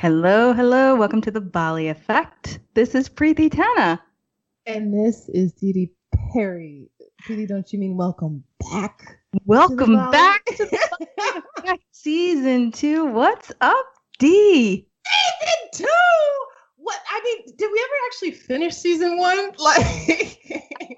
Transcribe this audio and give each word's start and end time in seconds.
Hello, 0.00 0.54
hello. 0.54 0.96
Welcome 0.96 1.20
to 1.20 1.30
the 1.30 1.42
Bali 1.42 1.88
Effect. 1.88 2.58
This 2.72 2.94
is 2.94 3.06
Preeti 3.06 3.50
Tana. 3.50 4.02
And 4.64 4.94
this 4.94 5.28
is 5.28 5.52
Didi 5.52 5.92
Perry. 6.32 6.88
Preeti, 7.22 7.46
don't 7.46 7.70
you 7.70 7.78
mean 7.78 7.98
welcome 7.98 8.42
back? 8.70 9.18
Welcome 9.44 9.90
to 9.90 10.10
back 10.10 10.42
to 10.46 10.64
the 10.64 11.06
Bali 11.18 11.42
Effect 11.58 11.84
season 11.90 12.72
two. 12.72 13.04
What's 13.04 13.52
up, 13.60 13.84
D? 14.18 14.88
Season 15.06 15.86
two. 15.86 16.46
What 16.78 16.98
I 17.10 17.20
mean, 17.22 17.54
did 17.58 17.70
we 17.70 17.78
ever 17.78 17.94
actually 18.06 18.30
finish 18.30 18.76
season 18.76 19.18
one? 19.18 19.50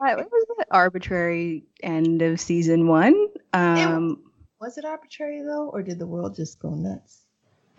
Like, 0.00 0.18
it 0.18 0.30
was 0.30 0.46
an 0.58 0.64
arbitrary 0.70 1.64
end 1.82 2.22
of 2.22 2.38
season 2.38 2.86
one. 2.86 3.28
Um, 3.52 4.10
it, 4.10 4.18
was 4.60 4.78
it 4.78 4.84
arbitrary 4.84 5.42
though, 5.42 5.70
or 5.70 5.82
did 5.82 5.98
the 5.98 6.06
world 6.06 6.36
just 6.36 6.60
go 6.60 6.70
nuts? 6.70 7.22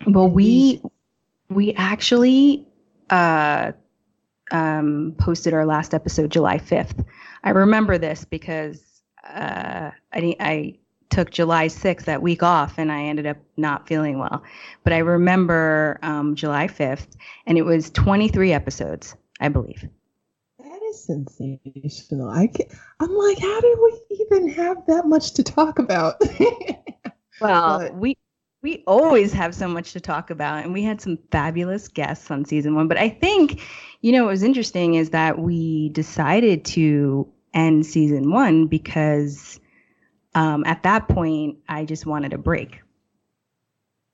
Well, 0.06 0.28
we 0.28 0.82
we 1.48 1.72
actually 1.74 2.66
uh, 3.10 3.72
um, 4.50 5.14
posted 5.18 5.54
our 5.54 5.66
last 5.66 5.94
episode 5.94 6.30
July 6.30 6.58
5th. 6.58 7.04
I 7.42 7.50
remember 7.50 7.98
this 7.98 8.24
because 8.24 8.82
uh, 9.28 9.90
I, 10.12 10.36
I 10.40 10.78
took 11.10 11.30
July 11.30 11.66
6th, 11.66 12.04
that 12.04 12.22
week 12.22 12.42
off, 12.42 12.78
and 12.78 12.90
I 12.90 13.02
ended 13.02 13.26
up 13.26 13.36
not 13.56 13.86
feeling 13.86 14.18
well. 14.18 14.42
But 14.82 14.92
I 14.92 14.98
remember 14.98 15.98
um, 16.02 16.34
July 16.34 16.66
5th, 16.66 17.16
and 17.46 17.56
it 17.56 17.62
was 17.62 17.90
23 17.90 18.52
episodes, 18.52 19.14
I 19.40 19.48
believe. 19.48 19.88
That 20.58 20.80
is 20.88 21.04
sensational. 21.04 22.30
I 22.30 22.48
can, 22.48 22.66
I'm 23.00 23.14
like, 23.14 23.38
how 23.38 23.60
did 23.60 23.78
we 23.78 24.00
even 24.10 24.48
have 24.50 24.78
that 24.88 25.06
much 25.06 25.34
to 25.34 25.42
talk 25.42 25.78
about? 25.78 26.20
well, 27.40 27.78
but, 27.78 27.94
we 27.94 28.16
we 28.64 28.82
always 28.86 29.30
have 29.30 29.54
so 29.54 29.68
much 29.68 29.92
to 29.92 30.00
talk 30.00 30.30
about 30.30 30.64
and 30.64 30.72
we 30.72 30.82
had 30.82 30.98
some 30.98 31.18
fabulous 31.30 31.86
guests 31.86 32.30
on 32.30 32.44
season 32.46 32.74
one 32.74 32.88
but 32.88 32.96
i 32.96 33.08
think 33.08 33.60
you 34.00 34.10
know 34.10 34.24
what 34.24 34.30
was 34.30 34.42
interesting 34.42 34.94
is 34.94 35.10
that 35.10 35.38
we 35.38 35.90
decided 35.90 36.64
to 36.64 37.30
end 37.52 37.84
season 37.84 38.32
one 38.32 38.66
because 38.66 39.60
um, 40.34 40.64
at 40.64 40.82
that 40.82 41.06
point 41.06 41.56
i 41.68 41.84
just 41.84 42.06
wanted 42.06 42.32
a 42.32 42.38
break. 42.38 42.80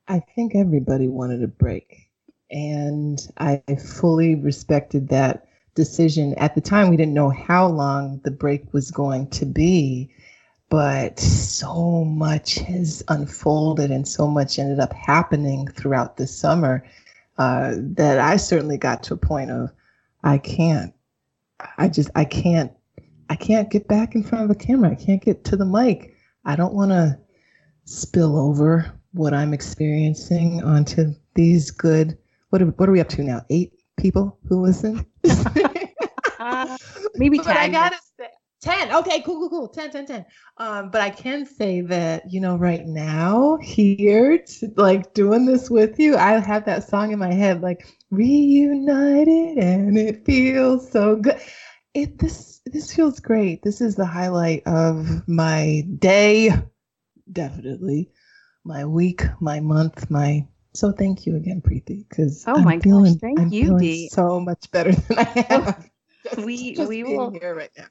I 0.09 0.19
think 0.35 0.57
everybody 0.57 1.07
wanted 1.07 1.43
a 1.43 1.49
break 1.49 2.11
and 2.51 3.19
i 3.39 3.63
fully 3.77 4.35
respected 4.35 5.09
that 5.09 5.47
decision. 5.77 6.35
At 6.37 6.57
the 6.57 6.61
time 6.61 6.91
we 6.91 6.97
didn't 6.97 7.15
know 7.15 7.31
how 7.31 7.69
long 7.69 8.21
the 8.25 8.33
break 8.33 8.75
was 8.75 8.91
going 8.91 9.29
to 9.29 9.47
be 9.47 10.11
but 10.71 11.19
so 11.19 12.05
much 12.05 12.55
has 12.55 13.03
unfolded 13.09 13.91
and 13.91 14.07
so 14.07 14.29
much 14.29 14.59
ended 14.59 14.79
up 14.79 14.93
happening 14.93 15.67
throughout 15.67 16.17
the 16.17 16.27
summer 16.27 16.85
uh, 17.39 17.75
that 17.77 18.21
I 18.21 18.37
certainly 18.37 18.79
got 18.79 19.03
to 19.05 19.15
a 19.15 19.17
point 19.17 19.51
of 19.51 19.71
I 20.23 20.39
can't, 20.39 20.95
I 21.77 21.89
just, 21.89 22.11
I 22.15 22.25
can't, 22.25 22.73
I 23.29 23.35
can't 23.35 23.71
get 23.71 23.89
back 23.89 24.15
in 24.15 24.23
front 24.23 24.45
of 24.45 24.51
a 24.51 24.55
camera. 24.55 24.91
I 24.91 24.95
can't 24.95 25.23
get 25.23 25.45
to 25.45 25.57
the 25.57 25.65
mic. 25.65 26.15
I 26.45 26.55
don't 26.55 26.75
want 26.75 26.93
to 26.93 27.19
spill 27.85 28.39
over 28.39 28.93
what 29.13 29.35
I'm 29.35 29.53
experiencing 29.53 30.63
onto 30.63 31.15
these 31.35 31.71
good. 31.71 32.17
What 32.51 32.63
are, 32.63 32.67
what 32.67 32.89
are 32.89 32.93
we 32.93 33.01
up 33.01 33.09
to 33.11 33.25
now? 33.25 33.45
Eight 33.51 33.73
people 33.99 34.39
who 34.49 34.61
listen. 34.61 35.05
uh, 36.39 36.77
maybe. 37.17 37.39
But 37.45 37.57
I 37.57 37.69
gotta 37.69 37.99
10. 38.61 38.95
Okay, 38.95 39.23
cool, 39.23 39.39
cool, 39.41 39.51
cool. 39.51 39.69
10, 39.69 39.91
10, 39.91 40.07
10. 40.07 40.27
Um, 40.59 40.91
but 40.91 41.01
I 41.01 41.11
can 41.11 41.47
say 41.47 41.81
that, 41.83 42.31
you 42.31 42.41
know, 42.41 42.57
right 42.57 42.87
now, 42.87 43.57
here, 43.63 44.39
to, 44.39 44.73
like 44.77 45.15
doing 45.15 45.47
this 45.47 45.71
with 45.71 45.99
you, 45.99 46.17
I 46.17 46.39
have 46.39 46.67
that 46.67 46.89
song 46.89 47.13
in 47.13 47.19
my 47.19 47.33
head, 47.33 47.63
like 47.63 47.87
reunited 48.11 49.59
and 49.59 49.97
it 49.97 50.25
feels 50.27 50.91
so 50.91 51.17
good. 51.17 51.41
It 51.95 52.19
this 52.19 52.61
this 52.67 52.95
feels 52.95 53.19
great. 53.19 53.63
This 53.63 53.81
is 53.81 53.97
the 53.97 54.07
highlight 54.07 54.63
of 54.67 55.27
my 55.27 55.83
day, 55.99 56.51
definitely. 57.33 58.11
My 58.65 58.85
week, 58.85 59.25
my 59.41 59.59
month, 59.61 60.11
my 60.11 60.47
so 60.75 60.93
thank 60.93 61.27
you 61.27 61.37
again, 61.37 61.63
Preeti, 61.63 62.07
because 62.09 62.45
oh 62.47 62.59
my 62.59 62.79
feeling, 62.79 63.15
gosh, 63.15 63.21
thank 63.21 63.39
I'm 63.39 63.51
you, 63.51 63.79
Dee. 63.79 64.09
so 64.09 64.39
much 64.39 64.71
better 64.71 64.93
than 65.09 65.19
I 65.19 65.45
have. 65.49 65.89
Just, 66.23 66.47
we 66.47 66.75
just 66.75 66.89
we 66.89 67.03
will 67.03 67.31
here 67.31 67.55
right 67.55 67.71
now 67.77 67.87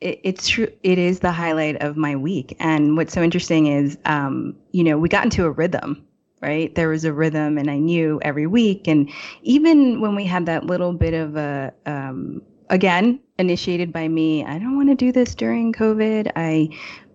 it, 0.00 0.20
it's 0.22 0.48
true. 0.48 0.68
It 0.82 0.98
is 0.98 1.20
the 1.20 1.32
highlight 1.32 1.80
of 1.82 1.96
my 1.96 2.16
week. 2.16 2.56
And 2.60 2.96
what's 2.96 3.12
so 3.12 3.22
interesting 3.22 3.66
is, 3.66 3.98
um, 4.04 4.56
you 4.72 4.84
know, 4.84 4.98
we 4.98 5.08
got 5.08 5.24
into 5.24 5.44
a 5.44 5.50
rhythm, 5.50 6.04
right? 6.40 6.74
There 6.74 6.88
was 6.88 7.04
a 7.04 7.12
rhythm, 7.12 7.58
and 7.58 7.70
I 7.70 7.78
knew 7.78 8.20
every 8.22 8.46
week. 8.46 8.86
And 8.86 9.10
even 9.42 10.00
when 10.00 10.14
we 10.14 10.24
had 10.24 10.46
that 10.46 10.66
little 10.66 10.92
bit 10.92 11.14
of 11.14 11.36
a, 11.36 11.72
um, 11.86 12.42
again, 12.70 13.20
initiated 13.38 13.92
by 13.92 14.08
me, 14.08 14.44
I 14.44 14.58
don't 14.58 14.76
want 14.76 14.88
to 14.90 14.94
do 14.94 15.12
this 15.12 15.34
during 15.34 15.72
COVID. 15.72 16.32
I 16.36 16.68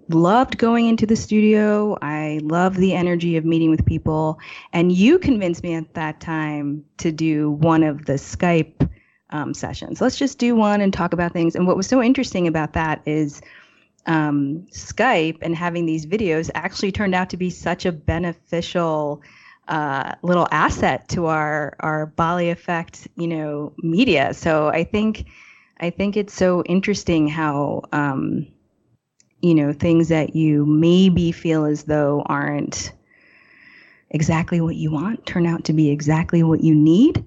loved 0.10 0.58
going 0.58 0.88
into 0.88 1.06
the 1.06 1.16
studio. 1.16 1.98
I 2.02 2.40
love 2.44 2.78
the 2.78 2.94
energy 2.94 3.38
of 3.38 3.46
meeting 3.46 3.70
with 3.70 3.86
people. 3.86 4.40
And 4.74 4.92
you 4.92 5.20
convinced 5.20 5.64
me 5.64 5.76
at 5.76 5.94
that 5.94 6.20
time 6.20 6.84
to 6.98 7.12
do 7.12 7.52
one 7.52 7.84
of 7.84 8.06
the 8.06 8.14
Skype 8.14 8.90
um, 9.32 9.54
sessions. 9.54 10.02
Let's 10.02 10.18
just 10.18 10.38
do 10.38 10.56
one 10.56 10.82
and 10.82 10.92
talk 10.92 11.14
about 11.14 11.34
things. 11.34 11.56
And 11.56 11.68
what 11.68 11.78
was 11.78 11.88
so 11.88 12.02
interesting 12.02 12.48
about 12.48 12.74
that 12.74 13.02
is 13.06 13.42
um, 14.06 14.66
Skype 14.72 15.38
and 15.42 15.56
having 15.56 15.86
these 15.86 16.06
videos 16.06 16.50
actually 16.56 16.92
turned 16.92 17.16
out 17.16 17.30
to 17.30 17.38
be 17.38 17.50
such 17.50 17.86
a 17.86 17.92
beneficial 17.92 19.22
uh, 19.68 20.16
little 20.24 20.48
asset 20.52 21.08
to 21.10 21.28
our 21.28 21.76
our 21.80 22.08
Bali 22.08 22.50
effect, 22.50 23.08
you 23.16 23.28
know, 23.28 23.74
media. 23.84 24.34
So 24.34 24.70
I 24.70 24.84
think 24.84 25.26
I 25.80 25.92
think 25.92 26.18
it's 26.18 26.34
so 26.34 26.64
interesting 26.64 27.28
how 27.28 27.84
um, 27.92 28.48
you 29.42 29.54
know 29.54 29.72
things 29.72 30.10
that 30.10 30.36
you 30.36 30.66
maybe 30.66 31.32
feel 31.32 31.66
as 31.66 31.84
though 31.84 32.24
aren't 32.26 32.94
exactly 34.10 34.60
what 34.60 34.76
you 34.76 34.92
want 34.92 35.24
turn 35.28 35.46
out 35.46 35.64
to 35.66 35.74
be 35.74 35.92
exactly 35.92 36.42
what 36.42 36.64
you 36.64 36.74
need 36.74 37.24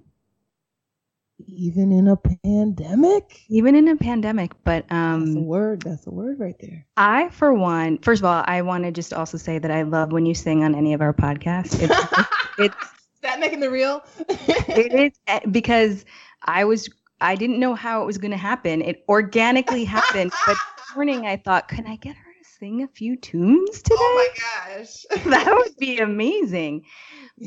even 1.56 1.92
in 1.92 2.08
a 2.08 2.16
pandemic? 2.16 3.42
Even 3.48 3.74
in 3.74 3.88
a 3.88 3.96
pandemic 3.96 4.52
but 4.64 4.90
um 4.90 5.26
that's 5.26 5.36
a 5.36 5.40
word 5.40 5.82
that's 5.82 6.06
a 6.06 6.10
word 6.10 6.38
right 6.40 6.56
there. 6.60 6.86
I 6.96 7.28
for 7.30 7.52
one 7.52 7.98
first 7.98 8.20
of 8.20 8.24
all 8.24 8.42
i 8.46 8.62
want 8.62 8.84
to 8.84 8.92
just 8.92 9.12
also 9.12 9.38
say 9.38 9.58
that 9.58 9.70
i 9.70 9.82
love 9.82 10.12
when 10.12 10.26
you 10.26 10.34
sing 10.34 10.64
on 10.64 10.74
any 10.74 10.94
of 10.94 11.00
our 11.00 11.12
podcasts. 11.12 11.78
It's, 11.80 12.28
it's 12.58 12.76
is 12.76 13.20
that 13.22 13.40
making 13.40 13.60
the 13.60 13.70
real? 13.70 14.04
It 14.68 14.92
is 14.92 15.12
eh, 15.26 15.40
because 15.50 16.04
i 16.44 16.64
was 16.64 16.88
i 17.20 17.36
didn't 17.36 17.60
know 17.60 17.74
how 17.74 18.02
it 18.02 18.06
was 18.06 18.18
going 18.18 18.30
to 18.30 18.36
happen. 18.36 18.82
It 18.82 19.04
organically 19.08 19.84
happened 19.84 20.32
but 20.46 20.56
this 20.56 20.86
morning 20.94 21.26
i 21.26 21.36
thought 21.36 21.68
can 21.68 21.86
i 21.86 21.96
get 21.96 22.16
her 22.16 22.32
to 22.42 22.48
sing 22.58 22.82
a 22.82 22.88
few 22.88 23.16
tunes 23.16 23.82
today? 23.82 23.96
Oh 23.98 24.30
my 24.68 24.74
gosh. 24.76 25.04
That 25.24 25.54
would 25.54 25.76
be 25.76 25.98
amazing. 25.98 26.84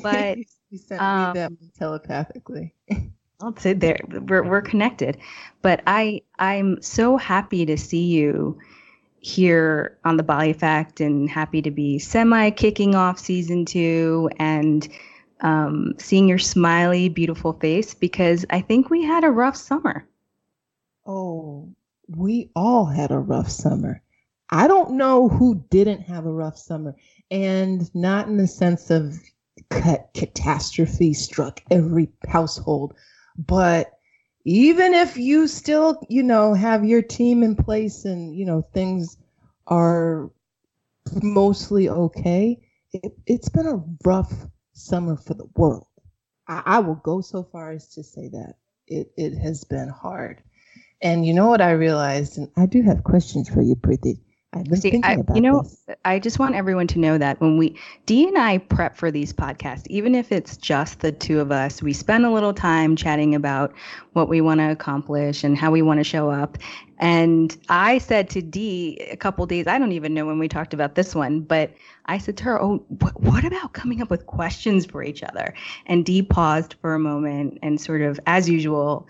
But 0.03 0.37
you 0.69 0.77
sent 0.77 1.01
um, 1.01 1.27
me 1.27 1.33
that 1.33 1.51
telepathically 1.77 2.75
I'll 3.41 3.55
say 3.57 3.73
there 3.73 3.99
we're 4.09 4.43
we're 4.43 4.61
connected. 4.61 5.17
But 5.61 5.81
I 5.87 6.21
I'm 6.39 6.81
so 6.81 7.17
happy 7.17 7.65
to 7.65 7.77
see 7.77 8.05
you 8.05 8.57
here 9.19 9.97
on 10.05 10.17
the 10.17 10.23
Bali 10.23 10.51
Effect 10.51 11.01
and 11.01 11.29
happy 11.29 11.61
to 11.61 11.71
be 11.71 11.99
semi 11.99 12.51
kicking 12.51 12.95
off 12.95 13.19
season 13.19 13.65
two 13.65 14.29
and 14.37 14.87
um, 15.41 15.93
seeing 15.97 16.27
your 16.27 16.37
smiley, 16.37 17.09
beautiful 17.09 17.53
face 17.53 17.93
because 17.93 18.45
I 18.49 18.61
think 18.61 18.89
we 18.89 19.03
had 19.03 19.23
a 19.23 19.31
rough 19.31 19.55
summer. 19.55 20.07
Oh, 21.05 21.69
we 22.07 22.51
all 22.55 22.85
had 22.85 23.11
a 23.11 23.19
rough 23.19 23.49
summer. 23.49 24.01
I 24.49 24.67
don't 24.67 24.91
know 24.91 25.27
who 25.27 25.63
didn't 25.69 26.01
have 26.01 26.25
a 26.25 26.31
rough 26.31 26.57
summer, 26.57 26.95
and 27.31 27.93
not 27.95 28.27
in 28.27 28.37
the 28.37 28.47
sense 28.47 28.91
of 28.91 29.17
catastrophe 29.69 31.13
struck 31.13 31.61
every 31.71 32.09
household, 32.27 32.93
but 33.37 33.91
even 34.45 34.93
if 34.93 35.17
you 35.17 35.47
still, 35.47 35.99
you 36.09 36.23
know, 36.23 36.53
have 36.53 36.85
your 36.85 37.01
team 37.01 37.43
in 37.43 37.55
place 37.55 38.05
and, 38.05 38.35
you 38.35 38.45
know, 38.45 38.61
things 38.73 39.17
are 39.67 40.29
mostly 41.21 41.89
okay, 41.89 42.59
it, 42.93 43.13
has 43.27 43.49
been 43.49 43.67
a 43.67 43.83
rough 44.07 44.31
summer 44.73 45.17
for 45.17 45.33
the 45.33 45.47
world. 45.55 45.87
I, 46.47 46.61
I 46.65 46.79
will 46.79 46.95
go 46.95 47.21
so 47.21 47.43
far 47.43 47.71
as 47.71 47.87
to 47.95 48.03
say 48.03 48.29
that 48.29 48.55
it, 48.87 49.11
it 49.17 49.37
has 49.37 49.63
been 49.63 49.89
hard. 49.89 50.41
And 51.01 51.25
you 51.25 51.33
know 51.33 51.47
what 51.47 51.61
I 51.61 51.71
realized, 51.71 52.37
and 52.37 52.49
I 52.55 52.67
do 52.67 52.81
have 52.83 53.03
questions 53.03 53.49
for 53.49 53.61
you, 53.61 53.75
Preeti. 53.75 54.19
See, 54.75 55.01
I, 55.03 55.17
you 55.33 55.41
know, 55.41 55.63
this. 55.63 55.85
I 56.05 56.19
just 56.19 56.39
want 56.39 56.55
everyone 56.55 56.87
to 56.87 56.99
know 56.99 57.17
that 57.17 57.41
when 57.41 57.57
we 57.57 57.77
Dee 58.05 58.27
and 58.27 58.37
I 58.37 58.59
prep 58.59 58.95
for 58.95 59.11
these 59.11 59.33
podcasts, 59.33 59.85
even 59.87 60.15
if 60.15 60.31
it's 60.31 60.55
just 60.57 60.99
the 60.99 61.11
two 61.11 61.39
of 61.39 61.51
us, 61.51 61.81
we 61.81 61.93
spend 61.93 62.25
a 62.25 62.31
little 62.31 62.53
time 62.53 62.95
chatting 62.95 63.35
about 63.35 63.73
what 64.13 64.29
we 64.29 64.41
want 64.41 64.59
to 64.61 64.71
accomplish 64.71 65.43
and 65.43 65.57
how 65.57 65.71
we 65.71 65.81
want 65.81 65.99
to 65.99 66.03
show 66.03 66.29
up. 66.29 66.57
And 66.99 67.55
I 67.67 67.97
said 67.97 68.29
to 68.31 68.41
Dee 68.41 68.97
a 69.11 69.17
couple 69.17 69.45
days, 69.45 69.67
I 69.67 69.77
don't 69.77 69.91
even 69.91 70.13
know 70.13 70.25
when 70.25 70.39
we 70.39 70.47
talked 70.47 70.73
about 70.73 70.95
this 70.95 71.13
one, 71.13 71.41
but 71.41 71.73
I 72.05 72.17
said 72.17 72.37
to 72.37 72.43
her, 72.45 72.61
"Oh, 72.61 72.77
what, 72.99 73.19
what 73.19 73.43
about 73.43 73.73
coming 73.73 74.01
up 74.01 74.09
with 74.09 74.25
questions 74.25 74.85
for 74.85 75.03
each 75.03 75.23
other?" 75.23 75.53
And 75.85 76.05
Dee 76.05 76.21
paused 76.21 76.75
for 76.81 76.93
a 76.93 76.99
moment 76.99 77.59
and 77.61 77.81
sort 77.81 78.01
of, 78.01 78.19
as 78.25 78.49
usual, 78.49 79.07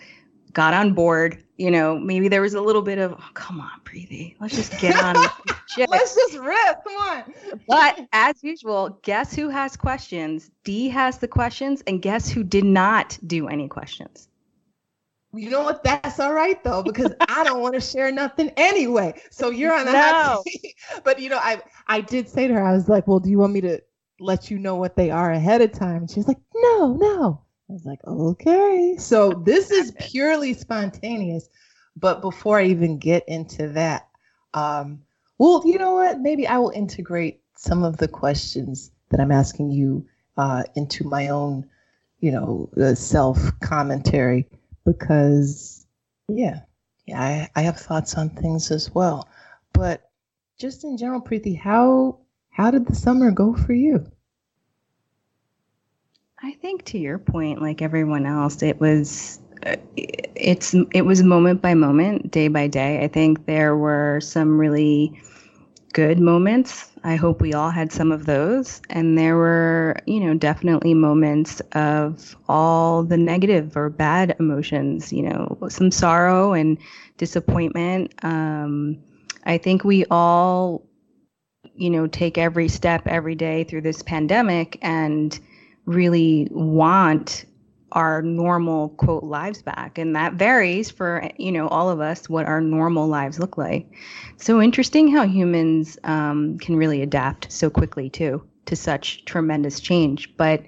got 0.56 0.74
on 0.74 0.94
board. 0.94 1.44
You 1.58 1.70
know, 1.70 2.00
maybe 2.00 2.28
there 2.28 2.42
was 2.42 2.56
a 2.56 2.62
little 2.62 2.82
bit 2.82 2.98
of, 2.98 3.14
oh, 3.14 3.30
come 3.34 3.62
on, 3.62 3.72
Preeti, 3.86 4.36
let's 4.42 4.56
just 4.56 4.78
get 4.80 4.96
on. 5.02 5.16
let's 5.88 6.16
just 6.16 6.34
rip. 6.34 6.84
Come 6.84 6.98
on. 6.98 7.34
but 7.68 8.08
as 8.12 8.44
usual, 8.44 9.00
guess 9.04 9.36
who 9.36 9.50
has 9.50 9.78
questions? 9.78 10.50
D 10.64 10.90
has 10.90 11.20
the 11.20 11.28
questions, 11.28 11.84
and 11.86 12.02
guess 12.02 12.28
who 12.28 12.44
did 12.44 12.66
not 12.66 13.18
do 13.28 13.48
any 13.48 13.68
questions? 13.68 14.28
You 15.34 15.50
know 15.50 15.64
what? 15.64 15.84
That's 15.84 16.20
all 16.20 16.34
right 16.34 16.62
though, 16.64 16.82
because 16.82 17.14
I 17.30 17.44
don't 17.44 17.62
want 17.62 17.76
to 17.76 17.82
share 17.82 18.12
nothing 18.12 18.52
anyway. 18.58 19.22
So 19.32 19.50
you're 19.50 19.74
on 19.74 19.86
the 19.86 19.92
no. 19.92 20.00
hot 20.02 20.44
seat. 20.44 20.76
But 21.04 21.20
you 21.20 21.30
know, 21.30 21.40
I 21.40 21.62
I 21.88 22.02
did 22.02 22.28
say 22.28 22.48
to 22.48 22.54
her, 22.54 22.64
I 22.64 22.74
was 22.74 22.90
like, 22.90 23.08
well, 23.08 23.20
do 23.20 23.30
you 23.30 23.40
want 23.40 23.54
me 23.54 23.62
to 23.62 23.80
let 24.20 24.50
you 24.50 24.58
know 24.60 24.76
what 24.76 24.96
they 24.96 25.12
are 25.12 25.32
ahead 25.32 25.62
of 25.62 25.72
time? 25.72 25.98
And 25.98 26.12
she 26.12 26.20
was 26.20 26.28
like, 26.28 26.40
no, 26.54 26.94
no. 26.94 27.45
I 27.70 27.74
was 27.74 27.86
like, 27.86 28.00
okay. 28.06 28.96
So 28.98 29.32
this 29.32 29.72
is 29.72 29.92
purely 30.00 30.54
spontaneous. 30.54 31.50
But 31.98 32.22
before 32.22 32.60
I 32.60 32.66
even 32.66 32.98
get 33.00 33.24
into 33.28 33.70
that, 33.70 34.08
um, 34.54 35.02
well, 35.38 35.64
you 35.66 35.78
know 35.78 35.94
what? 35.94 36.20
Maybe 36.20 36.48
I 36.48 36.58
will 36.58 36.72
integrate 36.72 37.42
some 37.56 37.84
of 37.84 37.98
the 37.98 38.08
questions 38.08 38.92
that 39.10 39.20
I'm 39.20 39.32
asking 39.32 39.72
you 39.72 40.06
uh, 40.38 40.64
into 40.76 41.06
my 41.06 41.30
own, 41.30 41.68
you 42.20 42.32
know, 42.32 42.70
uh, 42.82 42.96
self 42.96 43.40
commentary 43.62 44.48
because, 44.86 45.88
yeah, 46.28 46.62
yeah, 47.06 47.22
I, 47.22 47.50
I 47.56 47.62
have 47.64 47.78
thoughts 47.78 48.16
on 48.16 48.30
things 48.30 48.72
as 48.72 48.94
well. 48.94 49.28
But 49.74 50.10
just 50.60 50.84
in 50.84 50.98
general, 50.98 51.22
Preeti, 51.22 51.58
how 51.58 52.20
how 52.52 52.72
did 52.72 52.86
the 52.88 52.96
summer 52.96 53.32
go 53.32 53.56
for 53.56 53.74
you? 53.74 54.06
I 56.46 56.52
think 56.52 56.86
to 56.86 57.00
your 57.00 57.18
point, 57.18 57.60
like 57.60 57.82
everyone 57.82 58.28
else, 58.28 58.62
it 58.62 58.80
was 58.80 59.40
uh, 59.66 59.78
it's 59.96 60.76
it 60.94 61.02
was 61.02 61.24
moment 61.24 61.60
by 61.60 61.74
moment, 61.74 62.30
day 62.30 62.50
by 62.50 62.68
day. 62.68 63.04
I 63.04 63.08
think 63.08 63.48
there 63.48 63.76
were 63.76 64.20
some 64.22 64.60
really 64.60 65.20
good 65.94 66.20
moments. 66.20 66.92
I 67.04 67.16
hope 67.16 67.42
we 67.42 67.56
all 67.56 67.72
had 67.72 67.92
some 67.92 68.12
of 68.12 68.28
those, 68.28 68.80
and 68.92 69.18
there 69.18 69.38
were, 69.38 69.98
you 70.06 70.20
know, 70.20 70.36
definitely 70.36 70.94
moments 70.94 71.64
of 71.72 72.36
all 72.48 73.02
the 73.02 73.18
negative 73.18 73.76
or 73.76 73.90
bad 73.90 74.36
emotions. 74.40 75.12
You 75.12 75.24
know, 75.24 75.58
some 75.70 75.90
sorrow 75.90 76.54
and 76.54 76.78
disappointment. 77.18 78.14
Um, 78.24 79.02
I 79.46 79.58
think 79.58 79.84
we 79.84 80.06
all, 80.12 80.86
you 81.74 81.90
know, 81.90 82.06
take 82.06 82.38
every 82.38 82.68
step 82.68 83.08
every 83.08 83.34
day 83.34 83.64
through 83.64 83.82
this 83.82 84.04
pandemic 84.04 84.78
and 84.84 85.40
really 85.86 86.48
want 86.52 87.46
our 87.92 88.22
normal 88.22 88.90
quote 88.90 89.24
lives 89.24 89.62
back. 89.62 89.98
And 89.98 90.16
that 90.16 90.34
varies 90.34 90.92
for 90.92 91.30
you 91.38 91.52
know 91.52 91.68
all 91.70 91.90
of 91.90 92.02
us 92.02 92.30
what 92.30 92.46
our 92.46 92.62
normal 92.62 93.08
lives 93.08 93.40
look 93.40 93.58
like. 93.58 93.88
So 94.38 94.62
interesting 94.62 95.08
how 95.08 95.26
humans 95.26 95.98
um, 96.04 96.58
can 96.60 96.76
really 96.76 97.02
adapt 97.02 97.52
so 97.52 97.70
quickly 97.70 98.10
too 98.10 98.44
to 98.66 98.76
such 98.76 99.26
tremendous 99.26 99.80
change. 99.80 100.36
But 100.38 100.64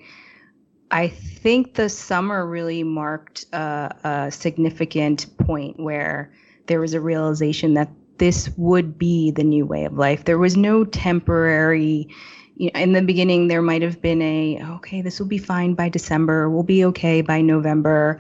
i 0.90 1.10
think 1.10 1.74
the 1.74 1.90
summer 1.90 2.48
really 2.48 2.82
marked 2.82 3.46
a, 3.52 3.94
a 4.06 4.32
significant 4.32 5.26
point 5.38 5.78
where 5.78 6.32
there 6.68 6.80
was 6.80 6.94
a 6.94 7.02
realization 7.02 7.74
that 7.74 7.90
this 8.18 8.50
would 8.58 8.98
be 8.98 9.32
the 9.32 9.44
new 9.44 9.66
way 9.66 9.86
of 9.86 9.94
life. 9.94 10.26
There 10.26 10.38
was 10.38 10.58
no 10.58 10.84
temporary 10.86 12.08
you 12.58 12.72
know, 12.74 12.80
in 12.80 12.94
the 12.94 13.02
beginning 13.02 13.48
there 13.48 13.62
might 13.62 13.82
have 13.82 14.02
been 14.02 14.22
a 14.22 14.60
okay 14.64 15.02
this 15.02 15.20
will 15.20 15.28
be 15.28 15.38
fine 15.38 15.74
by 15.74 15.88
december 15.88 16.50
we'll 16.50 16.64
be 16.64 16.84
okay 16.84 17.22
by 17.22 17.42
november 17.42 18.20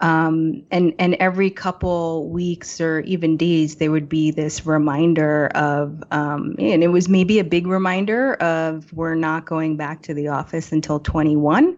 um, 0.00 0.64
and 0.72 0.92
and 0.98 1.14
every 1.14 1.48
couple 1.48 2.28
weeks 2.28 2.80
or 2.80 3.00
even 3.00 3.36
days 3.36 3.76
there 3.76 3.92
would 3.92 4.08
be 4.08 4.32
this 4.32 4.66
reminder 4.66 5.46
of 5.54 6.02
um, 6.10 6.56
and 6.58 6.82
it 6.82 6.88
was 6.88 7.08
maybe 7.08 7.38
a 7.38 7.44
big 7.44 7.68
reminder 7.68 8.34
of 8.34 8.92
we're 8.92 9.14
not 9.14 9.44
going 9.46 9.76
back 9.76 10.02
to 10.02 10.14
the 10.14 10.26
office 10.26 10.72
until 10.72 10.98
21 10.98 11.76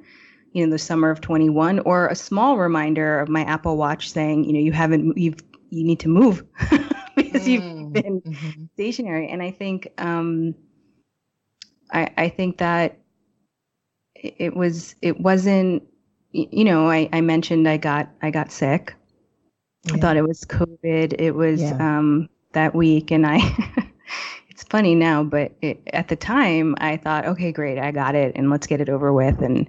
you 0.52 0.64
know 0.64 0.70
the 0.70 0.78
summer 0.78 1.10
of 1.10 1.20
21 1.20 1.80
or 1.80 2.08
a 2.08 2.14
small 2.14 2.56
reminder 2.56 3.20
of 3.20 3.28
my 3.28 3.44
apple 3.44 3.76
watch 3.76 4.10
saying 4.10 4.44
you 4.44 4.54
know 4.54 4.60
you 4.60 4.72
haven't 4.72 5.16
you've 5.18 5.36
you 5.68 5.84
need 5.84 6.00
to 6.00 6.08
move 6.08 6.44
because 7.16 7.42
mm, 7.42 7.48
you've 7.48 7.92
been 7.92 8.22
mm-hmm. 8.22 8.64
stationary 8.72 9.28
and 9.28 9.42
i 9.42 9.50
think 9.50 9.92
um, 9.98 10.54
I, 11.92 12.10
I 12.16 12.28
think 12.28 12.58
that 12.58 12.98
it 14.14 14.56
was 14.56 14.94
it 15.02 15.20
wasn't 15.20 15.82
you 16.32 16.64
know 16.64 16.88
I, 16.88 17.08
I 17.12 17.20
mentioned 17.20 17.69
I 17.69 17.76
got 17.76 18.08
I 18.22 18.31
got 18.31 18.50
sick. 18.50 18.94
Yeah. 19.84 19.94
I 19.94 19.98
thought 19.98 20.16
it 20.16 20.26
was 20.26 20.44
COVID. 20.44 21.14
It 21.19 21.32
was 21.32 21.60
yeah. 21.60 21.98
um, 21.98 22.28
that 22.52 22.75
week, 22.75 23.10
and 23.10 23.26
I. 23.26 23.38
it's 24.54 24.62
funny 24.62 24.94
now, 24.94 25.25
but 25.25 25.52
it, 25.62 25.82
at 25.92 26.06
the 26.08 26.16
time 26.16 26.76
I 26.78 26.96
thought, 26.96 27.26
okay, 27.26 27.50
great, 27.50 27.76
I 27.76 27.90
got 27.90 28.14
it, 28.14 28.32
and 28.37 28.50
let's 28.50 28.69
get 28.69 28.80
it 28.80 28.88
over 28.88 29.12
with 29.12 29.42
and 29.42 29.69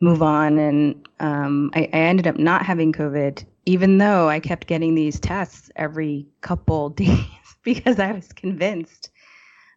move 0.00 0.22
on. 0.22 0.56
And 0.58 1.08
um, 1.18 1.70
I, 1.74 1.80
I 1.92 1.98
ended 1.98 2.26
up 2.26 2.38
not 2.38 2.64
having 2.64 2.92
COVID, 2.92 3.44
even 3.66 3.98
though 3.98 4.28
I 4.28 4.40
kept 4.40 4.66
getting 4.66 4.94
these 4.94 5.20
tests 5.20 5.70
every 5.76 6.26
couple 6.40 6.90
days 6.90 7.26
because 7.64 7.98
I 7.98 8.12
was 8.12 8.32
convinced 8.32 9.10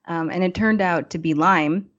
um, 0.06 0.30
and 0.30 0.44
it 0.44 0.54
turned 0.54 0.82
out 0.82 1.10
to 1.12 1.18
be 1.18 1.34
Lyme, 1.34 1.90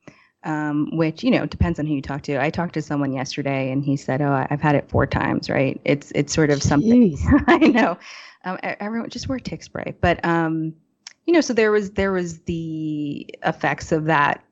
um, 0.42 0.90
which 0.96 1.24
you 1.24 1.30
know 1.30 1.46
depends 1.46 1.78
on 1.78 1.86
who 1.86 1.94
you 1.94 2.02
talk 2.02 2.22
to. 2.22 2.40
I 2.40 2.50
talked 2.50 2.74
to 2.74 2.82
someone 2.82 3.12
yesterday, 3.12 3.70
and 3.70 3.84
he 3.84 3.96
said, 3.96 4.20
"Oh, 4.20 4.46
I've 4.50 4.60
had 4.60 4.74
it 4.74 4.88
four 4.90 5.06
times." 5.06 5.48
Right? 5.48 5.80
It's 5.84 6.12
it's 6.14 6.32
sort 6.32 6.50
of 6.50 6.62
something. 6.62 7.16
I 7.46 7.58
know. 7.58 7.98
Um, 8.44 8.58
everyone 8.62 9.08
just 9.08 9.28
wear 9.28 9.38
tick 9.38 9.62
spray, 9.62 9.94
but 10.00 10.22
um, 10.24 10.74
you 11.26 11.32
know, 11.32 11.40
so 11.40 11.54
there 11.54 11.72
was 11.72 11.92
there 11.92 12.12
was 12.12 12.40
the 12.40 13.26
effects 13.44 13.90
of 13.92 14.04
that 14.04 14.44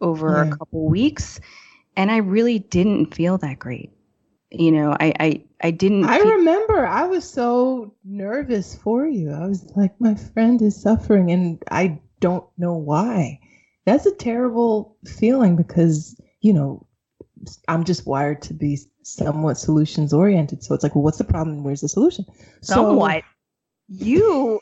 over 0.00 0.44
yeah. 0.44 0.50
a 0.50 0.56
couple 0.56 0.88
weeks, 0.88 1.40
and 1.96 2.10
I 2.10 2.18
really 2.18 2.60
didn't 2.60 3.14
feel 3.14 3.38
that 3.38 3.58
great. 3.58 3.90
You 4.52 4.70
know, 4.72 4.96
I 4.98 5.12
I 5.18 5.44
I 5.60 5.70
didn't. 5.72 6.04
I 6.04 6.18
feel- 6.18 6.36
remember 6.36 6.86
I 6.86 7.06
was 7.06 7.28
so 7.28 7.94
nervous 8.04 8.76
for 8.76 9.06
you. 9.06 9.32
I 9.32 9.46
was 9.46 9.64
like, 9.76 10.00
my 10.00 10.14
friend 10.14 10.62
is 10.62 10.80
suffering, 10.80 11.32
and 11.32 11.62
I 11.70 12.00
don't 12.20 12.46
know 12.58 12.74
why. 12.74 13.40
That's 13.86 14.06
a 14.06 14.14
terrible 14.14 14.96
feeling 15.06 15.56
because, 15.56 16.20
you 16.40 16.52
know, 16.52 16.86
I'm 17.68 17.84
just 17.84 18.06
wired 18.06 18.42
to 18.42 18.54
be 18.54 18.78
somewhat 19.02 19.58
solutions 19.58 20.12
oriented. 20.12 20.62
So 20.62 20.74
it's 20.74 20.82
like, 20.82 20.94
well, 20.94 21.02
what's 21.02 21.18
the 21.18 21.24
problem? 21.24 21.64
Where's 21.64 21.80
the 21.80 21.88
solution? 21.88 22.26
Somewhat. 22.60 23.22
So, 23.22 23.28
you 23.88 24.60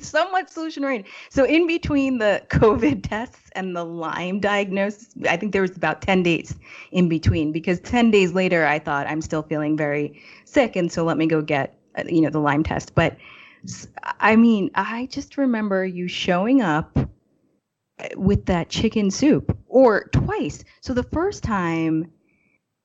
somewhat 0.00 0.50
solution 0.50 0.84
oriented. 0.84 1.10
So 1.30 1.44
in 1.44 1.66
between 1.66 2.18
the 2.18 2.42
COVID 2.48 3.08
tests 3.08 3.50
and 3.52 3.76
the 3.76 3.84
Lyme 3.84 4.40
diagnosis, 4.40 5.08
I 5.28 5.36
think 5.36 5.52
there 5.52 5.62
was 5.62 5.76
about 5.76 6.02
10 6.02 6.22
days 6.22 6.54
in 6.92 7.08
between 7.08 7.52
because 7.52 7.80
10 7.80 8.10
days 8.10 8.32
later 8.32 8.66
I 8.66 8.78
thought 8.78 9.06
I'm 9.06 9.20
still 9.20 9.42
feeling 9.42 9.76
very 9.76 10.20
sick 10.44 10.76
and 10.76 10.90
so 10.90 11.04
let 11.04 11.16
me 11.16 11.26
go 11.26 11.42
get 11.42 11.78
uh, 11.96 12.04
you 12.08 12.20
know 12.20 12.30
the 12.30 12.40
Lyme 12.40 12.62
test. 12.62 12.94
But 12.94 13.16
I 14.20 14.36
mean, 14.36 14.70
I 14.74 15.06
just 15.06 15.36
remember 15.36 15.84
you 15.84 16.08
showing 16.08 16.62
up 16.62 16.98
with 18.14 18.46
that 18.46 18.68
chicken 18.68 19.10
soup 19.10 19.56
or 19.66 20.08
twice. 20.12 20.64
So 20.80 20.94
the 20.94 21.02
first 21.02 21.42
time, 21.42 22.10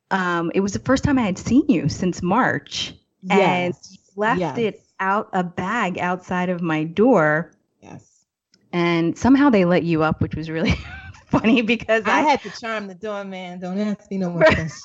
um, 0.10 0.52
it 0.56 0.62
was 0.62 0.74
the 0.74 0.80
first 0.80 1.04
time 1.04 1.18
I 1.18 1.24
had 1.24 1.38
seen 1.38 1.66
you 1.68 1.90
since 1.90 2.22
March. 2.22 2.94
Yes. 3.22 3.38
And 3.40 3.98
left 4.18 4.40
yes. 4.40 4.58
it 4.58 4.84
out 5.00 5.30
a 5.34 5.44
bag 5.44 5.98
outside 5.98 6.50
of 6.50 6.62
my 6.62 6.84
door. 6.84 7.52
Yes. 7.82 8.26
And 8.74 9.18
somehow 9.18 9.50
they 9.50 9.66
let 9.66 9.84
you 9.84 10.04
up, 10.04 10.22
which 10.22 10.36
was 10.36 10.50
really 10.50 10.76
funny 11.28 11.62
because 11.62 12.04
I, 12.06 12.20
I, 12.20 12.22
had 12.22 12.42
to 12.44 12.50
charm 12.52 12.88
the 12.88 12.96
doorman. 12.96 13.60
Don't 13.60 13.78
ask 13.80 14.10
me 14.10 14.18
no 14.18 14.30
more 14.30 14.44
questions. 14.46 14.82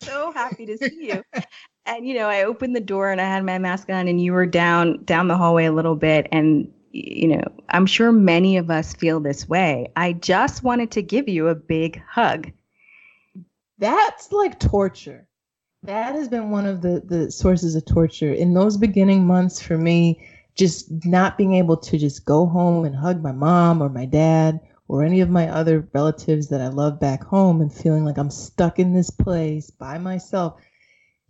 so 0.00 0.32
happy 0.32 0.66
to 0.66 0.78
see 0.78 1.08
you 1.12 1.42
and 1.86 2.06
you 2.06 2.14
know 2.14 2.28
i 2.28 2.42
opened 2.42 2.74
the 2.76 2.80
door 2.80 3.10
and 3.10 3.20
i 3.20 3.24
had 3.24 3.44
my 3.44 3.58
mask 3.58 3.90
on 3.90 4.08
and 4.08 4.20
you 4.20 4.32
were 4.32 4.46
down 4.46 5.02
down 5.04 5.28
the 5.28 5.36
hallway 5.36 5.66
a 5.66 5.72
little 5.72 5.96
bit. 5.96 6.26
And 6.32 6.70
you 6.92 7.28
know 7.28 7.42
i'm 7.70 7.86
sure 7.86 8.12
many 8.12 8.56
of 8.56 8.70
us 8.70 8.94
feel 8.94 9.20
this 9.20 9.48
way. 9.48 9.90
I 9.96 10.12
just 10.14 10.62
wanted 10.62 10.90
to 10.92 11.02
give 11.02 11.28
you 11.28 11.48
a 11.48 11.54
big 11.54 12.02
hug. 12.02 12.50
That's 13.78 14.30
like 14.30 14.60
torture. 14.60 15.26
That 15.82 16.14
has 16.14 16.28
been 16.28 16.50
one 16.50 16.66
of 16.66 16.82
the 16.82 17.02
the 17.04 17.30
sources 17.30 17.74
of 17.74 17.84
torture. 17.84 18.32
In 18.32 18.54
those 18.54 18.76
beginning 18.76 19.26
months 19.26 19.60
for 19.60 19.78
me 19.78 20.20
just 20.54 20.90
not 21.06 21.38
being 21.38 21.54
able 21.54 21.76
to 21.78 21.98
just 21.98 22.24
go 22.24 22.46
home 22.46 22.84
and 22.84 22.94
hug 22.94 23.22
my 23.22 23.32
mom 23.32 23.82
or 23.82 23.88
my 23.88 24.04
dad 24.04 24.60
or 24.88 25.02
any 25.02 25.20
of 25.20 25.30
my 25.30 25.48
other 25.48 25.88
relatives 25.94 26.48
that 26.48 26.60
I 26.60 26.68
love 26.68 27.00
back 27.00 27.24
home 27.24 27.62
and 27.62 27.72
feeling 27.72 28.04
like 28.04 28.18
I'm 28.18 28.30
stuck 28.30 28.78
in 28.78 28.92
this 28.92 29.10
place 29.10 29.70
by 29.70 29.96
myself, 29.96 30.60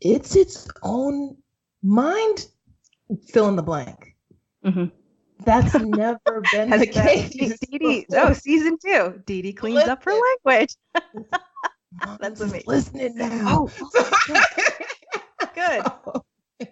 it's 0.04 0.36
its 0.36 0.68
own 0.82 1.36
mind 1.82 2.46
fill 3.28 3.48
in 3.48 3.56
the 3.56 3.62
blank. 3.62 4.16
Mm-hmm. 4.64 4.86
That's 5.44 5.74
never 5.80 6.42
been 6.52 6.70
the 6.70 6.86
case. 6.86 7.30
Dee 7.70 7.78
Dee, 7.78 8.06
oh, 8.12 8.32
season 8.32 8.76
two. 8.84 9.22
Dee 9.26 9.42
Dee 9.42 9.52
cleans 9.52 9.76
Listen. 9.76 9.90
up 9.90 10.04
her 10.04 10.18
language. 10.44 10.74
That's 12.20 12.40
amazing. 12.40 12.62
Listening 12.66 13.16
now. 13.16 13.68
Oh, 13.68 14.50
good. 15.54 16.68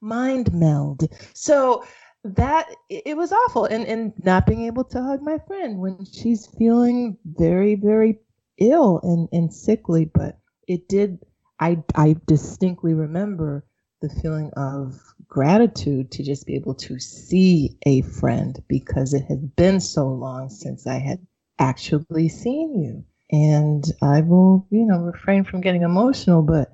Mind 0.00 0.52
meld. 0.52 1.04
So 1.32 1.84
that 2.24 2.66
it 2.88 3.16
was 3.16 3.32
awful 3.32 3.66
and 3.66 3.86
and 3.86 4.12
not 4.24 4.46
being 4.46 4.62
able 4.62 4.82
to 4.82 5.00
hug 5.00 5.22
my 5.22 5.38
friend 5.46 5.78
when 5.78 6.04
she's 6.04 6.48
feeling 6.58 7.16
very 7.24 7.76
very 7.76 8.18
ill 8.58 8.98
and 9.04 9.28
and 9.30 9.54
sickly 9.54 10.10
but 10.12 10.36
it 10.66 10.88
did 10.88 11.20
i 11.60 11.76
i 11.94 12.16
distinctly 12.26 12.94
remember 12.94 13.64
the 14.02 14.08
feeling 14.20 14.50
of 14.56 15.00
gratitude 15.26 16.10
to 16.12 16.22
just 16.22 16.46
be 16.46 16.54
able 16.54 16.74
to 16.74 16.98
see 16.98 17.76
a 17.86 18.02
friend 18.02 18.62
because 18.68 19.14
it 19.14 19.24
had 19.24 19.56
been 19.56 19.80
so 19.80 20.06
long 20.06 20.48
since 20.48 20.86
I 20.86 20.98
had 20.98 21.26
actually 21.58 22.28
seen 22.28 22.78
you. 22.82 23.04
And 23.30 23.84
I 24.02 24.20
will, 24.20 24.66
you 24.70 24.84
know, 24.86 24.98
refrain 24.98 25.44
from 25.44 25.60
getting 25.60 25.82
emotional, 25.82 26.42
but 26.42 26.72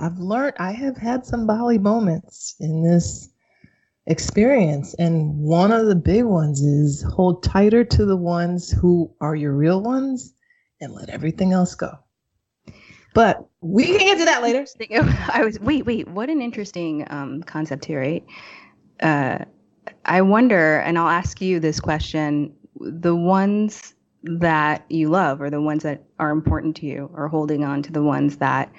I've 0.00 0.18
learned, 0.18 0.54
I 0.58 0.72
have 0.72 0.96
had 0.96 1.26
some 1.26 1.46
Bali 1.46 1.78
moments 1.78 2.54
in 2.60 2.82
this 2.82 3.30
experience. 4.06 4.94
And 4.94 5.38
one 5.38 5.72
of 5.72 5.86
the 5.86 5.96
big 5.96 6.24
ones 6.24 6.60
is 6.60 7.02
hold 7.02 7.42
tighter 7.42 7.84
to 7.84 8.04
the 8.04 8.16
ones 8.16 8.70
who 8.70 9.12
are 9.20 9.34
your 9.34 9.54
real 9.54 9.82
ones 9.82 10.34
and 10.80 10.92
let 10.92 11.08
everything 11.08 11.52
else 11.52 11.74
go. 11.74 11.98
But 13.14 13.46
we 13.60 13.86
can 13.86 13.98
get 13.98 14.18
to 14.18 14.24
that 14.24 14.42
later. 14.42 14.66
I 15.32 15.44
was 15.44 15.58
wait, 15.60 15.86
wait. 15.86 16.08
What 16.08 16.30
an 16.30 16.40
interesting 16.40 17.06
um, 17.10 17.42
concept 17.42 17.84
here, 17.84 18.00
right? 18.00 18.24
Uh, 19.00 19.44
I 20.04 20.22
wonder, 20.22 20.78
and 20.80 20.98
I'll 20.98 21.08
ask 21.08 21.40
you 21.40 21.60
this 21.60 21.80
question: 21.80 22.54
the 22.80 23.16
ones 23.16 23.94
that 24.22 24.84
you 24.90 25.08
love, 25.08 25.40
or 25.40 25.48
the 25.48 25.62
ones 25.62 25.82
that 25.82 26.02
are 26.18 26.30
important 26.30 26.76
to 26.76 26.86
you, 26.86 27.10
or 27.14 27.28
holding 27.28 27.64
on 27.64 27.82
to 27.82 27.92
the 27.92 28.02
ones 28.02 28.36
that 28.36 28.70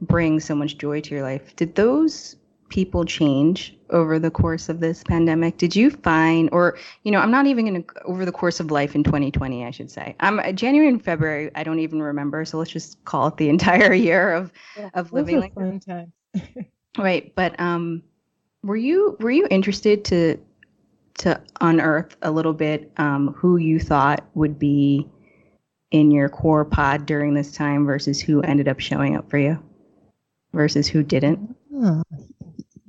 bring 0.00 0.40
so 0.40 0.54
much 0.54 0.78
joy 0.78 1.00
to 1.00 1.14
your 1.14 1.22
life. 1.22 1.56
Did 1.56 1.74
those 1.74 2.36
people 2.70 3.04
change 3.04 3.76
over 3.90 4.18
the 4.18 4.30
course 4.30 4.68
of 4.68 4.80
this 4.80 5.04
pandemic? 5.04 5.58
Did 5.58 5.76
you 5.76 5.90
find, 5.90 6.48
or, 6.52 6.78
you 7.02 7.12
know, 7.12 7.18
I'm 7.18 7.30
not 7.30 7.46
even 7.46 7.66
going 7.66 7.84
to, 7.84 8.02
over 8.04 8.24
the 8.24 8.32
course 8.32 8.60
of 8.60 8.70
life 8.70 8.94
in 8.94 9.04
2020, 9.04 9.64
I 9.64 9.70
should 9.70 9.90
say. 9.90 10.16
I'm 10.20 10.40
um, 10.40 10.56
January 10.56 10.88
and 10.88 11.04
February, 11.04 11.50
I 11.54 11.64
don't 11.64 11.80
even 11.80 12.00
remember. 12.00 12.44
So 12.44 12.58
let's 12.58 12.70
just 12.70 13.04
call 13.04 13.28
it 13.28 13.36
the 13.36 13.48
entire 13.50 13.92
year 13.92 14.32
of, 14.32 14.52
yeah, 14.76 14.90
of 14.94 15.12
living 15.12 15.40
like 15.40 15.54
fun 15.54 15.80
time. 15.80 16.12
right. 16.98 17.34
But, 17.34 17.60
um, 17.60 18.02
were 18.62 18.76
you, 18.76 19.16
were 19.20 19.30
you 19.30 19.46
interested 19.50 20.04
to, 20.06 20.38
to 21.18 21.40
unearth 21.60 22.16
a 22.22 22.30
little 22.30 22.54
bit, 22.54 22.90
um, 22.96 23.34
who 23.34 23.56
you 23.56 23.80
thought 23.80 24.24
would 24.34 24.58
be 24.58 25.06
in 25.90 26.10
your 26.10 26.28
core 26.28 26.64
pod 26.64 27.04
during 27.04 27.34
this 27.34 27.52
time 27.52 27.84
versus 27.84 28.20
who 28.20 28.40
ended 28.42 28.68
up 28.68 28.80
showing 28.80 29.16
up 29.16 29.28
for 29.28 29.38
you 29.38 29.58
versus 30.52 30.86
who 30.86 31.02
didn't? 31.02 31.56
Oh, 31.74 32.02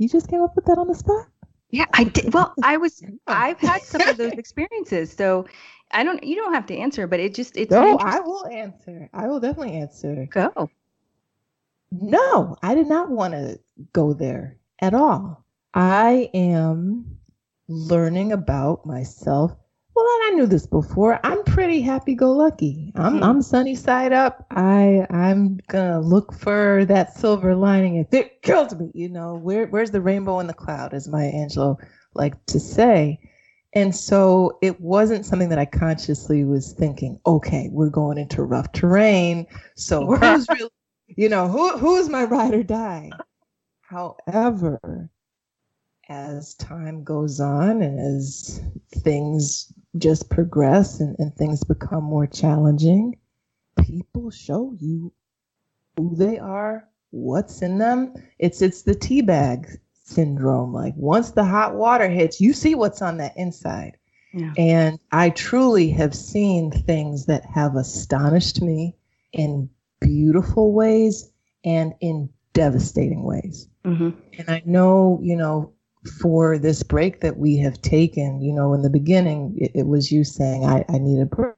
you 0.02 0.10
just 0.10 0.28
came 0.28 0.42
up 0.42 0.56
with 0.56 0.66
that 0.66 0.80
on 0.80 0.88
the 0.88 0.96
spot? 0.96 1.28
Yeah, 1.70 1.86
I 1.94 2.06
did. 2.06 2.34
Well, 2.34 2.54
I 2.64 2.78
was. 2.78 3.04
I've 3.28 3.60
had 3.60 3.84
some 3.84 4.08
of 4.08 4.18
those 4.18 4.34
experiences, 4.38 5.12
so 5.12 5.46
I 5.92 6.04
don't. 6.04 6.24
You 6.24 6.36
don't 6.36 6.54
have 6.54 6.66
to 6.68 6.76
answer, 6.76 7.08
but 7.08 7.20
it 7.20 7.36
just. 7.36 7.56
It's. 7.56 7.72
No, 7.72 7.98
I 7.98 8.20
will 8.20 8.48
answer. 8.48 9.10
I 9.14 9.28
will 9.28 9.40
definitely 9.40 9.74
answer. 9.74 10.28
Go. 10.32 10.70
No, 11.92 12.56
I 12.64 12.74
did 12.74 12.88
not 12.88 13.12
want 13.12 13.34
to 13.34 13.60
go 13.94 14.14
there 14.14 14.58
at 14.80 14.94
all. 14.94 15.46
I 15.74 16.30
am 16.34 17.20
learning 17.68 18.32
about 18.32 18.86
myself 18.86 19.56
well, 19.94 20.06
I 20.06 20.32
knew 20.36 20.48
this 20.48 20.66
before. 20.66 21.20
I'm 21.24 21.44
pretty 21.44 21.82
happy-go-lucky. 21.82 22.94
I'm 22.96 23.16
mm-hmm. 23.16 23.24
I'm 23.24 23.42
sunny 23.42 23.76
side 23.76 24.14
up. 24.14 24.46
I 24.52 25.06
I'm 25.10 25.60
gonna 25.68 26.00
look 26.00 26.34
for 26.34 26.86
that 26.86 27.18
silver 27.18 27.56
lining 27.56 27.98
if 27.98 28.14
it 28.14 28.42
kills 28.42 28.74
me. 28.76 28.92
You 28.94 29.10
know, 29.10 29.36
where 29.36 29.68
where's 29.68 29.92
the 29.92 30.02
rainbow 30.02 30.40
in 30.40 30.48
the 30.48 30.54
cloud, 30.54 30.94
as 30.94 31.08
Maya 31.08 31.32
Angelou 31.32 31.78
liked 32.14 32.48
to 32.48 32.60
say. 32.60 33.20
And 33.74 33.96
so 33.96 34.58
it 34.62 34.82
wasn't 34.82 35.26
something 35.26 35.50
that 35.50 35.60
I 35.60 35.66
consciously 35.66 36.44
was 36.44 36.74
thinking. 36.74 37.20
Okay, 37.26 37.70
we're 37.72 37.90
going 37.90 38.18
into 38.18 38.44
rough 38.44 38.72
terrain. 38.74 39.46
So 39.76 40.06
who's 40.16 40.48
really, 40.50 40.70
you 41.08 41.30
know, 41.30 41.48
who 41.48 41.78
who's 41.78 42.10
my 42.10 42.24
ride 42.24 42.54
or 42.54 42.64
die? 42.64 43.12
However, 43.82 45.10
as 46.10 46.56
time 46.56 47.04
goes 47.04 47.40
on 47.40 47.82
and 47.82 48.00
as 48.00 48.62
things 48.96 49.72
just 49.98 50.30
progress 50.30 51.00
and, 51.00 51.16
and 51.20 51.36
things 51.36 51.64
become 51.64 52.04
more 52.04 52.28
challenging, 52.28 53.18
people 53.80 54.30
show 54.30 54.74
you 54.80 55.12
who 55.98 56.16
they 56.16 56.40
are, 56.40 56.88
what's 57.10 57.62
in 57.62 57.78
them. 57.78 58.14
It's 58.40 58.62
it's 58.62 58.84
the 58.84 58.96
tea 58.96 59.22
bag 59.22 59.68
syndrome. 60.04 60.74
Like 60.74 60.94
once 60.96 61.32
the 61.32 61.44
hot 61.44 61.76
water 61.76 62.10
hits, 62.10 62.42
you 62.42 62.54
see 62.54 62.76
what's 62.76 63.02
on 63.02 63.18
that 63.18 63.36
inside. 63.38 63.98
Yeah. 64.34 64.54
And 64.58 65.00
I 65.12 65.30
truly 65.32 65.90
have 65.92 66.16
seen 66.16 66.72
things 66.72 67.26
that 67.26 67.46
have 67.46 67.76
astonished 67.76 68.62
me 68.62 68.96
in 69.34 69.70
beautiful 70.00 70.72
ways 70.72 71.30
and 71.66 71.94
in 72.00 72.30
devastating 72.54 73.24
ways. 73.24 73.68
Mm-hmm. 73.86 74.10
And 74.38 74.50
I 74.50 74.62
know, 74.66 75.20
you 75.22 75.36
know, 75.36 75.74
for 76.20 76.58
this 76.58 76.84
break 76.84 77.22
that 77.22 77.38
we 77.38 77.58
have 77.58 77.82
taken. 77.82 78.42
You 78.42 78.54
know, 78.54 78.74
in 78.74 78.82
the 78.82 78.90
beginning, 78.90 79.56
it, 79.58 79.72
it 79.76 79.88
was 79.88 80.12
you 80.12 80.24
saying, 80.24 80.66
I, 80.66 80.86
I 80.90 80.98
need 80.98 81.22
a 81.22 81.26
break, 81.26 81.56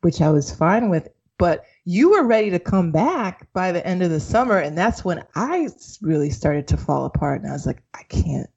which 0.00 0.20
I 0.20 0.30
was 0.30 0.54
fine 0.54 0.88
with. 0.88 1.08
But 1.38 1.64
you 1.84 2.10
were 2.10 2.24
ready 2.24 2.50
to 2.50 2.58
come 2.58 2.90
back 2.90 3.46
by 3.52 3.70
the 3.72 3.86
end 3.86 4.02
of 4.02 4.10
the 4.10 4.20
summer. 4.20 4.58
And 4.58 4.76
that's 4.76 5.04
when 5.04 5.24
I 5.36 5.68
really 6.02 6.30
started 6.30 6.66
to 6.68 6.76
fall 6.76 7.04
apart. 7.04 7.42
And 7.42 7.50
I 7.50 7.52
was 7.52 7.66
like, 7.66 7.82
I 7.94 8.02
can't 8.04 8.50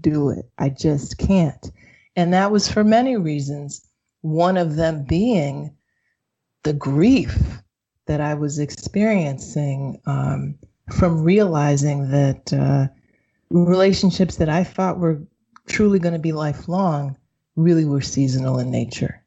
do 0.00 0.30
it. 0.30 0.50
I 0.58 0.68
just 0.68 1.18
can't. 1.18 1.70
And 2.16 2.32
that 2.34 2.50
was 2.50 2.70
for 2.70 2.84
many 2.84 3.16
reasons. 3.16 3.86
One 4.22 4.56
of 4.56 4.76
them 4.76 5.04
being 5.04 5.76
the 6.64 6.72
grief 6.72 7.62
that 8.06 8.20
I 8.20 8.34
was 8.34 8.58
experiencing 8.58 10.00
um, 10.06 10.56
from 10.92 11.22
realizing 11.22 12.10
that 12.10 12.52
uh, 12.52 12.88
relationships 13.50 14.36
that 14.36 14.48
I 14.48 14.64
thought 14.64 14.98
were 14.98 15.22
truly 15.66 15.98
going 15.98 16.14
to 16.14 16.18
be 16.18 16.32
lifelong 16.32 17.16
really 17.56 17.84
were 17.84 18.00
seasonal 18.00 18.58
in 18.58 18.70
nature. 18.70 19.22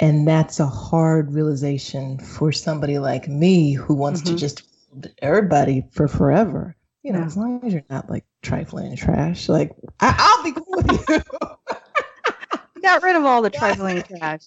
And 0.00 0.26
that's 0.26 0.60
a 0.60 0.66
hard 0.66 1.32
realization 1.32 2.18
for 2.18 2.52
somebody 2.52 2.98
like 2.98 3.28
me 3.28 3.72
who 3.72 3.94
wants 3.94 4.22
mm-hmm. 4.22 4.34
to 4.34 4.40
just 4.40 4.62
hold 4.90 5.08
everybody 5.18 5.84
for 5.90 6.06
forever. 6.06 6.76
You 7.02 7.12
know, 7.12 7.20
yeah. 7.20 7.26
as 7.26 7.36
long 7.36 7.60
as 7.64 7.72
you're 7.72 7.82
not 7.90 8.08
like 8.10 8.24
trifling 8.42 8.86
and 8.86 8.98
trash, 8.98 9.48
like 9.48 9.72
I- 10.00 10.36
will 10.36 10.44
be 10.44 10.60
cool 10.60 10.76
with 10.76 11.08
you. 11.08 12.82
Got 12.82 13.02
rid 13.02 13.16
of 13.16 13.24
all 13.24 13.42
the 13.42 13.50
trifling 13.50 14.02
trash. 14.02 14.42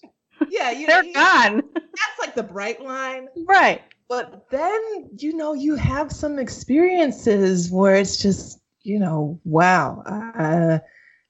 Yeah, 0.50 0.72
you 0.72 0.88
they're 0.88 1.04
gone. 1.14 1.64
That's 1.74 2.20
like 2.20 2.36
the 2.36 2.44
bright 2.44 2.82
line, 2.82 3.28
right? 3.46 3.82
But 4.08 4.50
then 4.50 5.10
you 5.18 5.36
know 5.36 5.54
you 5.54 5.76
have 5.76 6.12
some 6.12 6.40
experiences 6.40 7.70
where 7.70 7.96
it's 7.96 8.18
just 8.18 8.61
you 8.84 9.00
know, 9.00 9.40
wow, 9.44 10.04
uh, 10.06 10.80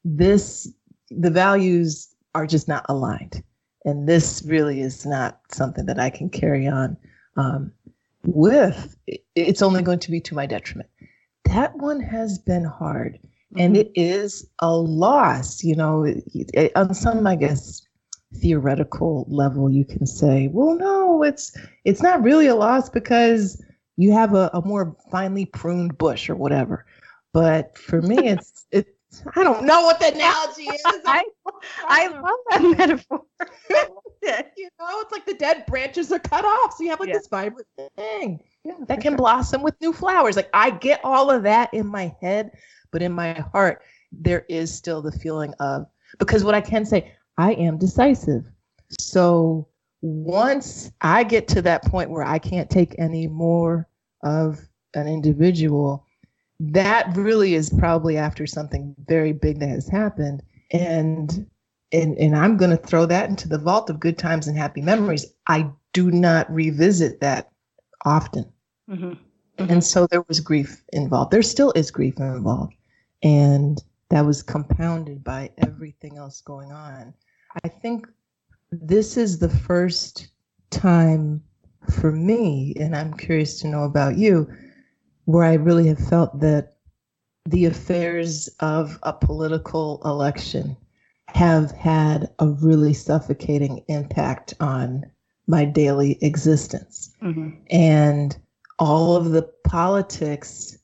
this, 0.04 0.72
the 1.10 1.30
values 1.30 2.14
are 2.34 2.48
just 2.48 2.68
not 2.68 2.86
aligned. 2.90 3.44
And 3.86 4.08
this 4.08 4.44
really 4.46 4.82
is 4.82 5.06
not 5.06 5.40
something 5.52 5.86
that 5.88 6.00
I 6.00 6.10
can 6.10 6.30
carry 6.30 6.68
on 6.68 6.98
um, 7.36 7.72
with. 8.24 8.96
It's 9.36 9.62
only 9.62 9.82
going 9.82 10.00
to 10.00 10.12
be 10.12 10.22
to 10.22 10.36
my 10.36 10.46
detriment. 10.46 10.90
That 11.46 11.76
one 11.78 12.00
has 12.00 12.38
been 12.38 12.64
hard. 12.64 13.20
And 13.58 13.76
mm-hmm. 13.76 13.82
it 13.82 13.92
is 13.96 14.48
a 14.60 14.74
loss, 14.74 15.64
you 15.64 15.76
know, 15.76 16.06
on 16.76 16.94
some, 16.94 17.28
I 17.28 17.36
guess, 17.36 17.82
theoretical 18.36 19.26
level, 19.30 19.70
you 19.70 19.86
can 19.86 20.06
say, 20.06 20.48
well, 20.48 20.76
no, 20.76 21.24
it's 21.24 21.56
it's 21.84 22.02
not 22.02 22.24
really 22.24 22.48
a 22.48 22.56
loss 22.56 22.90
because 22.90 23.62
you 23.98 24.12
have 24.14 24.34
a, 24.34 24.50
a 24.54 24.66
more 24.66 24.96
finely 25.12 25.46
pruned 25.46 25.98
bush 25.98 26.30
or 26.30 26.36
whatever. 26.36 26.86
But 27.34 27.78
for 27.78 28.02
me, 28.02 28.30
it's 28.30 28.66
it's 28.72 28.90
I 29.36 29.44
don't 29.44 29.66
know 29.66 29.82
what 29.82 30.00
the 30.00 30.14
analogy 30.14 30.64
is. 30.64 30.82
I, 30.86 31.24
I 31.88 32.08
love 32.08 32.40
that 32.50 32.78
metaphor. 32.78 33.22
you 33.72 34.70
know, 34.80 35.02
it's 35.02 35.12
like 35.12 35.26
the 35.26 35.34
dead 35.34 35.66
branches 35.66 36.12
are 36.12 36.20
cut 36.20 36.46
off, 36.46 36.76
so 36.76 36.84
you 36.84 36.90
have 36.90 37.00
like 37.00 37.10
yeah. 37.10 37.16
this 37.16 37.28
vibrant 37.28 37.68
thing 37.96 38.40
yeah, 38.64 38.74
that 38.88 39.02
can 39.02 39.14
sure. 39.14 39.18
blossom 39.18 39.62
with 39.62 39.76
new 39.82 39.94
flowers. 39.94 40.36
Like 40.36 40.50
I 40.54 40.70
get 40.72 41.02
all 41.04 41.30
of 41.30 41.44
that 41.44 41.74
in 41.74 41.88
my 41.88 42.16
head, 42.22 42.52
but 42.92 43.02
in 43.02 43.12
my 43.12 43.34
heart, 43.34 43.82
there 44.12 44.46
is 44.50 44.74
still 44.74 45.02
the 45.02 45.12
feeling 45.12 45.54
of 45.60 45.88
because 46.20 46.44
what 46.44 46.56
I 46.56 46.62
can 46.62 46.86
say, 46.86 47.14
I 47.38 47.54
am 47.54 47.78
decisive. 47.78 48.46
So 49.00 49.68
once 50.02 50.92
I 51.02 51.24
get 51.24 51.48
to 51.50 51.62
that 51.64 51.84
point 51.86 52.10
where 52.10 52.26
I 52.26 52.40
can't 52.40 52.70
take 52.70 52.96
any 52.98 53.28
more 53.28 53.88
of 54.24 54.62
an 54.94 55.08
individual, 55.08 56.06
that 56.70 57.16
really 57.16 57.56
is 57.56 57.70
probably 57.70 58.18
after 58.18 58.46
something 58.46 58.96
very 59.08 59.34
big 59.34 59.60
that 59.60 59.70
has 59.70 59.88
happened. 59.88 60.44
And 60.72 61.48
and 61.92 62.18
and 62.18 62.36
I'm 62.38 62.56
going 62.58 62.72
to 62.72 62.78
throw 62.78 63.06
that 63.08 63.30
into 63.30 63.50
the 63.50 63.58
vault 63.58 63.90
of 63.90 64.00
good 64.00 64.18
times 64.18 64.48
and 64.48 64.58
happy 64.58 64.82
memories. 64.82 65.26
I 65.48 65.70
do 65.94 66.12
not 66.12 66.52
revisit 66.54 67.20
that 67.22 67.52
often. 68.06 68.46
Mm-hmm. 68.90 69.06
Mm-hmm. 69.06 69.72
And 69.72 69.84
so 69.84 70.08
there 70.08 70.24
was 70.28 70.40
grief 70.40 70.84
involved. 70.94 71.32
There 71.32 71.42
still 71.42 71.72
is 71.76 71.92
grief 71.92 72.20
involved. 72.20 72.74
And 73.24 73.82
that 74.10 74.26
was 74.26 74.44
compounded 74.44 75.24
by 75.24 75.50
everything 75.58 76.18
else 76.18 76.42
going 76.42 76.72
on. 76.72 77.14
I 77.64 77.68
think 77.68 78.08
this 78.72 79.18
is 79.18 79.40
the 79.40 79.50
first 79.50 80.30
time 80.70 81.44
for 81.90 82.12
me, 82.12 82.74
and 82.80 82.96
I'm 82.96 83.14
curious 83.14 83.60
to 83.62 83.68
know 83.68 83.84
about 83.84 84.18
you, 84.18 84.48
where 85.26 85.44
I 85.44 85.54
really 85.54 85.88
have 85.88 86.00
felt 86.00 86.40
that 86.40 86.74
the 87.46 87.66
affairs 87.66 88.50
of 88.60 89.00
a 89.04 89.14
political 89.14 90.02
election 90.06 90.78
have 91.28 91.72
had 91.72 92.30
a 92.40 92.48
really 92.48 92.94
suffocating 92.94 93.84
impact 93.88 94.54
on 94.60 95.06
my 95.48 95.66
daily 95.66 96.18
existence. 96.22 97.14
Mm-hmm. 97.22 97.52
And 97.70 98.38
all 98.80 99.16
of 99.16 99.32
the 99.32 99.50
politics, 99.66 100.78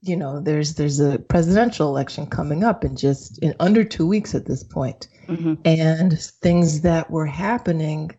you 0.00 0.16
know, 0.16 0.40
there's 0.40 0.74
there's 0.74 1.00
a 1.00 1.18
presidential 1.18 1.88
election 1.88 2.26
coming 2.26 2.64
up 2.64 2.84
in 2.84 2.96
just 2.96 3.38
in 3.38 3.54
under 3.60 3.84
two 3.84 4.06
weeks 4.06 4.34
at 4.34 4.46
this 4.46 4.64
point. 4.64 5.08
Mm-hmm. 5.28 5.54
And 5.64 6.18
things 6.18 6.82
that 6.82 7.10
were 7.10 7.26
happening, 7.26 8.12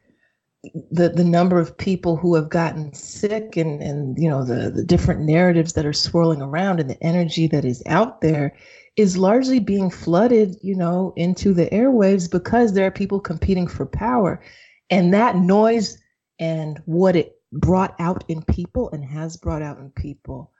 the 0.91 1.09
the 1.09 1.23
number 1.23 1.59
of 1.59 1.77
people 1.77 2.17
who 2.17 2.35
have 2.35 2.49
gotten 2.49 2.93
sick 2.93 3.57
and 3.57 3.81
and 3.81 4.17
you 4.17 4.29
know 4.29 4.43
the 4.43 4.69
the 4.69 4.83
different 4.83 5.21
narratives 5.21 5.73
that 5.73 5.85
are 5.85 5.93
swirling 5.93 6.41
around 6.41 6.79
and 6.79 6.89
the 6.89 7.01
energy 7.03 7.47
that 7.47 7.65
is 7.65 7.83
out 7.85 8.21
there 8.21 8.55
is 8.97 9.15
largely 9.15 9.59
being 9.59 9.91
flooded, 9.91 10.57
you 10.61 10.75
know, 10.75 11.13
into 11.15 11.53
the 11.53 11.67
airwaves 11.67 12.29
because 12.29 12.73
there 12.73 12.87
are 12.87 12.91
people 12.91 13.19
competing 13.19 13.67
for 13.67 13.85
power. 13.85 14.41
And 14.89 15.13
that 15.13 15.35
noise 15.35 15.97
and 16.39 16.81
what 16.85 17.15
it 17.15 17.39
brought 17.53 17.95
out 17.99 18.23
in 18.27 18.41
people 18.43 18.89
and 18.91 19.05
has 19.05 19.37
brought 19.37 19.61
out 19.61 19.77
in 19.77 19.91
people 19.91 20.51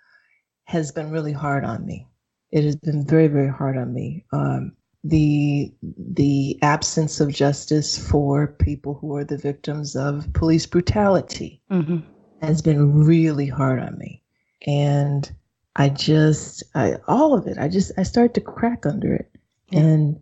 has 0.66 0.92
been 0.92 1.10
really 1.12 1.34
hard 1.34 1.66
on 1.66 1.86
me. 1.86 2.08
It 2.52 2.64
has 2.64 2.76
been 2.76 3.06
very, 3.06 3.28
very 3.28 3.50
hard 3.50 3.76
on 3.78 3.94
me. 3.94 4.24
Um, 4.32 4.77
the 5.10 5.74
the 5.82 6.60
absence 6.62 7.20
of 7.20 7.34
justice 7.34 7.98
for 7.98 8.48
people 8.48 8.96
who 8.96 9.16
are 9.16 9.24
the 9.24 9.38
victims 9.38 9.96
of 9.96 10.32
police 10.34 10.66
brutality 10.66 11.62
mm-hmm. 11.72 11.98
has 12.42 12.62
been 12.62 13.06
really 13.06 13.48
hard 13.48 13.80
on 13.80 13.98
me, 13.98 14.22
and 14.66 15.32
I 15.78 15.90
just, 15.90 16.64
I 16.74 16.96
all 17.08 17.36
of 17.36 17.48
it. 17.48 17.58
I 17.60 17.68
just, 17.68 17.92
I 17.98 18.04
start 18.04 18.34
to 18.34 18.42
crack 18.42 18.86
under 18.86 19.14
it. 19.14 19.32
Yeah. 19.70 19.80
And 19.80 20.22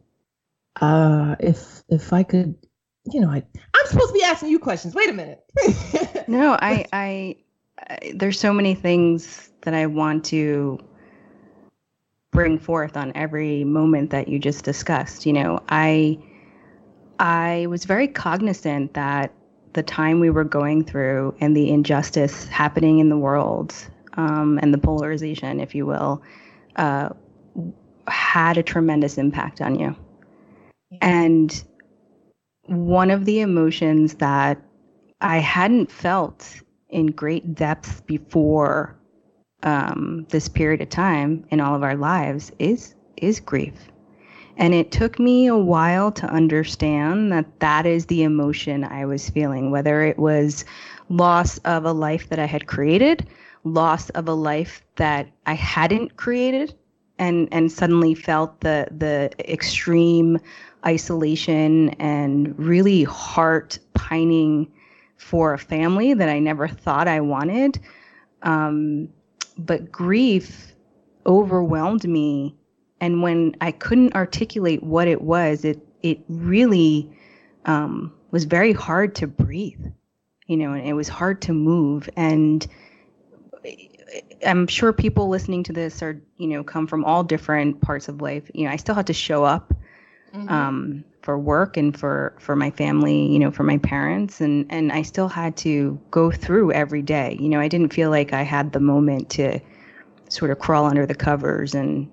uh, 0.82 1.36
if 1.40 1.84
if 1.90 2.12
I 2.12 2.24
could, 2.24 2.56
you 3.12 3.22
know, 3.22 3.30
I 3.30 3.38
I'm 3.74 3.88
supposed 3.88 4.10
to 4.10 4.14
be 4.14 4.24
asking 4.24 4.50
you 4.50 4.60
questions. 4.60 4.94
Wait 4.94 5.10
a 5.10 5.14
minute. 5.14 5.44
no, 6.28 6.54
I, 6.54 6.86
I, 6.92 7.36
I, 7.80 8.14
there's 8.16 8.40
so 8.40 8.54
many 8.54 8.76
things 8.76 9.50
that 9.62 9.74
I 9.74 9.86
want 9.86 10.26
to 10.26 10.80
bring 12.36 12.60
forth 12.60 12.98
on 12.98 13.14
every 13.16 13.64
moment 13.64 14.10
that 14.12 14.28
you 14.28 14.38
just 14.38 14.66
discussed. 14.66 15.26
You 15.26 15.34
know, 15.34 15.64
I, 15.70 16.20
I 17.18 17.66
was 17.70 17.86
very 17.86 18.08
cognizant 18.08 18.94
that 18.94 19.34
the 19.74 19.82
time 19.82 20.20
we 20.20 20.30
were 20.30 20.44
going 20.44 20.84
through 20.84 21.36
and 21.40 21.56
the 21.56 21.70
injustice 21.70 22.48
happening 22.48 23.00
in 23.00 23.10
the 23.10 23.18
world 23.18 23.74
um, 24.14 24.60
and 24.62 24.74
the 24.74 24.78
polarization, 24.78 25.60
if 25.60 25.74
you 25.74 25.86
will, 25.86 26.22
uh, 26.76 27.10
had 28.08 28.58
a 28.58 28.64
tremendous 28.64 29.18
impact 29.18 29.62
on 29.62 29.80
you. 29.80 29.96
Yeah. 30.92 30.98
And 31.02 31.64
one 32.66 33.12
of 33.12 33.26
the 33.26 33.40
emotions 33.40 34.16
that 34.16 34.62
I 35.22 35.38
hadn't 35.38 35.92
felt 35.92 36.62
in 36.90 37.08
great 37.08 37.56
depth 37.56 38.06
before 38.06 38.98
um, 39.66 40.26
this 40.30 40.48
period 40.48 40.82
of 40.82 40.90
time 40.90 41.46
in 41.50 41.60
all 41.60 41.76
of 41.76 41.84
our 41.84 41.96
lives 41.96 42.52
is 42.60 42.96
is 43.18 43.40
grief. 43.40 43.74
And 44.58 44.74
it 44.74 44.92
took 44.92 45.20
me 45.20 45.48
a 45.48 45.58
while 45.58 46.12
to 46.14 46.28
understand 46.28 47.32
that 47.34 47.60
that 47.60 47.86
is 47.86 48.06
the 48.06 48.24
emotion 48.24 48.86
I 48.86 49.06
was 49.06 49.30
feeling, 49.30 49.70
whether 49.70 50.02
it 50.02 50.18
was 50.18 50.64
loss 51.10 51.58
of 51.60 51.84
a 51.84 51.92
life 51.92 52.30
that 52.30 52.40
I 52.40 52.46
had 52.46 52.68
created, 52.68 53.28
loss 53.66 54.10
of 54.12 54.30
a 54.30 54.34
life 54.34 54.82
that 54.96 55.28
I 55.46 55.54
hadn't 55.54 56.16
created 56.16 56.74
and 57.18 57.48
and 57.52 57.72
suddenly 57.72 58.14
felt 58.14 58.62
the 58.62 58.88
the 58.92 59.32
extreme 59.52 60.40
isolation 60.86 61.90
and 61.92 62.58
really 62.60 63.04
heart 63.04 63.80
pining 63.94 64.72
for 65.18 65.54
a 65.54 65.58
family 65.58 66.14
that 66.14 66.30
I 66.30 66.40
never 66.40 66.68
thought 66.68 67.08
I 67.08 67.22
wanted. 67.22 67.80
Um, 68.44 69.10
but 69.58 69.92
grief 69.92 70.74
overwhelmed 71.26 72.08
me, 72.08 72.56
and 73.02 73.22
when 73.22 73.56
I 73.62 73.72
couldn't 73.72 74.16
articulate 74.16 74.84
what 74.84 75.08
it 75.08 75.22
was, 75.22 75.66
it 75.66 75.86
it 76.02 76.20
really 76.28 77.10
um, 77.66 78.14
was 78.32 78.46
very 78.46 78.74
hard 78.74 79.16
to 79.16 79.28
breathe. 79.28 79.86
You 80.48 80.58
know, 80.58 80.74
and 80.74 80.88
it 80.88 80.94
was 80.94 81.10
hard 81.10 81.42
to 81.44 81.54
move 81.54 82.08
and 82.16 82.68
I'm 84.46 84.68
sure 84.68 84.94
people 84.94 85.28
listening 85.28 85.64
to 85.64 85.74
this 85.74 86.02
are, 86.04 86.22
you 86.38 86.48
know, 86.48 86.64
come 86.64 86.88
from 86.88 87.04
all 87.04 87.24
different 87.24 87.82
parts 87.82 88.08
of 88.08 88.22
life. 88.22 88.50
You 88.54 88.66
know, 88.66 88.72
I 88.72 88.76
still 88.76 88.96
had 88.96 89.08
to 89.08 89.14
show 89.14 89.44
up 89.44 89.74
mm-hmm. 90.34 90.50
um, 90.50 91.04
for 91.26 91.40
work 91.40 91.76
and 91.76 91.98
for 91.98 92.36
for 92.40 92.56
my 92.56 92.70
family, 92.70 93.26
you 93.26 93.40
know, 93.40 93.50
for 93.50 93.64
my 93.64 93.80
parents, 93.80 94.40
and 94.40 94.68
and 94.70 94.92
I 94.92 95.02
still 95.02 95.28
had 95.28 95.58
to 95.58 96.00
go 96.12 96.30
through 96.30 96.72
every 96.72 97.02
day. 97.02 97.36
You 97.40 97.50
know, 97.50 97.60
I 97.60 97.68
didn't 97.68 97.94
feel 97.94 98.12
like 98.12 98.32
I 98.32 98.44
had 98.44 98.72
the 98.72 98.80
moment 98.80 99.32
to 99.32 99.60
sort 100.30 100.52
of 100.52 100.60
crawl 100.60 100.86
under 100.86 101.06
the 101.08 101.16
covers 101.16 101.74
and, 101.74 102.10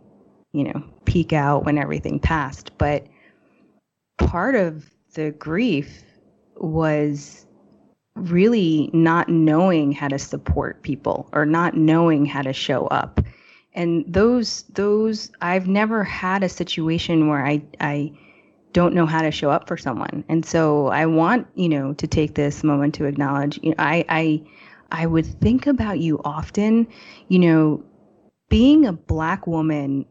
you 0.52 0.64
know, 0.64 0.82
peek 1.04 1.34
out 1.34 1.64
when 1.64 1.76
everything 1.76 2.18
passed. 2.18 2.76
But 2.78 3.06
part 4.16 4.54
of 4.54 4.90
the 5.12 5.30
grief 5.32 6.02
was 6.56 7.46
really 8.16 8.88
not 8.94 9.28
knowing 9.28 9.92
how 9.92 10.08
to 10.08 10.18
support 10.18 10.82
people 10.82 11.28
or 11.32 11.44
not 11.44 11.76
knowing 11.76 12.24
how 12.24 12.42
to 12.42 12.52
show 12.52 12.86
up 12.88 13.20
and 13.74 14.04
those 14.06 14.64
those 14.74 15.30
i've 15.40 15.66
never 15.66 16.04
had 16.04 16.42
a 16.42 16.48
situation 16.48 17.26
where 17.28 17.46
i 17.46 17.62
i 17.80 18.12
don't 18.72 18.94
know 18.94 19.06
how 19.06 19.22
to 19.22 19.30
show 19.30 19.50
up 19.50 19.68
for 19.68 19.76
someone 19.76 20.24
and 20.28 20.44
so 20.44 20.88
i 20.88 21.06
want 21.06 21.46
you 21.54 21.68
know 21.68 21.92
to 21.94 22.06
take 22.06 22.34
this 22.34 22.64
moment 22.64 22.94
to 22.94 23.04
acknowledge 23.04 23.58
you 23.62 23.70
know 23.70 23.76
i 23.78 24.04
i 24.08 24.42
i 24.90 25.06
would 25.06 25.26
think 25.26 25.66
about 25.66 25.98
you 25.98 26.20
often 26.24 26.86
you 27.28 27.38
know 27.38 27.82
being 28.48 28.86
a 28.86 28.92
black 28.92 29.46
woman 29.46 30.04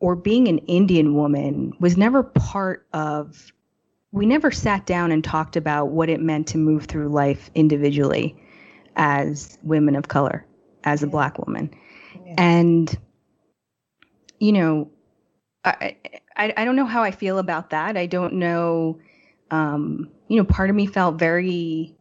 or 0.00 0.16
being 0.16 0.48
an 0.48 0.58
indian 0.58 1.14
woman 1.14 1.72
was 1.80 1.96
never 1.96 2.22
part 2.22 2.86
of 2.92 3.52
we 4.12 4.26
never 4.26 4.50
sat 4.50 4.86
down 4.86 5.12
and 5.12 5.22
talked 5.22 5.56
about 5.56 5.90
what 5.90 6.08
it 6.08 6.20
meant 6.20 6.46
to 6.48 6.58
move 6.58 6.86
through 6.86 7.08
life 7.08 7.50
individually 7.54 8.36
as 8.96 9.58
women 9.62 9.94
of 9.94 10.08
color, 10.08 10.46
as 10.84 11.02
a 11.02 11.06
black 11.06 11.38
woman. 11.38 11.70
Yeah. 12.24 12.34
And, 12.38 12.98
you 14.38 14.52
know, 14.52 14.90
I, 15.68 15.96
I, 16.56 16.64
don't 16.64 16.76
know 16.76 16.86
how 16.86 17.02
I 17.02 17.10
feel 17.10 17.38
about 17.38 17.70
that. 17.70 17.96
I 17.96 18.06
don't 18.06 18.34
know. 18.34 18.98
Um, 19.50 20.10
you 20.28 20.36
know, 20.36 20.44
part 20.44 20.70
of 20.70 20.76
me 20.76 20.86
felt 20.86 21.18
very 21.18 21.96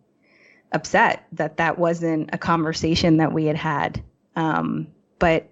upset 0.71 1.25
that 1.31 1.57
that 1.57 1.77
wasn't 1.77 2.29
a 2.33 2.37
conversation 2.37 3.17
that 3.17 3.33
we 3.33 3.45
had 3.45 3.55
had. 3.55 4.03
Um, 4.35 4.87
but 5.19 5.49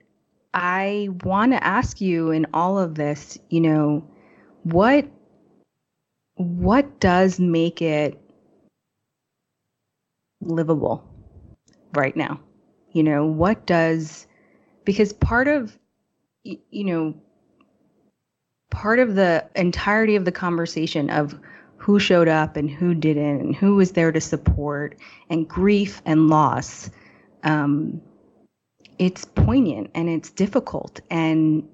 I 0.54 1.10
want 1.24 1.52
to 1.54 1.64
ask 1.64 2.00
you 2.00 2.32
in 2.32 2.48
all 2.54 2.78
of 2.78 2.96
this, 2.96 3.38
you 3.50 3.62
know, 3.62 4.08
what 4.64 5.08
what 6.36 7.00
does 7.00 7.40
make 7.40 7.82
it 7.82 8.20
livable 10.42 11.04
right 11.94 12.16
now? 12.16 12.40
You 12.92 13.04
know, 13.04 13.26
what 13.26 13.66
does, 13.66 14.28
because 14.84 15.14
part 15.14 15.48
of, 15.48 15.78
you 16.44 16.60
know, 16.72 17.14
part 18.76 19.00
of 19.00 19.16
the 19.16 19.44
entirety 19.56 20.18
of 20.18 20.26
the 20.26 20.32
conversation 20.34 21.10
of 21.10 21.40
who 21.78 21.98
showed 21.98 22.28
up 22.28 22.58
and 22.58 22.70
who 22.70 22.94
didn't 22.94 23.40
and 23.40 23.56
who 23.56 23.76
was 23.76 23.94
there 23.94 24.12
to 24.12 24.20
support 24.20 24.98
and 25.30 25.48
grief 25.48 26.02
and 26.06 26.28
loss 26.28 26.90
um, 27.44 28.02
it's 29.00 29.24
poignant 29.24 29.90
and 29.96 30.10
it's 30.10 30.30
difficult 30.30 31.00
and 31.10 31.66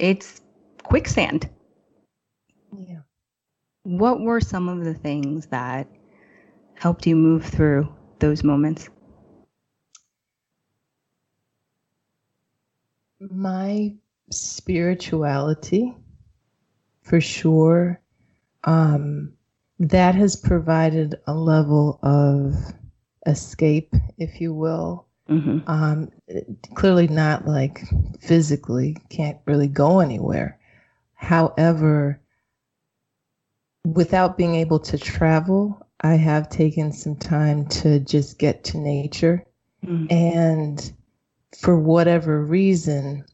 it's 0.00 0.40
quicksand. 0.82 1.48
Yeah. 2.76 3.02
What 3.84 4.20
were 4.20 4.40
some 4.40 4.68
of 4.68 4.84
the 4.84 4.94
things 4.94 5.46
that 5.46 5.86
helped 6.74 7.06
you 7.06 7.14
move 7.14 7.44
through 7.44 7.88
those 8.18 8.42
moments? 8.42 8.88
My 13.20 13.94
spirituality, 14.30 15.94
for 17.08 17.20
sure. 17.20 18.00
Um, 18.64 19.32
that 19.78 20.14
has 20.14 20.36
provided 20.36 21.14
a 21.26 21.34
level 21.34 21.98
of 22.02 22.54
escape, 23.26 23.94
if 24.18 24.40
you 24.40 24.52
will. 24.52 25.06
Mm-hmm. 25.28 25.58
Um, 25.70 26.10
clearly, 26.74 27.06
not 27.06 27.46
like 27.46 27.80
physically, 28.20 28.96
can't 29.10 29.38
really 29.46 29.68
go 29.68 30.00
anywhere. 30.00 30.58
However, 31.14 32.20
without 33.84 34.36
being 34.36 34.54
able 34.54 34.78
to 34.80 34.98
travel, 34.98 35.86
I 36.00 36.14
have 36.14 36.48
taken 36.48 36.92
some 36.92 37.16
time 37.16 37.66
to 37.66 38.00
just 38.00 38.38
get 38.38 38.64
to 38.64 38.78
nature. 38.78 39.44
Mm-hmm. 39.84 40.06
And 40.10 40.92
for 41.56 41.78
whatever 41.78 42.42
reason, 42.42 43.24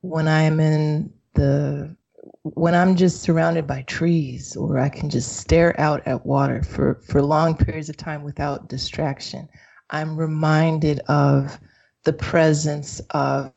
when 0.00 0.28
I 0.28 0.42
am 0.42 0.60
in 0.60 1.12
the 1.34 1.96
when 2.42 2.74
I'm 2.74 2.96
just 2.96 3.22
surrounded 3.22 3.66
by 3.66 3.82
trees 3.82 4.56
or 4.56 4.78
I 4.78 4.88
can 4.88 5.10
just 5.10 5.36
stare 5.36 5.78
out 5.80 6.06
at 6.06 6.26
water 6.26 6.62
for, 6.62 7.00
for 7.06 7.22
long 7.22 7.56
periods 7.56 7.88
of 7.88 7.96
time 7.96 8.22
without 8.22 8.68
distraction, 8.68 9.48
I'm 9.90 10.16
reminded 10.16 11.00
of 11.08 11.58
the 12.04 12.12
presence 12.12 13.00
of 13.10 13.52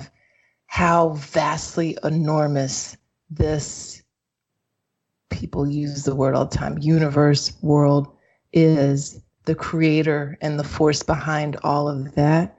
how 0.67 1.10
vastly 1.10 1.97
enormous 2.04 2.97
this 3.30 4.02
people 5.30 5.67
use 5.67 6.04
the 6.04 6.15
word 6.15 6.36
all 6.36 6.45
the 6.45 6.58
time 6.58 6.78
universe 6.80 7.54
world 7.62 8.08
is 8.54 9.21
the 9.45 9.56
creator 9.56 10.38
and 10.41 10.60
the 10.60 10.63
force 10.63 11.04
behind 11.04 11.58
all 11.63 11.88
of 11.88 12.15
that. 12.15 12.58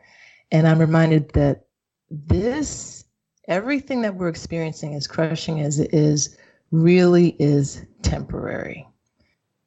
And 0.50 0.68
i'm 0.68 0.78
reminded 0.78 1.32
that 1.32 1.66
this 2.10 2.93
everything 3.48 4.02
that 4.02 4.14
we're 4.14 4.28
experiencing, 4.28 4.94
as 4.94 5.06
crushing 5.06 5.60
as 5.60 5.78
it 5.78 5.92
is, 5.92 6.36
really 6.70 7.36
is 7.38 7.84
temporary, 8.02 8.86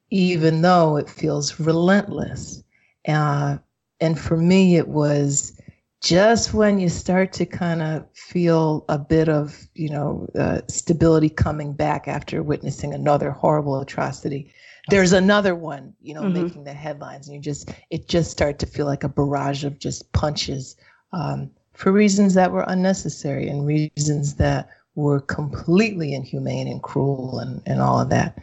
even 0.10 0.62
though 0.62 0.98
it 0.98 1.10
feels 1.10 1.60
relentless. 1.60 2.64
Uh, 3.08 3.58
and 4.00 4.20
for 4.20 4.38
me, 4.38 4.76
it 4.78 4.88
was 4.88 5.60
just 6.02 6.54
when 6.54 6.80
you 6.80 6.90
start 6.90 7.34
to 7.34 7.46
kind 7.46 7.82
of 7.82 8.06
feel 8.14 8.86
a 8.90 9.00
bit 9.00 9.30
of, 9.30 9.68
you 9.74 9.90
know, 9.90 10.28
uh, 10.38 10.62
stability 10.68 11.30
coming 11.30 11.74
back 11.74 12.08
after 12.08 12.44
witnessing 12.44 12.94
another 12.94 13.32
horrible 13.32 13.80
atrocity. 13.80 14.52
There's 14.90 15.14
another 15.14 15.56
one, 15.56 15.94
you 16.02 16.14
know, 16.14 16.22
mm-hmm. 16.22 16.44
making 16.44 16.64
the 16.64 16.74
headlines, 16.74 17.28
and 17.28 17.36
you 17.36 17.42
just 17.42 17.72
it 17.90 18.08
just 18.08 18.32
start 18.32 18.60
to 18.60 18.66
feel 18.66 18.86
like 18.86 19.04
a 19.04 19.10
barrage 19.10 19.64
of 19.64 19.80
just 19.80 20.12
punches. 20.14 20.78
Um, 21.12 21.52
for 21.78 21.92
reasons 21.92 22.34
that 22.34 22.52
were 22.52 22.66
unnecessary 22.68 23.48
and 23.48 23.68
reasons 23.68 24.34
that 24.36 24.68
were 24.96 25.20
completely 25.22 26.12
inhumane 26.12 26.68
and 26.68 26.82
cruel 26.82 27.38
and, 27.38 27.62
and 27.68 27.82
all 27.82 28.00
of 28.00 28.10
that. 28.10 28.40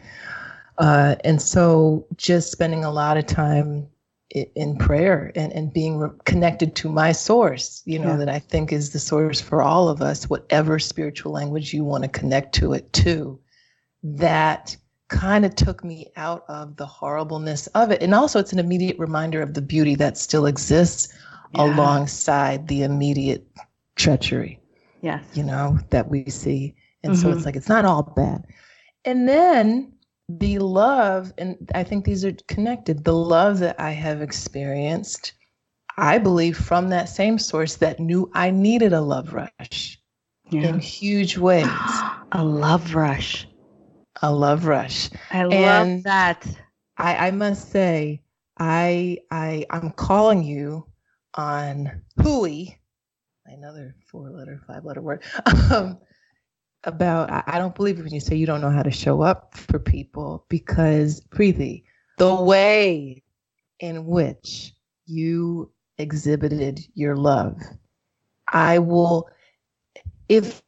Uh, 0.77 1.15
and 1.25 1.41
so 1.41 2.07
just 2.15 2.49
spending 2.49 2.85
a 2.85 2.91
lot 2.91 3.17
of 3.17 3.25
time 3.25 3.85
in 4.31 4.77
prayer 4.77 5.33
and, 5.35 5.51
and 5.51 5.73
being 5.73 5.97
re- 5.97 6.09
connected 6.23 6.75
to 6.75 6.87
my 6.87 7.11
source, 7.11 7.81
you 7.83 7.99
know, 7.99 8.11
yeah. 8.11 8.17
that 8.17 8.29
I 8.29 8.39
think 8.39 8.71
is 8.71 8.91
the 8.91 8.99
source 8.99 9.41
for 9.41 9.61
all 9.61 9.89
of 9.89 10.01
us, 10.01 10.29
whatever 10.29 10.79
spiritual 10.79 11.33
language 11.33 11.73
you 11.73 11.83
want 11.83 12.05
to 12.05 12.09
connect 12.09 12.55
to 12.55 12.71
it 12.71 12.91
to, 12.93 13.37
that 14.01 14.77
kind 15.09 15.43
of 15.43 15.55
took 15.55 15.83
me 15.83 16.07
out 16.15 16.45
of 16.47 16.77
the 16.77 16.85
horribleness 16.85 17.67
of 17.67 17.91
it. 17.91 18.01
And 18.01 18.15
also, 18.15 18.39
it's 18.39 18.53
an 18.53 18.59
immediate 18.59 18.97
reminder 18.97 19.41
of 19.41 19.55
the 19.55 19.61
beauty 19.61 19.95
that 19.95 20.17
still 20.17 20.45
exists 20.45 21.13
yeah. 21.55 21.63
alongside 21.63 22.67
the 22.67 22.83
immediate 22.83 23.47
treachery. 23.95 24.59
Yes. 25.01 25.23
You 25.33 25.43
know, 25.43 25.79
that 25.89 26.09
we 26.09 26.29
see. 26.29 26.75
And 27.03 27.13
mm-hmm. 27.13 27.21
so 27.21 27.29
it's 27.29 27.37
mm-hmm. 27.37 27.45
like, 27.45 27.55
it's 27.55 27.69
not 27.69 27.85
all 27.85 28.03
bad. 28.03 28.45
And 29.03 29.29
then 29.29 29.93
the 30.27 30.59
love, 30.59 31.31
and 31.37 31.69
I 31.75 31.83
think 31.83 32.05
these 32.05 32.25
are 32.25 32.33
connected, 32.47 33.03
the 33.03 33.13
love 33.13 33.59
that 33.59 33.79
I 33.79 33.91
have 33.91 34.21
experienced, 34.21 35.33
I 35.97 36.17
believe, 36.17 36.57
from 36.57 36.89
that 36.89 37.09
same 37.09 37.37
source 37.37 37.75
that 37.77 37.99
knew 37.99 38.31
I 38.33 38.49
needed 38.49 38.93
a 38.93 39.01
love 39.01 39.33
rush 39.33 39.99
yeah. 40.49 40.67
in 40.69 40.79
huge 40.79 41.37
ways. 41.37 41.67
a 42.31 42.43
love 42.43 42.95
rush. 42.95 43.47
A 44.21 44.33
love 44.33 44.65
rush. 44.65 45.09
I 45.31 45.43
and 45.43 45.51
love 45.51 46.03
that. 46.03 46.47
I, 46.97 47.27
I 47.27 47.31
must 47.31 47.71
say, 47.71 48.21
I 48.57 49.19
I 49.29 49.65
I'm 49.69 49.91
calling 49.91 50.43
you 50.43 50.85
on 51.35 52.01
Hui, 52.21 52.65
another 53.45 53.95
four 54.07 54.29
letter, 54.29 54.61
five 54.67 54.85
letter 54.85 55.01
word, 55.01 55.23
um, 55.71 55.99
about 56.83 57.29
I 57.47 57.57
don't 57.57 57.75
believe 57.75 57.99
it 57.99 58.03
when 58.03 58.13
you 58.13 58.19
say 58.19 58.35
you 58.35 58.45
don't 58.45 58.61
know 58.61 58.69
how 58.69 58.83
to 58.83 58.91
show 58.91 59.21
up 59.21 59.57
for 59.57 59.79
people 59.79 60.45
because 60.49 61.21
Preeti, 61.29 61.83
the 62.17 62.35
way 62.35 63.23
in 63.79 64.05
which 64.05 64.73
you 65.05 65.71
exhibited 65.97 66.81
your 66.93 67.15
love, 67.15 67.59
I 68.47 68.79
will, 68.79 69.29
if, 70.29 70.61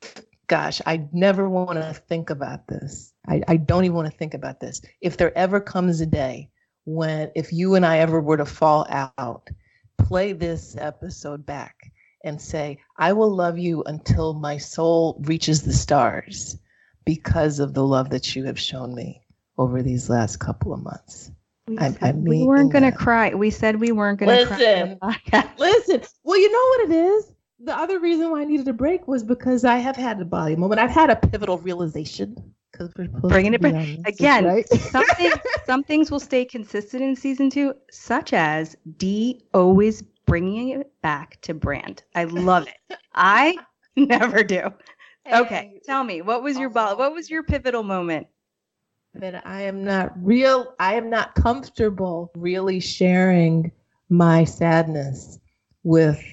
gosh, 0.48 0.82
I 0.86 1.08
never 1.12 1.50
want 1.50 1.80
to 1.80 1.94
think 1.94 2.30
about 2.30 2.68
this. 2.68 3.14
I, 3.28 3.42
I 3.48 3.58
don't 3.58 3.86
even 3.86 3.96
want 3.96 4.12
to 4.12 4.18
think 4.18 4.34
about 4.34 4.60
this. 4.60 4.82
If 5.02 5.18
there 5.18 5.38
ever 5.38 5.60
comes 5.60 6.02
a 6.02 6.06
day 6.06 6.50
when, 6.86 7.32
if 7.36 7.52
you 7.54 7.76
and 7.76 7.86
I 7.86 8.00
ever 8.00 8.22
were 8.22 8.38
to 8.38 8.46
fall 8.46 8.88
out, 8.90 9.48
play 9.98 10.34
this 10.34 10.76
episode 10.78 11.46
back 11.46 11.92
and 12.24 12.42
say, 12.42 12.80
I 12.98 13.14
will 13.14 13.34
love 13.34 13.58
you 13.58 13.84
until 13.84 14.34
my 14.34 14.58
soul 14.58 15.22
reaches 15.26 15.64
the 15.64 15.74
stars 15.74 16.58
because 17.06 17.60
of 17.60 17.74
the 17.74 17.86
love 17.86 18.10
that 18.10 18.36
you 18.36 18.46
have 18.46 18.60
shown 18.60 18.94
me 18.94 19.22
over 19.58 19.82
these 19.82 20.10
last 20.10 20.38
couple 20.38 20.74
of 20.74 20.84
months. 20.84 21.32
We, 21.68 21.78
I, 21.80 21.96
I 22.02 22.12
we 22.12 22.44
weren't 22.44 22.72
going 22.72 22.84
to 22.84 22.92
cry. 22.92 23.34
We 23.34 23.50
said 23.50 23.80
we 23.80 23.92
weren't 23.92 24.20
going 24.20 24.30
to 24.38 24.46
cry. 24.46 25.50
Listen, 25.58 26.02
well, 26.24 26.38
you 26.40 26.52
know 26.52 26.60
what 26.70 26.90
it 26.90 27.06
is? 27.06 27.34
The 27.60 27.76
other 27.76 28.00
reason 28.00 28.32
why 28.32 28.42
I 28.42 28.46
needed 28.46 28.68
a 28.68 28.74
break 28.74 29.08
was 29.08 29.24
because 29.24 29.66
I 29.66 29.78
have 29.78 29.96
had 29.96 30.22
a 30.22 30.26
Bali 30.26 30.56
moment. 30.56 30.80
I've 30.80 30.92
had 30.92 31.10
a 31.10 31.16
pivotal 31.16 31.58
realization. 31.58 32.54
Cause 32.74 32.92
for 32.94 33.08
bringing 33.08 33.54
it 33.54 33.62
back 33.62 33.74
again. 34.06 34.46
Right? 34.46 34.68
some, 34.70 35.06
things, 35.16 35.36
some 35.66 35.84
things 35.84 36.12
will 36.12 36.20
stay 36.20 36.46
consistent 36.46 37.02
in 37.02 37.16
season 37.16 37.50
two, 37.50 37.74
such 37.90 38.34
as 38.34 38.76
D 38.98 39.42
always 39.54 40.04
bringing 40.26 40.70
it 40.70 40.92
back 41.02 41.42
to 41.42 41.54
brand. 41.54 42.04
I 42.14 42.26
love 42.26 42.68
it. 42.68 42.98
I 43.16 43.58
never 43.96 44.44
do. 44.44 44.72
Okay, 45.32 45.82
tell 45.86 46.04
me 46.04 46.22
what 46.22 46.44
was 46.44 46.58
your 46.58 46.70
ball? 46.70 46.98
What 46.98 47.14
was 47.14 47.28
oh. 47.32 47.34
your 47.34 47.44
pivotal 47.44 47.84
moment? 47.84 48.28
That 49.14 49.46
I 49.48 49.64
am 49.64 49.84
not 49.84 50.14
real. 50.22 50.76
I 50.80 50.96
am 50.96 51.10
not 51.10 51.36
comfortable 51.36 52.32
really 52.36 52.80
sharing 52.80 53.72
my 54.10 54.44
sadness 54.44 55.40
with 55.84 56.24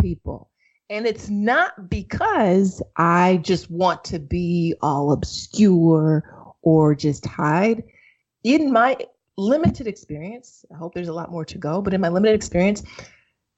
people. 0.00 0.47
And 0.90 1.06
it's 1.06 1.28
not 1.28 1.90
because 1.90 2.82
I 2.96 3.40
just 3.42 3.70
want 3.70 4.04
to 4.04 4.18
be 4.18 4.74
all 4.80 5.12
obscure 5.12 6.54
or 6.62 6.94
just 6.94 7.26
hide. 7.26 7.82
In 8.42 8.72
my 8.72 8.96
limited 9.36 9.86
experience, 9.86 10.64
I 10.72 10.78
hope 10.78 10.94
there's 10.94 11.08
a 11.08 11.12
lot 11.12 11.30
more 11.30 11.44
to 11.44 11.58
go, 11.58 11.82
but 11.82 11.92
in 11.92 12.00
my 12.00 12.08
limited 12.08 12.34
experience, 12.34 12.82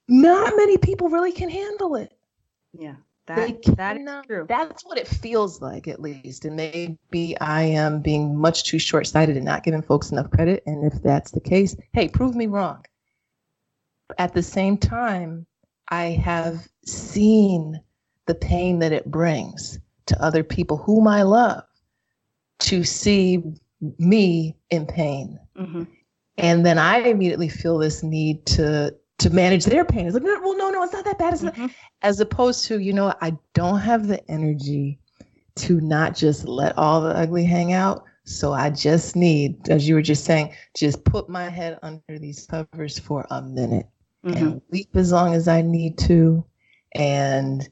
not 0.07 0.53
many 0.57 0.77
people 0.77 1.09
really 1.09 1.31
can 1.31 1.49
handle 1.49 1.95
it. 1.95 2.13
Yeah. 2.77 2.95
That, 3.27 3.63
that 3.77 3.97
is 3.97 4.25
true. 4.25 4.45
That's 4.49 4.83
what 4.83 4.97
it 4.97 5.07
feels 5.07 5.61
like, 5.61 5.87
at 5.87 6.01
least. 6.01 6.43
And 6.43 6.55
maybe 6.55 7.39
I 7.39 7.63
am 7.63 8.01
being 8.01 8.35
much 8.35 8.65
too 8.65 8.79
short 8.79 9.07
sighted 9.07 9.37
and 9.37 9.45
not 9.45 9.63
giving 9.63 9.83
folks 9.83 10.11
enough 10.11 10.29
credit. 10.31 10.63
And 10.65 10.91
if 10.91 11.01
that's 11.01 11.31
the 11.31 11.39
case, 11.39 11.75
hey, 11.93 12.09
prove 12.09 12.35
me 12.35 12.47
wrong. 12.47 12.83
At 14.17 14.33
the 14.33 14.43
same 14.43 14.77
time, 14.77 15.45
I 15.87 16.05
have 16.05 16.67
seen 16.85 17.81
the 18.25 18.35
pain 18.35 18.79
that 18.79 18.91
it 18.91 19.09
brings 19.09 19.79
to 20.07 20.23
other 20.23 20.43
people 20.43 20.77
whom 20.77 21.07
I 21.07 21.23
love 21.23 21.63
to 22.59 22.83
see 22.83 23.43
me 23.97 24.55
in 24.69 24.85
pain. 24.85 25.39
Mm-hmm. 25.57 25.83
And 26.37 26.65
then 26.65 26.77
I 26.77 26.99
immediately 26.99 27.49
feel 27.49 27.77
this 27.77 28.03
need 28.03 28.45
to 28.47 28.95
to 29.19 29.29
manage 29.29 29.65
their 29.65 29.85
pain. 29.85 30.07
It's 30.07 30.15
like, 30.15 30.23
well, 30.23 30.57
no, 30.57 30.71
no, 30.71 30.81
it's 30.81 30.93
not 30.93 31.05
that 31.05 31.19
bad. 31.19 31.33
It's 31.33 31.43
mm-hmm. 31.43 31.61
not. 31.61 31.71
As 32.01 32.19
opposed 32.19 32.65
to, 32.65 32.79
you 32.79 32.91
know, 32.91 33.13
I 33.21 33.37
don't 33.53 33.79
have 33.79 34.07
the 34.07 34.27
energy 34.31 34.97
to 35.57 35.79
not 35.79 36.15
just 36.15 36.47
let 36.47 36.75
all 36.77 37.01
the 37.01 37.15
ugly 37.15 37.43
hang 37.43 37.73
out. 37.73 38.03
So 38.23 38.53
I 38.53 38.71
just 38.71 39.15
need, 39.15 39.69
as 39.69 39.87
you 39.87 39.93
were 39.95 40.01
just 40.01 40.25
saying, 40.25 40.53
just 40.75 41.03
put 41.03 41.29
my 41.29 41.49
head 41.49 41.77
under 41.83 42.17
these 42.17 42.47
covers 42.47 42.97
for 42.97 43.27
a 43.29 43.41
minute 43.41 43.87
mm-hmm. 44.25 44.37
and 44.37 44.61
weep 44.71 44.89
as 44.95 45.11
long 45.11 45.35
as 45.35 45.47
I 45.47 45.61
need 45.61 45.97
to 45.99 46.43
and 46.93 47.67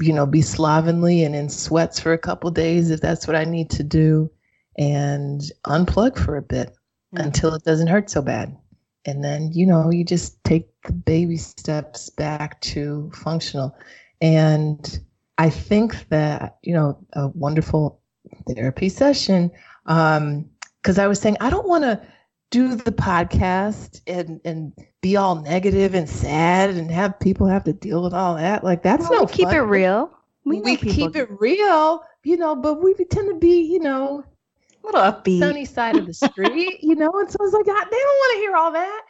you 0.00 0.12
know, 0.12 0.26
be 0.26 0.42
slovenly 0.42 1.24
and 1.24 1.34
in 1.34 1.48
sweats 1.48 1.98
for 1.98 2.12
a 2.12 2.18
couple 2.18 2.50
days 2.50 2.90
if 2.90 3.00
that's 3.00 3.26
what 3.26 3.36
I 3.36 3.44
need 3.44 3.70
to 3.70 3.82
do, 3.82 4.30
and 4.76 5.40
unplug 5.66 6.18
for 6.18 6.36
a 6.36 6.42
bit 6.42 6.68
mm-hmm. 7.14 7.24
until 7.24 7.54
it 7.54 7.64
doesn't 7.64 7.86
hurt 7.86 8.10
so 8.10 8.20
bad. 8.22 8.56
And 9.04 9.24
then, 9.24 9.50
you 9.52 9.66
know, 9.66 9.90
you 9.90 10.04
just 10.04 10.42
take 10.44 10.68
the 10.82 10.92
baby 10.92 11.36
steps 11.36 12.10
back 12.10 12.60
to 12.60 13.10
functional. 13.14 13.74
And 14.20 15.00
I 15.38 15.50
think 15.50 16.08
that, 16.10 16.58
you 16.62 16.74
know, 16.74 16.98
a 17.14 17.28
wonderful 17.28 17.98
therapy 18.46 18.88
session, 18.88 19.50
um 19.86 20.48
because 20.82 20.98
I 20.98 21.06
was 21.06 21.20
saying, 21.20 21.36
I 21.40 21.48
don't 21.48 21.68
want 21.68 21.84
to 21.84 22.02
do 22.52 22.76
the 22.76 22.92
podcast 22.92 24.02
and 24.06 24.40
and 24.44 24.72
be 25.00 25.16
all 25.16 25.36
negative 25.36 25.94
and 25.94 26.08
sad 26.08 26.70
and 26.70 26.90
have 26.90 27.18
people 27.18 27.46
have 27.48 27.64
to 27.64 27.72
deal 27.72 28.02
with 28.04 28.12
all 28.12 28.36
that. 28.36 28.62
Like 28.62 28.84
that's 28.84 29.08
well, 29.08 29.22
no 29.22 29.26
keep 29.26 29.48
fun. 29.48 29.56
it 29.56 29.60
real. 29.60 30.16
We, 30.44 30.60
we 30.60 30.76
keep 30.76 31.16
it 31.16 31.28
real, 31.40 32.04
you 32.24 32.36
know, 32.36 32.54
but 32.54 32.82
we 32.82 32.94
tend 32.94 33.28
to 33.30 33.38
be, 33.38 33.62
you 33.62 33.78
know, 33.78 34.24
a 34.82 34.86
little 34.86 35.00
upbeat, 35.00 35.38
sunny 35.38 35.64
side 35.64 35.96
of 35.96 36.06
the 36.06 36.14
street, 36.14 36.80
you 36.82 36.94
know. 36.94 37.10
And 37.14 37.30
so 37.30 37.36
I 37.40 37.44
was 37.44 37.52
like, 37.52 37.66
God, 37.66 37.84
they 37.90 37.96
don't 37.96 38.06
want 38.06 38.34
to 38.34 38.40
hear 38.40 38.56
all 38.56 38.72
that. 38.72 39.02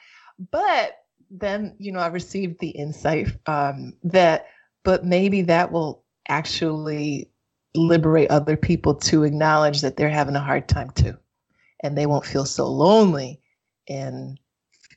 But 0.51 0.99
then, 1.31 1.75
you 1.79 1.91
know, 1.91 2.01
I 2.01 2.09
received 2.09 2.61
the 2.61 2.69
insight 2.69 3.35
um, 3.47 3.95
that, 4.05 4.47
but 4.85 5.05
maybe 5.05 5.43
that 5.43 5.73
will 5.73 6.05
actually 6.29 7.31
liberate 7.75 8.31
other 8.31 8.57
people 8.57 8.95
to 8.95 9.25
acknowledge 9.25 9.81
that 9.81 9.97
they're 9.97 10.11
having 10.11 10.37
a 10.37 10.41
hard 10.41 10.69
time 10.69 10.91
too 10.91 11.17
and 11.83 11.97
they 11.97 12.07
won't 12.07 12.27
feel 12.27 12.45
so 12.45 12.67
lonely 12.67 13.41
in 13.87 14.39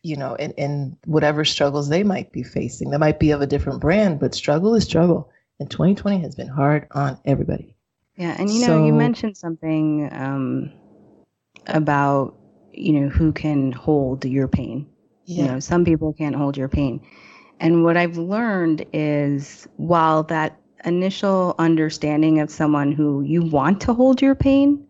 you 0.03 0.15
know 0.15 0.35
in, 0.35 0.51
in 0.51 0.97
whatever 1.05 1.43
struggles 1.43 1.89
they 1.89 2.03
might 2.03 2.31
be 2.31 2.43
facing. 2.43 2.89
They 2.89 2.97
might 2.97 3.19
be 3.19 3.31
of 3.31 3.41
a 3.41 3.47
different 3.47 3.81
brand 3.81 4.19
but 4.19 4.35
struggle 4.35 4.75
is 4.75 4.83
struggle. 4.83 5.29
And 5.59 5.71
2020 5.71 6.19
has 6.19 6.35
been 6.35 6.47
hard 6.47 6.87
on 6.91 7.17
everybody. 7.25 7.75
Yeah 8.15 8.35
and 8.37 8.49
you 8.49 8.65
know 8.67 8.85
you 8.85 8.93
mentioned 8.93 9.37
something 9.37 10.09
um, 10.11 10.71
about 11.67 12.35
you 12.73 12.93
know 12.93 13.09
who 13.09 13.31
can 13.31 13.71
hold 13.71 14.25
your 14.25 14.47
pain. 14.47 14.87
Yeah. 15.25 15.41
you 15.41 15.51
know 15.51 15.59
some 15.59 15.85
people 15.85 16.13
can't 16.13 16.35
hold 16.35 16.57
your 16.57 16.69
pain. 16.69 17.01
And 17.59 17.83
what 17.83 17.95
i've 17.97 18.17
learned 18.17 18.85
is 18.93 19.67
while 19.77 20.23
that 20.23 20.59
initial 20.83 21.55
understanding 21.57 22.39
of 22.39 22.51
someone 22.51 22.91
who 22.91 23.23
you 23.23 23.41
want 23.41 23.81
to 23.81 23.93
hold 23.93 24.21
your 24.21 24.35
pain 24.35 24.85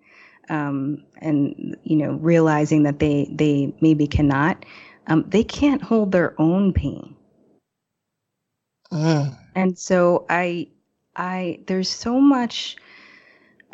um, 0.49 1.05
and 1.19 1.75
you 1.84 1.95
know 1.95 2.13
realizing 2.13 2.84
that 2.84 2.99
they 2.99 3.28
they 3.32 3.73
maybe 3.82 4.08
cannot 4.08 4.65
um, 5.08 5.23
they 5.28 5.43
can't 5.43 5.82
hold 5.82 6.12
their 6.12 6.39
own 6.39 6.73
pain 6.73 7.15
mm. 8.91 9.38
and 9.56 9.78
so 9.78 10.25
i 10.30 10.67
i 11.15 11.60
there's 11.67 11.89
so 11.89 12.19
much 12.19 12.75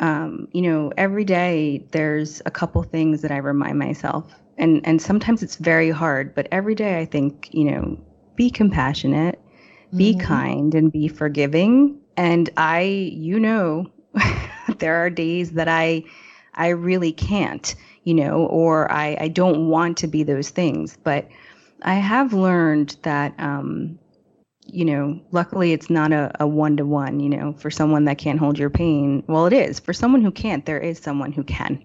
um, 0.00 0.48
you 0.52 0.62
know 0.62 0.92
every 0.96 1.24
day 1.24 1.86
there's 1.92 2.42
a 2.46 2.50
couple 2.50 2.82
things 2.82 3.22
that 3.22 3.30
i 3.30 3.36
remind 3.36 3.78
myself 3.78 4.34
and 4.58 4.80
and 4.86 5.00
sometimes 5.00 5.42
it's 5.42 5.56
very 5.56 5.90
hard 5.90 6.34
but 6.34 6.48
every 6.50 6.74
day 6.74 6.98
i 6.98 7.04
think 7.04 7.48
you 7.52 7.64
know 7.64 7.98
be 8.36 8.50
compassionate 8.50 9.38
be 9.96 10.12
mm-hmm. 10.12 10.26
kind 10.26 10.74
and 10.74 10.90
be 10.92 11.08
forgiving 11.08 11.98
and 12.16 12.50
i 12.56 12.80
you 12.80 13.38
know 13.38 13.86
there 14.78 14.96
are 14.96 15.10
days 15.10 15.52
that 15.52 15.68
i 15.68 16.02
I 16.54 16.68
really 16.68 17.12
can't, 17.12 17.74
you 18.04 18.14
know, 18.14 18.46
or 18.46 18.90
I, 18.90 19.16
I 19.20 19.28
don't 19.28 19.68
want 19.68 19.96
to 19.98 20.06
be 20.06 20.22
those 20.22 20.50
things. 20.50 20.98
But 21.02 21.28
I 21.82 21.94
have 21.94 22.32
learned 22.32 22.96
that, 23.02 23.34
um, 23.38 23.98
you 24.66 24.84
know, 24.84 25.20
luckily 25.32 25.72
it's 25.72 25.90
not 25.90 26.12
a 26.12 26.46
one 26.46 26.76
to 26.76 26.86
one, 26.86 27.20
you 27.20 27.28
know, 27.28 27.52
for 27.54 27.70
someone 27.70 28.04
that 28.04 28.18
can't 28.18 28.38
hold 28.38 28.58
your 28.58 28.70
pain. 28.70 29.22
Well, 29.26 29.46
it 29.46 29.52
is. 29.52 29.80
For 29.80 29.92
someone 29.92 30.22
who 30.22 30.30
can't, 30.30 30.64
there 30.64 30.78
is 30.78 30.98
someone 30.98 31.32
who 31.32 31.42
can. 31.42 31.84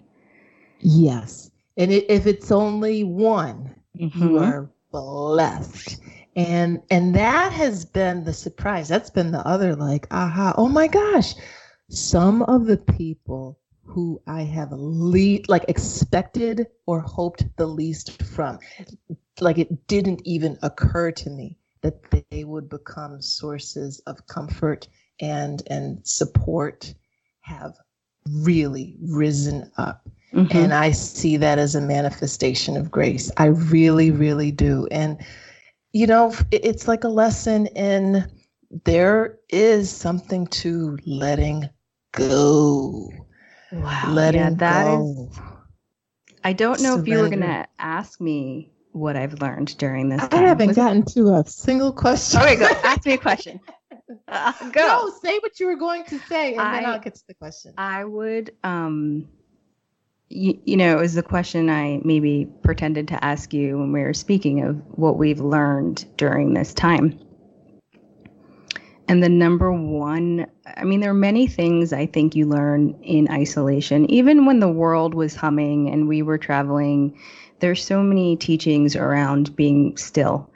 Yes. 0.80 1.50
And 1.76 1.92
it, 1.92 2.06
if 2.08 2.26
it's 2.26 2.52
only 2.52 3.04
one, 3.04 3.74
mm-hmm. 3.98 4.22
you 4.22 4.38
are 4.38 4.70
blessed. 4.92 6.00
And 6.36 6.80
and 6.90 7.14
that 7.16 7.52
has 7.52 7.84
been 7.84 8.24
the 8.24 8.32
surprise. 8.32 8.86
That's 8.88 9.10
been 9.10 9.32
the 9.32 9.46
other 9.46 9.74
like, 9.74 10.06
aha, 10.12 10.54
oh 10.56 10.68
my 10.68 10.86
gosh. 10.86 11.34
Some 11.88 12.42
of 12.42 12.66
the 12.66 12.76
people 12.76 13.58
who 13.88 14.20
I 14.26 14.42
have 14.42 14.72
least 14.72 15.48
like 15.48 15.64
expected 15.68 16.66
or 16.86 17.00
hoped 17.00 17.44
the 17.56 17.66
least 17.66 18.22
from. 18.22 18.58
Like 19.40 19.58
it 19.58 19.86
didn't 19.86 20.20
even 20.24 20.58
occur 20.62 21.10
to 21.12 21.30
me 21.30 21.58
that 21.82 22.02
they 22.10 22.44
would 22.44 22.68
become 22.68 23.22
sources 23.22 24.00
of 24.06 24.26
comfort 24.26 24.88
and 25.20 25.62
and 25.68 26.06
support 26.06 26.94
have 27.40 27.74
really 28.26 28.96
risen 29.00 29.70
up. 29.78 30.08
Mm-hmm. 30.34 30.56
And 30.56 30.74
I 30.74 30.90
see 30.90 31.38
that 31.38 31.58
as 31.58 31.74
a 31.74 31.80
manifestation 31.80 32.76
of 32.76 32.90
grace. 32.90 33.30
I 33.38 33.46
really, 33.46 34.10
really 34.10 34.50
do. 34.50 34.86
And, 34.90 35.18
you 35.92 36.06
know, 36.06 36.34
it's 36.50 36.86
like 36.86 37.04
a 37.04 37.08
lesson 37.08 37.66
in 37.68 38.30
there 38.84 39.38
is 39.48 39.90
something 39.90 40.46
to 40.48 40.98
letting 41.06 41.70
go. 42.12 43.10
Wow. 43.72 44.10
Letting 44.12 44.40
yeah, 44.40 44.50
that 44.50 44.84
go. 44.84 45.28
Is, 45.30 45.38
I 46.44 46.52
don't 46.52 46.80
know 46.80 46.96
Surrender. 46.96 47.02
if 47.02 47.08
you 47.08 47.18
were 47.22 47.28
going 47.28 47.40
to 47.40 47.66
ask 47.78 48.20
me 48.20 48.70
what 48.92 49.16
I've 49.16 49.40
learned 49.40 49.76
during 49.78 50.08
this. 50.08 50.22
I 50.30 50.36
haven't 50.36 50.68
Was 50.68 50.76
gotten 50.76 51.02
it? 51.02 51.08
to 51.08 51.34
a 51.34 51.44
single 51.46 51.92
question. 51.92 52.40
Okay, 52.40 52.56
go. 52.56 52.66
Ask 52.84 53.06
me 53.06 53.14
a 53.14 53.18
question. 53.18 53.60
Uh, 54.26 54.52
go. 54.70 54.86
No, 54.86 55.12
say 55.22 55.38
what 55.38 55.60
you 55.60 55.66
were 55.66 55.76
going 55.76 56.04
to 56.04 56.18
say, 56.20 56.52
and 56.52 56.60
I, 56.60 56.80
then 56.80 56.86
I'll 56.86 56.98
get 56.98 57.14
to 57.14 57.26
the 57.28 57.34
question. 57.34 57.74
I 57.76 58.04
would, 58.04 58.54
um, 58.64 59.28
you, 60.28 60.58
you 60.64 60.76
know, 60.76 60.96
it 60.96 61.00
was 61.00 61.14
the 61.14 61.22
question 61.22 61.68
I 61.70 62.00
maybe 62.04 62.46
pretended 62.62 63.08
to 63.08 63.22
ask 63.22 63.52
you 63.52 63.78
when 63.78 63.92
we 63.92 64.00
were 64.00 64.14
speaking 64.14 64.62
of 64.62 64.76
what 64.98 65.18
we've 65.18 65.40
learned 65.40 66.06
during 66.16 66.54
this 66.54 66.72
time. 66.74 67.20
And 69.08 69.22
the 69.22 69.28
number 69.30 69.72
one, 69.72 70.46
I 70.76 70.84
mean, 70.84 71.00
there 71.00 71.10
are 71.10 71.14
many 71.14 71.46
things 71.46 71.94
I 71.94 72.04
think 72.04 72.36
you 72.36 72.46
learn 72.46 72.90
in 73.02 73.30
isolation. 73.30 74.10
Even 74.10 74.44
when 74.44 74.60
the 74.60 74.68
world 74.68 75.14
was 75.14 75.34
humming 75.34 75.88
and 75.88 76.06
we 76.06 76.20
were 76.20 76.36
traveling, 76.36 77.18
there's 77.60 77.82
so 77.82 78.02
many 78.02 78.36
teachings 78.36 78.94
around 78.94 79.56
being 79.56 79.96
still 79.96 80.50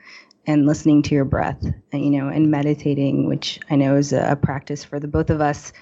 and 0.46 0.66
listening 0.66 1.02
to 1.02 1.14
your 1.14 1.24
breath, 1.24 1.64
and, 1.92 2.04
you 2.04 2.10
know, 2.10 2.28
and 2.28 2.50
meditating, 2.50 3.26
which 3.26 3.60
I 3.70 3.76
know 3.76 3.96
is 3.96 4.12
a, 4.12 4.32
a 4.32 4.36
practice 4.36 4.84
for 4.84 5.00
the 5.00 5.08
both 5.08 5.30
of 5.30 5.40
us. 5.40 5.72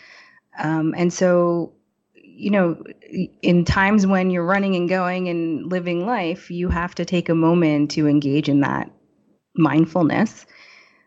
Um, 0.58 0.94
and 0.96 1.12
so, 1.12 1.72
you 2.14 2.50
know, 2.50 2.82
in 3.42 3.64
times 3.64 4.06
when 4.06 4.30
you're 4.30 4.44
running 4.44 4.76
and 4.76 4.88
going 4.88 5.28
and 5.28 5.70
living 5.72 6.06
life, 6.06 6.50
you 6.50 6.68
have 6.68 6.94
to 6.96 7.04
take 7.04 7.28
a 7.28 7.34
moment 7.34 7.90
to 7.92 8.06
engage 8.06 8.48
in 8.48 8.60
that 8.60 8.90
mindfulness 9.56 10.46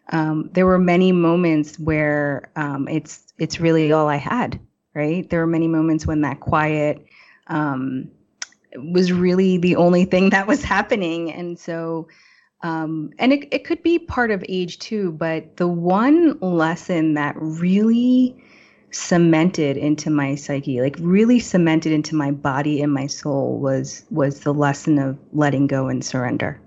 um, 0.10 0.50
there 0.54 0.66
were 0.66 0.80
many 0.80 1.12
moments 1.12 1.80
where 1.80 2.50
um, 2.56 2.88
it's 2.88 3.34
it's 3.38 3.60
really 3.60 3.92
all 3.92 4.08
I 4.08 4.18
had. 4.18 4.60
Right, 4.96 5.28
there 5.30 5.40
were 5.40 5.48
many 5.48 5.68
moments 5.68 6.06
when 6.06 6.22
that 6.22 6.40
quiet 6.40 7.04
um, 7.48 8.12
was 8.76 9.12
really 9.12 9.58
the 9.58 9.76
only 9.76 10.06
thing 10.06 10.30
that 10.32 10.48
was 10.48 10.64
happening, 10.64 11.32
and 11.32 11.58
so. 11.58 12.08
Um, 12.62 13.12
and 13.20 13.34
it, 13.34 13.50
it 13.52 13.66
could 13.66 13.84
be 13.84 14.00
part 14.00 14.32
of 14.32 14.42
age 14.48 14.80
too, 14.80 15.12
but 15.12 15.58
the 15.58 15.68
one 15.68 16.40
lesson 16.40 17.16
that 17.16 17.36
really 17.38 18.42
cemented 18.90 19.76
into 19.76 20.10
my 20.10 20.36
psyche 20.36 20.80
like 20.80 20.96
really 21.00 21.40
cemented 21.40 21.92
into 21.92 22.16
my 22.16 22.30
body 22.30 22.82
and 22.82 22.94
my 22.94 23.08
soul 23.08 23.58
was 23.58 24.06
was 24.12 24.42
the 24.42 24.54
lesson 24.54 25.00
of 25.00 25.18
letting 25.34 25.66
go 25.66 25.88
and 25.88 26.06
surrender 26.06 26.62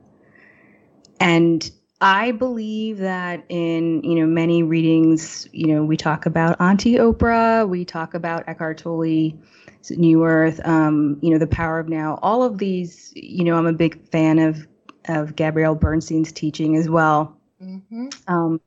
and 1.21 1.71
I 2.01 2.33
believe 2.33 2.99
that 2.99 3.45
in 3.49 4.03
you 4.03 4.21
know 4.21 4.27
many 4.27 4.63
readings, 4.63 5.49
you 5.53 5.69
know, 5.69 5.85
we 5.85 5.97
talk 5.97 6.27
about 6.27 6.61
Auntie 6.61 6.97
Oprah, 6.97 7.69
we 7.69 7.85
talk 7.85 8.15
about 8.15 8.45
Eckhart 8.47 8.79
Tolle, 8.79 9.33
New 9.91 10.25
Earth, 10.25 10.61
um, 10.67 11.19
you 11.23 11.31
know, 11.31 11.39
the 11.39 11.47
Power 11.47 11.79
of 11.79 11.89
Now. 11.89 12.19
All 12.23 12.43
of 12.43 12.59
these, 12.59 13.13
you 13.17 13.45
know, 13.45 13.57
I'm 13.57 13.67
a 13.67 13.73
big 13.73 14.07
fan 14.11 14.39
of 14.39 14.67
of 15.09 15.37
Gabrielle 15.37 15.75
Bernstein's 15.75 16.33
teaching 16.33 16.77
as 16.77 16.89
well. 16.89 17.37
Mm-hmm. 17.63 18.09
Um, 18.29 18.61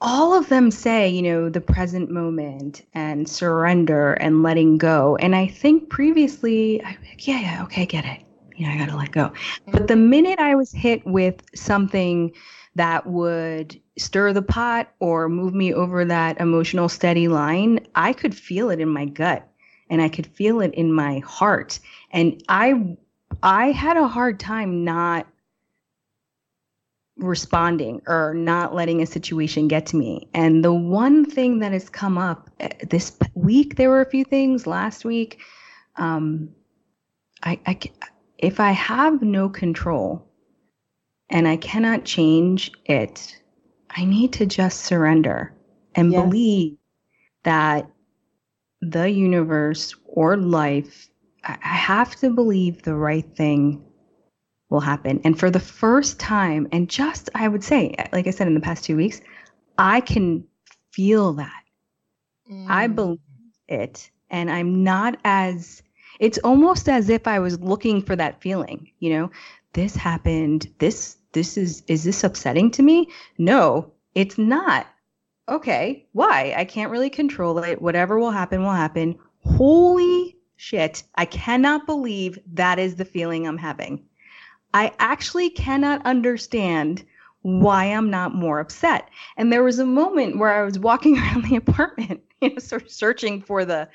all 0.00 0.34
of 0.34 0.48
them 0.48 0.70
say, 0.70 1.08
you 1.08 1.22
know, 1.22 1.48
the 1.48 1.60
present 1.60 2.10
moment 2.10 2.84
and 2.92 3.28
surrender 3.28 4.12
and 4.12 4.42
letting 4.42 4.76
go. 4.76 5.16
And 5.16 5.34
I 5.34 5.46
think 5.46 5.88
previously, 5.88 6.84
I, 6.84 6.98
yeah, 7.18 7.40
yeah, 7.40 7.62
okay, 7.64 7.86
get 7.86 8.04
it 8.04 8.25
you 8.56 8.66
know, 8.66 8.72
I 8.72 8.78
got 8.78 8.88
to 8.88 8.96
let 8.96 9.12
go. 9.12 9.32
But 9.70 9.88
the 9.88 9.96
minute 9.96 10.38
I 10.38 10.54
was 10.54 10.72
hit 10.72 11.06
with 11.06 11.42
something 11.54 12.32
that 12.74 13.06
would 13.06 13.80
stir 13.98 14.32
the 14.32 14.42
pot 14.42 14.92
or 14.98 15.28
move 15.28 15.54
me 15.54 15.72
over 15.72 16.04
that 16.04 16.40
emotional 16.40 16.88
steady 16.88 17.28
line, 17.28 17.80
I 17.94 18.12
could 18.12 18.34
feel 18.34 18.70
it 18.70 18.80
in 18.80 18.88
my 18.88 19.06
gut 19.06 19.48
and 19.88 20.02
I 20.02 20.08
could 20.08 20.26
feel 20.26 20.60
it 20.60 20.74
in 20.74 20.92
my 20.92 21.20
heart. 21.20 21.78
And 22.10 22.42
I 22.48 22.96
I 23.42 23.72
had 23.72 23.96
a 23.96 24.08
hard 24.08 24.40
time 24.40 24.84
not 24.84 25.26
responding 27.16 28.02
or 28.06 28.34
not 28.34 28.74
letting 28.74 29.00
a 29.00 29.06
situation 29.06 29.68
get 29.68 29.86
to 29.86 29.96
me. 29.96 30.28
And 30.34 30.62
the 30.62 30.72
one 30.72 31.24
thing 31.24 31.60
that 31.60 31.72
has 31.72 31.88
come 31.88 32.18
up 32.18 32.50
eh, 32.60 32.68
this 32.88 33.16
week, 33.34 33.76
there 33.76 33.88
were 33.88 34.02
a 34.02 34.10
few 34.10 34.24
things 34.24 34.66
last 34.66 35.04
week. 35.04 35.40
Um, 35.96 36.50
I, 37.42 37.58
I, 37.66 37.78
if 38.38 38.60
I 38.60 38.72
have 38.72 39.22
no 39.22 39.48
control 39.48 40.26
and 41.30 41.48
I 41.48 41.56
cannot 41.56 42.04
change 42.04 42.70
it, 42.84 43.40
I 43.90 44.04
need 44.04 44.32
to 44.34 44.46
just 44.46 44.80
surrender 44.80 45.52
and 45.94 46.12
yes. 46.12 46.22
believe 46.22 46.76
that 47.44 47.90
the 48.80 49.10
universe 49.10 49.94
or 50.04 50.36
life, 50.36 51.08
I 51.44 51.56
have 51.62 52.16
to 52.16 52.30
believe 52.30 52.82
the 52.82 52.94
right 52.94 53.24
thing 53.36 53.82
will 54.68 54.80
happen. 54.80 55.20
And 55.24 55.38
for 55.38 55.50
the 55.50 55.60
first 55.60 56.18
time, 56.18 56.68
and 56.72 56.90
just 56.90 57.30
I 57.34 57.48
would 57.48 57.64
say, 57.64 57.94
like 58.12 58.26
I 58.26 58.30
said 58.30 58.48
in 58.48 58.54
the 58.54 58.60
past 58.60 58.84
two 58.84 58.96
weeks, 58.96 59.20
I 59.78 60.00
can 60.00 60.44
feel 60.92 61.34
that. 61.34 61.62
Mm. 62.50 62.66
I 62.68 62.86
believe 62.88 63.18
it. 63.68 64.10
And 64.30 64.50
I'm 64.50 64.82
not 64.82 65.18
as, 65.24 65.82
it's 66.20 66.38
almost 66.38 66.88
as 66.88 67.08
if 67.08 67.26
I 67.26 67.38
was 67.38 67.60
looking 67.60 68.02
for 68.02 68.16
that 68.16 68.40
feeling, 68.40 68.90
you 69.00 69.10
know, 69.10 69.30
this 69.72 69.94
happened. 69.94 70.72
This, 70.78 71.18
this 71.32 71.56
is, 71.56 71.82
is 71.86 72.04
this 72.04 72.24
upsetting 72.24 72.70
to 72.72 72.82
me? 72.82 73.10
No, 73.38 73.92
it's 74.14 74.38
not. 74.38 74.86
Okay. 75.48 76.06
Why? 76.12 76.54
I 76.56 76.64
can't 76.64 76.90
really 76.90 77.10
control 77.10 77.58
it. 77.58 77.80
Whatever 77.80 78.18
will 78.18 78.30
happen, 78.30 78.62
will 78.62 78.72
happen. 78.72 79.18
Holy 79.44 80.36
shit. 80.56 81.02
I 81.14 81.26
cannot 81.26 81.86
believe 81.86 82.38
that 82.54 82.78
is 82.78 82.96
the 82.96 83.04
feeling 83.04 83.46
I'm 83.46 83.58
having. 83.58 84.02
I 84.74 84.92
actually 84.98 85.50
cannot 85.50 86.04
understand 86.04 87.04
why 87.42 87.84
I'm 87.84 88.10
not 88.10 88.34
more 88.34 88.58
upset. 88.58 89.08
And 89.36 89.52
there 89.52 89.62
was 89.62 89.78
a 89.78 89.86
moment 89.86 90.38
where 90.38 90.52
I 90.52 90.64
was 90.64 90.78
walking 90.78 91.18
around 91.18 91.44
the 91.44 91.56
apartment, 91.56 92.22
you 92.40 92.50
know, 92.50 92.58
sort 92.58 92.82
of 92.82 92.90
searching 92.90 93.40
for 93.40 93.64
the 93.64 93.88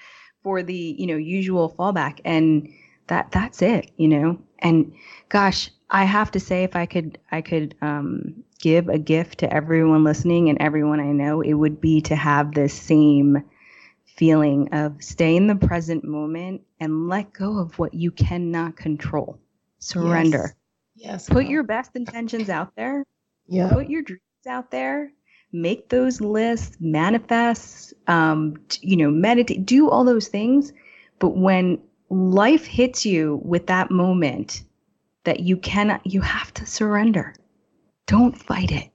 for 0.44 0.64
the, 0.64 0.96
you 0.98 1.08
know, 1.08 1.18
usual 1.18 1.76
fallback 1.78 2.20
and 2.26 2.70
that 3.08 3.32
that's 3.32 3.62
it, 3.62 3.92
you 3.98 4.08
know. 4.08 4.40
And 4.60 4.94
gosh, 5.30 5.70
I 5.90 6.06
have 6.06 6.32
to 6.32 6.40
say 6.40 6.64
if 6.64 6.76
I 6.76 6.86
could 6.86 7.18
I 7.32 7.42
could 7.42 7.76
um 7.82 8.44
give 8.60 8.90
a 8.90 8.98
gift 8.98 9.40
to 9.40 9.54
everyone 9.54 10.04
listening 10.04 10.50
and 10.50 10.58
everyone 10.62 11.00
I 11.00 11.12
know, 11.12 11.42
it 11.42 11.54
would 11.54 11.82
be 11.82 12.02
to 12.02 12.16
have 12.16 12.54
this 12.54 12.74
same 12.74 13.44
feeling 14.06 14.70
of 14.74 15.04
stay 15.04 15.36
in 15.36 15.48
the 15.48 15.56
present 15.56 16.04
moment 16.04 16.62
and 16.80 17.08
let 17.10 17.34
go 17.34 17.58
of 17.58 17.78
what 17.80 17.94
you 17.94 18.12
cannot 18.12 18.76
control. 18.76 19.40
Surrender. 19.80 20.56
Yes. 20.96 21.28
Put 21.28 21.48
your 21.48 21.64
best 21.64 21.96
intentions 21.96 22.50
out 22.50 22.76
there. 22.76 23.04
Yeah. 23.48 23.70
Put 23.70 23.90
your 23.90 24.04
dreams 24.04 24.22
out 24.48 24.70
there. 24.70 25.12
Make 25.54 25.90
those 25.90 26.22
lists, 26.22 26.78
manifest, 26.80 27.94
um, 28.08 28.56
you 28.82 28.96
know, 28.96 29.12
meditate, 29.12 29.66
do 29.66 29.90
all 29.90 30.04
those 30.04 30.28
things. 30.28 30.72
But 31.20 31.38
when 31.38 31.80
life 32.10 32.66
hits 32.66 33.06
you 33.06 33.42
with 33.44 33.68
that 33.68 33.92
moment 33.92 34.64
that 35.24 35.42
you 35.42 35.58
cannot, 35.58 36.06
you 36.06 36.22
have 36.22 36.54
to 36.56 36.66
surrender. 36.66 37.36
Don't 38.08 38.38
fight 38.38 38.72
it. 38.72 38.90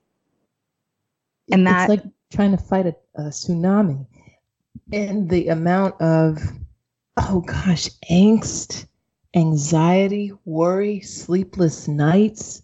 And 1.51 1.65
that 1.65 1.89
it's 1.89 1.89
like 1.89 2.13
trying 2.31 2.51
to 2.51 2.57
fight 2.57 2.87
a, 2.87 2.95
a 3.15 3.29
tsunami. 3.29 4.05
And 4.91 5.29
the 5.29 5.47
amount 5.49 6.01
of, 6.01 6.39
oh 7.17 7.41
gosh, 7.41 7.89
angst 8.09 8.87
anxiety, 9.35 10.31
worry, 10.45 10.99
sleepless 11.01 11.87
nights, 11.87 12.63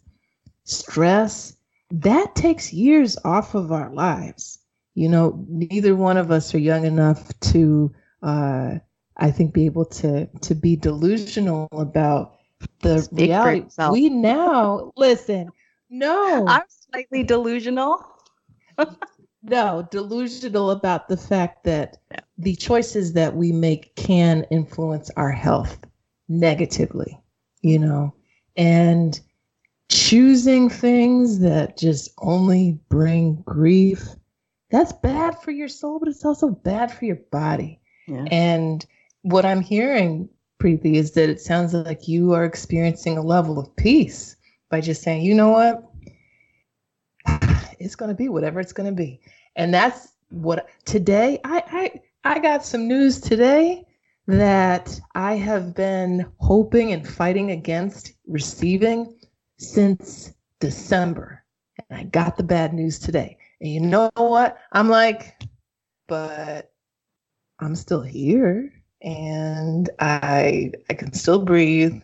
stress, 0.63 1.56
that 1.93 2.36
takes 2.36 2.73
years 2.73 3.17
off 3.23 3.53
of 3.53 3.71
our 3.71 3.93
lives. 3.93 4.60
You 4.95 5.10
know, 5.10 5.45
neither 5.47 5.95
one 5.95 6.17
of 6.17 6.32
us 6.32 6.53
are 6.53 6.60
young 6.60 6.86
enough 6.86 7.38
to, 7.39 7.93
uh, 8.21 8.75
I 9.17 9.32
think, 9.32 9.53
be 9.53 9.65
able 9.65 9.86
to 9.86 10.27
to 10.27 10.56
be 10.56 10.75
delusional 10.75 11.67
about 11.71 12.36
the 12.82 12.99
Speak 12.99 13.29
reality. 13.29 13.69
We 13.91 14.10
now 14.10 14.91
listen. 14.95 15.49
No, 15.89 16.45
I'm 16.47 16.63
slightly 16.67 17.23
delusional. 17.23 18.03
no, 19.43 19.88
delusional 19.91 20.71
about 20.71 21.08
the 21.08 21.17
fact 21.17 21.63
that 21.65 21.97
the 22.38 22.56
choices 22.56 23.13
that 23.13 23.36
we 23.36 23.51
make 23.51 23.95
can 23.95 24.45
influence 24.49 25.12
our 25.15 25.32
health 25.32 25.77
negatively, 26.27 27.19
you 27.62 27.77
know, 27.77 28.13
and 28.58 29.19
choosing 29.93 30.69
things 30.69 31.38
that 31.39 31.77
just 31.77 32.10
only 32.17 32.79
bring 32.89 33.36
grief. 33.45 34.08
That's 34.71 34.91
bad 34.91 35.39
for 35.39 35.51
your 35.51 35.67
soul, 35.67 35.99
but 35.99 36.08
it's 36.08 36.25
also 36.25 36.49
bad 36.49 36.91
for 36.91 37.06
your 37.06 37.19
body. 37.32 37.79
Yeah. 38.08 38.25
And 38.32 38.84
what 39.21 39.45
I'm 39.45 39.62
hearing, 39.62 40.29
Preeti, 40.60 40.95
is 40.95 41.12
that 41.12 41.29
it 41.29 41.39
sounds 41.39 41.75
like 41.75 42.08
you 42.08 42.34
are 42.34 42.43
experiencing 42.43 43.19
a 43.19 43.21
level 43.21 43.60
of 43.60 43.75
peace 43.75 44.36
by 44.71 44.82
just 44.82 45.03
saying, 45.03 45.21
you 45.21 45.36
know 45.36 45.49
what? 45.49 45.88
It's 47.79 47.95
going 47.95 48.10
to 48.10 48.15
be 48.15 48.29
whatever 48.29 48.60
it's 48.60 48.73
going 48.73 48.89
to 48.89 48.95
be. 48.95 49.21
And 49.56 49.71
that's 49.71 50.13
what 50.29 50.69
today 50.86 51.39
I, 51.43 51.63
I 52.25 52.36
I 52.36 52.39
got 52.39 52.65
some 52.65 52.88
news 52.88 53.21
today 53.21 53.86
that 54.25 54.99
I 55.13 55.36
have 55.36 55.75
been 55.75 56.25
hoping 56.38 56.93
and 56.93 57.08
fighting 57.08 57.51
against 57.51 58.13
receiving 58.25 59.13
since 59.63 60.34
December. 60.60 61.43
And 61.89 61.99
I 61.99 62.04
got 62.04 62.38
the 62.38 62.43
bad 62.43 62.73
news 62.73 62.99
today. 62.99 63.38
And 63.62 63.71
you 63.71 63.80
know 63.80 64.12
what? 64.15 64.58
I'm 64.71 64.89
like, 64.89 65.41
but 66.08 66.71
I'm 67.60 67.76
still 67.76 68.02
here 68.02 68.71
and 69.02 69.89
I 69.99 70.71
I 70.89 70.93
can 70.93 71.13
still 71.13 71.43
breathe. 71.43 72.02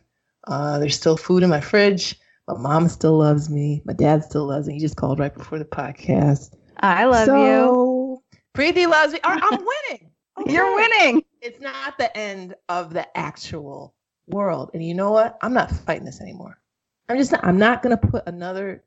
Uh, 0.47 0.79
there's 0.79 0.95
still 0.95 1.17
food 1.17 1.43
in 1.43 1.49
my 1.49 1.61
fridge. 1.61 2.19
My 2.47 2.57
mom 2.57 2.87
still 2.87 3.17
loves 3.17 3.49
me. 3.49 3.81
My 3.85 3.93
dad 3.93 4.23
still 4.23 4.47
loves 4.47 4.67
me. 4.67 4.73
He 4.73 4.79
just 4.79 4.95
called 4.95 5.19
right 5.19 5.33
before 5.33 5.59
the 5.59 5.65
podcast. 5.65 6.55
I 6.79 7.05
love 7.05 7.25
so, 7.25 7.45
you. 7.45 8.23
Preeti 8.55 8.87
loves 8.87 9.13
me. 9.13 9.19
I'm 9.23 9.39
winning. 9.51 10.11
Okay. 10.39 10.53
You're 10.53 10.73
winning 10.73 11.23
it's 11.41 11.61
not 11.61 11.97
the 11.97 12.15
end 12.17 12.55
of 12.67 12.93
the 12.93 13.17
actual 13.17 13.95
world. 14.27 14.71
And 14.73 14.83
you 14.83 14.93
know 14.93 15.11
what? 15.11 15.37
I'm 15.41 15.53
not 15.53 15.71
fighting 15.71 16.05
this 16.05 16.21
anymore. 16.21 16.58
I'm 17.09 17.17
just 17.17 17.31
not, 17.31 17.43
I'm 17.43 17.57
not 17.57 17.81
gonna 17.81 17.97
put 17.97 18.27
another 18.27 18.83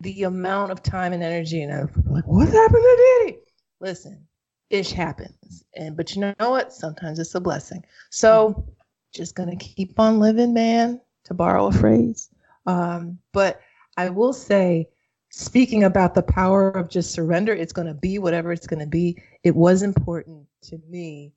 the 0.00 0.24
amount 0.24 0.70
of 0.70 0.82
time 0.82 1.12
and 1.12 1.22
energy 1.22 1.62
and 1.62 1.72
I'm 1.72 1.90
like, 2.06 2.26
what 2.26 2.46
happened 2.48 2.82
to 2.82 3.20
Danny? 3.24 3.38
Listen, 3.80 4.26
ish 4.70 4.92
happens. 4.92 5.64
And 5.74 5.96
but 5.96 6.14
you 6.14 6.20
know 6.20 6.50
what? 6.50 6.72
Sometimes 6.72 7.18
it's 7.18 7.34
a 7.34 7.40
blessing. 7.40 7.84
So 8.10 8.66
just 9.12 9.34
gonna 9.34 9.56
keep 9.56 9.98
on 9.98 10.20
living, 10.20 10.52
man, 10.52 11.00
to 11.24 11.34
borrow 11.34 11.66
a 11.66 11.72
phrase. 11.72 12.28
Um, 12.66 13.18
but 13.32 13.60
I 13.96 14.10
will 14.10 14.34
say, 14.34 14.88
speaking 15.30 15.84
about 15.84 16.14
the 16.14 16.22
power 16.22 16.70
of 16.70 16.90
just 16.90 17.12
surrender, 17.12 17.54
it's 17.54 17.72
gonna 17.72 17.94
be 17.94 18.18
whatever 18.18 18.52
it's 18.52 18.66
gonna 18.66 18.86
be. 18.86 19.20
It 19.42 19.56
was 19.56 19.82
important 19.82 20.46
to 20.64 20.78
me 20.88 21.32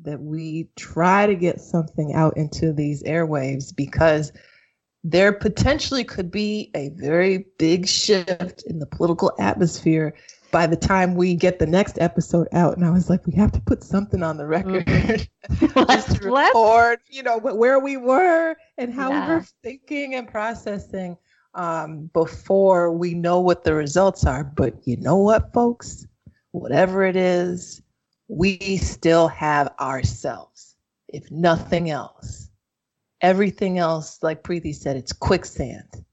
that 0.00 0.20
we 0.20 0.68
try 0.76 1.26
to 1.26 1.34
get 1.34 1.60
something 1.60 2.14
out 2.14 2.36
into 2.36 2.72
these 2.72 3.02
airwaves 3.02 3.74
because 3.74 4.32
there 5.04 5.32
potentially 5.32 6.04
could 6.04 6.30
be 6.30 6.70
a 6.74 6.90
very 6.90 7.46
big 7.58 7.86
shift 7.86 8.62
in 8.66 8.78
the 8.78 8.86
political 8.86 9.32
atmosphere 9.38 10.14
by 10.50 10.66
the 10.66 10.76
time 10.76 11.14
we 11.14 11.34
get 11.34 11.58
the 11.58 11.66
next 11.66 11.98
episode 12.00 12.48
out. 12.52 12.76
And 12.76 12.84
I 12.84 12.90
was 12.90 13.10
like, 13.10 13.26
we 13.26 13.34
have 13.34 13.52
to 13.52 13.60
put 13.60 13.84
something 13.84 14.22
on 14.22 14.36
the 14.36 14.46
record. 14.46 14.86
Mm-hmm. 15.48 15.80
let's 15.88 16.20
record, 16.20 16.98
you 17.08 17.22
know, 17.22 17.38
where 17.38 17.78
we 17.78 17.96
were 17.96 18.54
and 18.76 18.92
how 18.92 19.10
yeah. 19.10 19.26
we 19.26 19.34
were 19.34 19.44
thinking 19.62 20.14
and 20.14 20.28
processing 20.28 21.16
um, 21.54 22.10
before 22.12 22.92
we 22.92 23.14
know 23.14 23.40
what 23.40 23.64
the 23.64 23.72
results 23.72 24.26
are. 24.26 24.44
But 24.44 24.74
you 24.86 24.98
know 24.98 25.16
what, 25.16 25.52
folks? 25.52 26.06
Whatever 26.52 27.04
it 27.04 27.16
is, 27.16 27.82
we 28.28 28.76
still 28.76 29.28
have 29.28 29.72
ourselves, 29.80 30.76
if 31.08 31.30
nothing 31.30 31.90
else. 31.90 32.47
Everything 33.20 33.78
else, 33.78 34.22
like 34.22 34.42
Preeti 34.42 34.74
said, 34.74 34.96
it's 34.96 35.12
quicksand, 35.12 36.04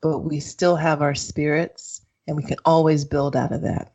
but 0.00 0.20
we 0.20 0.40
still 0.40 0.76
have 0.76 1.02
our 1.02 1.14
spirits 1.14 2.00
and 2.26 2.36
we 2.36 2.42
can 2.42 2.56
always 2.64 3.04
build 3.04 3.36
out 3.36 3.52
of 3.52 3.62
that. 3.62 3.92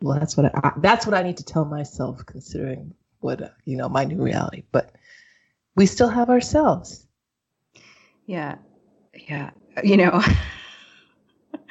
Well, 0.00 0.18
that's 0.18 0.36
what 0.36 0.54
I, 0.54 0.72
that's 0.78 1.06
what 1.06 1.14
I 1.14 1.22
need 1.22 1.36
to 1.38 1.44
tell 1.44 1.64
myself, 1.64 2.24
considering 2.26 2.94
what 3.20 3.54
you 3.64 3.76
know 3.76 3.88
my 3.88 4.04
new 4.04 4.22
reality. 4.22 4.62
But 4.72 4.92
we 5.74 5.86
still 5.86 6.08
have 6.08 6.28
ourselves. 6.28 7.06
Yeah, 8.26 8.56
yeah. 9.28 9.50
You 9.82 9.96
know, 9.96 10.22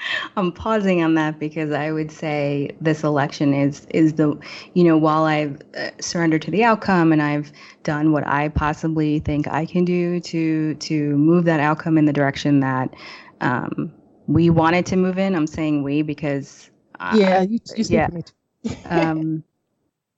I'm 0.37 0.51
pausing 0.51 1.03
on 1.03 1.15
that 1.15 1.39
because 1.39 1.71
I 1.71 1.91
would 1.91 2.11
say 2.11 2.69
this 2.81 3.03
election 3.03 3.53
is 3.53 3.85
is 3.89 4.13
the 4.13 4.37
you 4.73 4.83
know 4.83 4.97
while 4.97 5.23
I've 5.23 5.61
uh, 5.77 5.91
surrendered 5.99 6.41
to 6.43 6.51
the 6.51 6.63
outcome 6.63 7.11
and 7.11 7.21
I've 7.21 7.51
done 7.83 8.11
what 8.11 8.25
I 8.27 8.49
possibly 8.49 9.19
think 9.19 9.47
I 9.47 9.65
can 9.65 9.85
do 9.85 10.19
to 10.21 10.75
to 10.75 11.17
move 11.17 11.45
that 11.45 11.59
outcome 11.59 11.97
in 11.97 12.05
the 12.05 12.13
direction 12.13 12.59
that 12.61 12.93
um, 13.41 13.93
we 14.27 14.49
wanted 14.49 14.85
to 14.87 14.95
move 14.95 15.17
in. 15.17 15.35
I'm 15.35 15.47
saying 15.47 15.83
we 15.83 16.01
because 16.01 16.69
yeah, 17.13 17.41
you, 17.41 17.59
you 17.75 17.85
yeah. 17.89 18.09
um, 18.85 19.43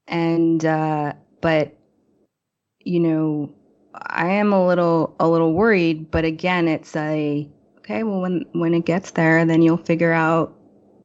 and 0.07 0.65
uh, 0.65 1.13
but 1.41 1.75
you 2.83 2.99
know, 2.99 3.53
I 3.93 4.29
am 4.29 4.53
a 4.53 4.65
little 4.65 5.15
a 5.19 5.27
little 5.27 5.53
worried. 5.53 6.09
But 6.11 6.25
again, 6.25 6.67
it's 6.67 6.95
a 6.95 7.47
okay. 7.87 8.03
Well, 8.03 8.21
when 8.21 8.45
when 8.51 8.73
it 8.73 8.85
gets 8.85 9.11
there, 9.11 9.45
then 9.45 9.61
you'll 9.61 9.77
figure 9.77 10.11
out 10.11 10.55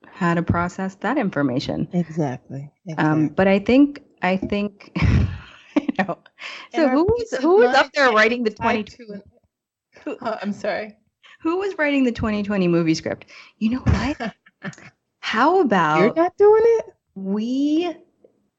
how 0.07 0.35
to 0.35 0.43
process 0.43 0.95
that 0.97 1.17
information. 1.17 1.89
Exactly. 1.93 2.71
exactly. 2.87 3.05
Um, 3.05 3.29
but 3.29 3.49
I 3.49 3.59
think 3.59 4.03
I 4.23 4.37
think 4.37 4.91
you 5.77 5.89
know. 5.99 6.19
So 6.75 6.89
who 6.89 7.05
was 7.05 7.35
who 7.41 7.57
was 7.59 7.75
up 7.75 7.93
there 7.93 8.11
writing 8.11 8.45
the 8.45 8.51
twenty 8.51 8.85
two? 8.85 9.23
Uh, 10.07 10.39
I'm 10.43 10.53
sorry. 10.53 10.97
Who 11.43 11.59
was 11.59 11.77
writing 11.77 12.05
the 12.05 12.13
2020 12.13 12.69
movie 12.69 12.95
script? 12.95 13.27
You 13.59 13.71
know 13.71 13.79
what? 13.81 14.35
How 15.21 15.61
about 15.61 15.99
You're 15.99 16.15
not 16.15 16.37
doing 16.37 16.63
it? 16.65 16.87
We 17.15 17.95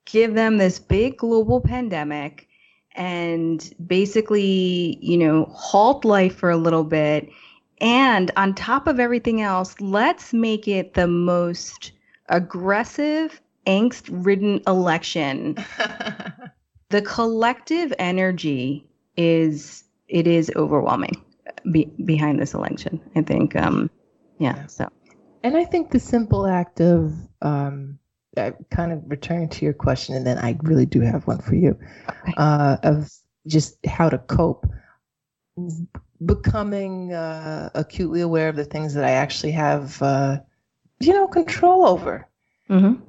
give 0.06 0.34
them 0.34 0.58
this 0.58 0.80
big 0.80 1.18
global 1.18 1.62
pandemic 1.62 2.48
and 2.96 3.74
basically, 3.86 5.00
you 5.02 5.18
know, 5.18 5.46
halt 5.46 6.06
life 6.06 6.36
for 6.36 6.50
a 6.50 6.58
little 6.58 6.84
bit. 6.84 7.30
And 7.82 8.32
on 8.38 8.54
top 8.54 8.88
of 8.88 9.00
everything 9.00 9.42
else, 9.42 9.76
let's 9.80 10.34
make 10.34 10.68
it 10.68 10.94
the 10.94 11.08
most 11.08 11.92
aggressive, 12.30 13.42
angst 13.68 14.08
ridden 14.10 14.62
election. 14.68 15.58
the 16.90 17.02
collective 17.02 17.94
energy 18.00 18.86
is 19.18 19.84
it 20.08 20.28
is 20.28 20.52
overwhelming 20.56 21.24
be, 21.72 21.86
behind 22.06 22.40
this 22.40 22.54
election. 22.54 23.02
I 23.16 23.22
think, 23.22 23.56
um, 23.56 23.90
yeah. 24.40 24.68
So, 24.68 24.90
and 25.44 25.58
I 25.58 25.66
think 25.66 25.92
the 25.92 26.00
simple 26.00 26.46
act 26.48 26.80
of 26.80 27.14
um, 27.42 28.00
uh, 28.38 28.52
kind 28.72 28.92
of 28.92 29.02
returning 29.08 29.50
to 29.50 29.66
your 29.66 29.74
question, 29.74 30.16
and 30.16 30.26
then 30.26 30.38
I 30.38 30.58
really 30.62 30.86
do 30.86 31.02
have 31.02 31.28
one 31.28 31.40
for 31.40 31.56
you, 31.56 31.78
okay. 32.10 32.34
uh, 32.38 32.78
of 32.84 33.12
just 33.48 33.78
how 33.86 34.10
to 34.10 34.18
cope. 34.18 34.66
Becoming 36.26 37.14
uh, 37.14 37.70
acutely 37.76 38.22
aware 38.22 38.50
of 38.50 38.56
the 38.56 38.66
things 38.66 38.94
that 38.94 39.04
I 39.04 39.12
actually 39.12 39.52
have, 39.52 40.02
uh, 40.02 40.40
you 41.00 41.14
know, 41.14 41.28
control 41.28 41.86
over. 41.86 42.28
Mm-hmm. 42.70 43.02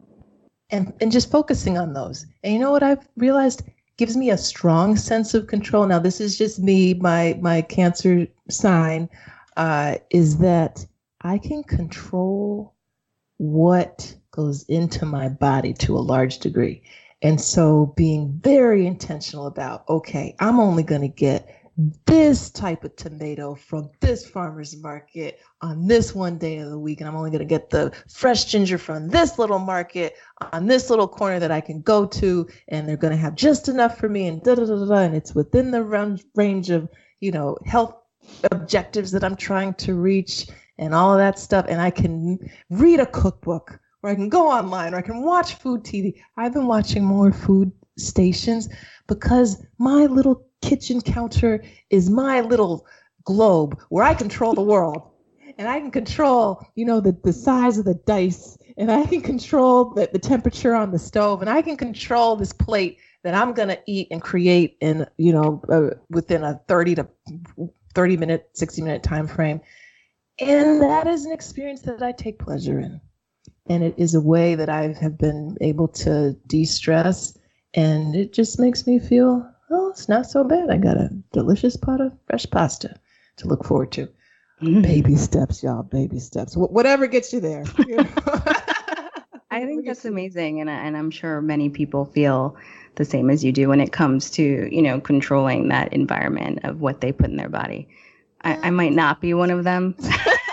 And, 0.70 0.92
and 1.00 1.12
just 1.12 1.30
focusing 1.30 1.78
on 1.78 1.92
those. 1.92 2.26
And 2.42 2.52
you 2.52 2.58
know 2.58 2.70
what 2.70 2.82
I've 2.82 3.06
realized? 3.16 3.62
gives 3.96 4.16
me 4.16 4.30
a 4.30 4.38
strong 4.38 4.96
sense 4.96 5.34
of 5.34 5.46
control. 5.46 5.86
Now, 5.86 5.98
this 5.98 6.20
is 6.20 6.36
just 6.36 6.58
me, 6.58 6.94
my 6.94 7.38
my 7.40 7.62
cancer 7.62 8.26
sign 8.50 9.08
uh, 9.56 9.96
is 10.10 10.38
that 10.38 10.84
I 11.22 11.38
can 11.38 11.62
control 11.62 12.74
what 13.38 14.14
goes 14.30 14.64
into 14.64 15.06
my 15.06 15.28
body 15.28 15.72
to 15.74 15.96
a 15.96 16.00
large 16.00 16.38
degree. 16.38 16.82
And 17.22 17.40
so 17.40 17.94
being 17.96 18.38
very 18.42 18.86
intentional 18.86 19.46
about, 19.46 19.88
okay, 19.88 20.36
I'm 20.40 20.60
only 20.60 20.82
going 20.82 21.00
to 21.00 21.08
get 21.08 21.48
this 22.06 22.50
type 22.50 22.84
of 22.84 22.94
tomato 22.96 23.54
from 23.54 23.90
this 24.00 24.26
farmer's 24.26 24.76
market 24.80 25.40
on 25.60 25.86
this 25.86 26.14
one 26.14 26.38
day 26.38 26.58
of 26.58 26.70
the 26.70 26.78
week. 26.78 27.00
And 27.00 27.08
I'm 27.08 27.16
only 27.16 27.30
going 27.30 27.40
to 27.40 27.44
get 27.44 27.70
the 27.70 27.92
fresh 28.08 28.44
ginger 28.44 28.78
from 28.78 29.08
this 29.08 29.38
little 29.38 29.58
market 29.58 30.14
on 30.52 30.66
this 30.66 30.88
little 30.90 31.08
corner 31.08 31.40
that 31.40 31.50
I 31.50 31.60
can 31.60 31.80
go 31.82 32.06
to. 32.06 32.46
And 32.68 32.88
they're 32.88 32.96
going 32.96 33.12
to 33.12 33.16
have 33.16 33.34
just 33.34 33.68
enough 33.68 33.98
for 33.98 34.08
me 34.08 34.28
and 34.28 34.42
da 34.42 34.54
da 34.54 34.66
da 34.66 34.84
da. 34.84 34.94
And 34.98 35.16
it's 35.16 35.34
within 35.34 35.70
the 35.70 35.82
range 36.34 36.70
of, 36.70 36.88
you 37.20 37.32
know, 37.32 37.56
health 37.66 37.96
objectives 38.52 39.10
that 39.10 39.24
I'm 39.24 39.36
trying 39.36 39.74
to 39.74 39.94
reach 39.94 40.46
and 40.78 40.94
all 40.94 41.12
of 41.12 41.18
that 41.18 41.38
stuff. 41.38 41.66
And 41.68 41.80
I 41.80 41.90
can 41.90 42.38
read 42.70 43.00
a 43.00 43.06
cookbook 43.06 43.80
or 44.02 44.10
I 44.10 44.14
can 44.14 44.28
go 44.28 44.48
online 44.48 44.94
or 44.94 44.98
I 44.98 45.02
can 45.02 45.22
watch 45.22 45.54
food 45.54 45.82
TV. 45.82 46.14
I've 46.36 46.54
been 46.54 46.66
watching 46.66 47.04
more 47.04 47.32
food 47.32 47.72
stations 47.96 48.68
because 49.06 49.64
my 49.78 50.06
little 50.06 50.46
kitchen 50.64 51.00
counter 51.00 51.62
is 51.90 52.08
my 52.08 52.40
little 52.40 52.86
globe 53.24 53.78
where 53.90 54.04
I 54.04 54.14
control 54.14 54.54
the 54.54 54.62
world. 54.62 55.10
And 55.56 55.68
I 55.68 55.78
can 55.78 55.92
control, 55.92 56.66
you 56.74 56.84
know, 56.84 57.00
the, 57.00 57.16
the 57.22 57.32
size 57.32 57.78
of 57.78 57.84
the 57.84 57.94
dice, 57.94 58.58
and 58.76 58.90
I 58.90 59.06
can 59.06 59.20
control 59.20 59.90
the, 59.90 60.08
the 60.12 60.18
temperature 60.18 60.74
on 60.74 60.90
the 60.90 60.98
stove, 60.98 61.42
and 61.42 61.48
I 61.48 61.62
can 61.62 61.76
control 61.76 62.34
this 62.34 62.52
plate 62.52 62.98
that 63.22 63.34
I'm 63.34 63.52
going 63.52 63.68
to 63.68 63.78
eat 63.86 64.08
and 64.10 64.20
create 64.20 64.76
in, 64.80 65.06
you 65.16 65.32
know, 65.32 65.62
uh, 65.68 65.96
within 66.10 66.42
a 66.42 66.60
30 66.66 66.96
to 66.96 67.08
30 67.94 68.16
minute, 68.16 68.50
60 68.54 68.82
minute 68.82 69.04
time 69.04 69.28
frame. 69.28 69.60
And 70.40 70.82
that 70.82 71.06
is 71.06 71.24
an 71.24 71.30
experience 71.32 71.82
that 71.82 72.02
I 72.02 72.10
take 72.10 72.40
pleasure 72.40 72.80
in. 72.80 73.00
And 73.68 73.84
it 73.84 73.94
is 73.96 74.16
a 74.16 74.20
way 74.20 74.56
that 74.56 74.68
I 74.68 74.92
have 75.00 75.16
been 75.16 75.56
able 75.60 75.86
to 75.88 76.36
de 76.48 76.64
stress. 76.64 77.38
And 77.74 78.16
it 78.16 78.32
just 78.32 78.58
makes 78.58 78.88
me 78.88 78.98
feel 78.98 79.48
oh, 79.70 79.90
it's 79.90 80.08
not 80.08 80.26
so 80.26 80.44
bad. 80.44 80.70
I 80.70 80.76
got 80.76 80.96
a 80.96 81.10
delicious 81.32 81.76
pot 81.76 82.00
of 82.00 82.12
fresh 82.28 82.46
pasta 82.50 82.98
to 83.36 83.48
look 83.48 83.64
forward 83.64 83.92
to. 83.92 84.08
Mm. 84.62 84.82
Baby 84.82 85.16
steps, 85.16 85.62
y'all. 85.62 85.82
Baby 85.82 86.18
steps. 86.20 86.54
Wh- 86.54 86.72
whatever 86.72 87.06
gets 87.06 87.32
you 87.32 87.40
there. 87.40 87.64
You 87.86 87.96
know? 87.96 88.08
I 89.50 89.64
think 89.66 89.86
that's 89.86 90.04
amazing, 90.04 90.60
and 90.60 90.68
and 90.68 90.96
I'm 90.96 91.10
sure 91.10 91.40
many 91.40 91.68
people 91.68 92.06
feel 92.06 92.56
the 92.96 93.04
same 93.04 93.30
as 93.30 93.44
you 93.44 93.52
do 93.52 93.68
when 93.68 93.80
it 93.80 93.92
comes 93.92 94.30
to 94.32 94.68
you 94.74 94.82
know 94.82 95.00
controlling 95.00 95.68
that 95.68 95.92
environment 95.92 96.60
of 96.64 96.80
what 96.80 97.00
they 97.00 97.12
put 97.12 97.30
in 97.30 97.36
their 97.36 97.48
body. 97.48 97.88
I, 98.42 98.68
I 98.68 98.70
might 98.70 98.92
not 98.92 99.20
be 99.20 99.32
one 99.32 99.50
of 99.50 99.64
them 99.64 99.96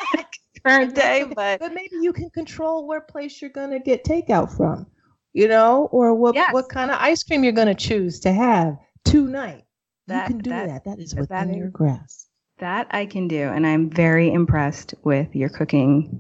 current 0.66 0.95
day, 0.95 1.26
but 1.36 1.59
but 1.59 1.74
maybe 1.74 1.95
you 2.01 2.14
can 2.14 2.30
control 2.30 2.88
where 2.88 3.01
place 3.01 3.41
you're 3.41 3.49
gonna 3.49 3.80
get 3.80 4.03
takeout 4.03 4.55
from, 4.55 4.86
you 5.34 5.47
know, 5.47 5.89
or 5.91 6.14
what 6.14 6.36
yes. 6.36 6.53
what 6.53 6.70
kind 6.70 6.91
of 6.91 6.97
ice 6.99 7.24
cream 7.24 7.43
you're 7.43 7.53
gonna 7.53 7.76
choose 7.76 8.20
to 8.22 8.32
have 8.32 8.78
tonight. 9.06 9.66
That, 10.08 10.30
you 10.30 10.36
can 10.36 10.38
do 10.39 10.49
that. 10.49 10.68
That, 10.68 10.84
that 10.86 10.99
is 10.99 11.16
within 11.16 11.49
that 11.49 11.58
your 11.58 11.70
grasp. 11.70 12.28
That 12.60 12.88
I 12.91 13.06
can 13.06 13.28
do, 13.28 13.41
and 13.41 13.66
I'm 13.66 13.89
very 13.89 14.32
impressed 14.32 14.93
with 15.04 15.36
your 15.36 15.49
cooking 15.49 16.20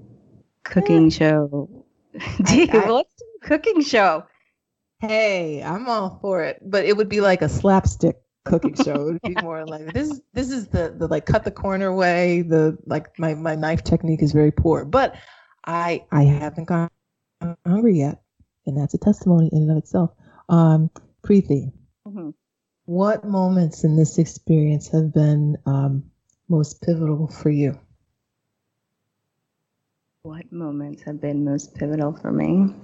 cooking 0.63 1.09
yeah. 1.09 1.17
show. 1.17 1.85
Gee, 2.43 2.69
I, 2.69 2.77
I, 2.77 2.89
let's 2.89 3.13
do 3.15 3.25
a 3.43 3.47
cooking 3.47 3.83
show. 3.83 4.25
Hey, 4.99 5.63
I'm 5.63 5.87
all 5.87 6.19
for 6.21 6.43
it, 6.43 6.59
but 6.63 6.85
it 6.85 6.95
would 6.97 7.09
be 7.09 7.21
like 7.21 7.41
a 7.41 7.49
slapstick 7.49 8.17
cooking 8.45 8.75
show. 8.75 8.93
It 8.93 9.03
would 9.03 9.21
be 9.35 9.35
more 9.43 9.65
like 9.65 9.93
this. 9.93 10.21
This 10.33 10.51
is 10.51 10.67
the 10.67 10.95
the 10.97 11.07
like 11.07 11.25
cut 11.25 11.43
the 11.43 11.51
corner 11.51 11.93
way. 11.93 12.41
The 12.41 12.77
like 12.85 13.07
my 13.19 13.33
my 13.33 13.55
knife 13.55 13.83
technique 13.83 14.21
is 14.21 14.31
very 14.31 14.51
poor, 14.51 14.85
but 14.85 15.15
I 15.65 16.05
I 16.11 16.23
haven't 16.23 16.65
gone 16.65 16.89
hungry 17.65 17.99
yet, 17.99 18.21
and 18.65 18.77
that's 18.77 18.93
a 18.93 18.97
testimony 18.97 19.49
in 19.51 19.63
and 19.63 19.71
of 19.71 19.77
itself. 19.77 20.11
Um, 20.49 20.89
Preeti, 21.23 21.71
mm-hmm. 22.07 22.29
What 22.91 23.23
moments 23.23 23.85
in 23.85 23.95
this 23.95 24.17
experience 24.17 24.89
have 24.89 25.13
been 25.13 25.57
um, 25.65 26.11
most 26.49 26.81
pivotal 26.81 27.25
for 27.25 27.49
you? 27.49 27.79
What 30.23 30.51
moments 30.51 31.01
have 31.03 31.21
been 31.21 31.45
most 31.45 31.73
pivotal 31.73 32.11
for 32.11 32.33
me? 32.33 32.75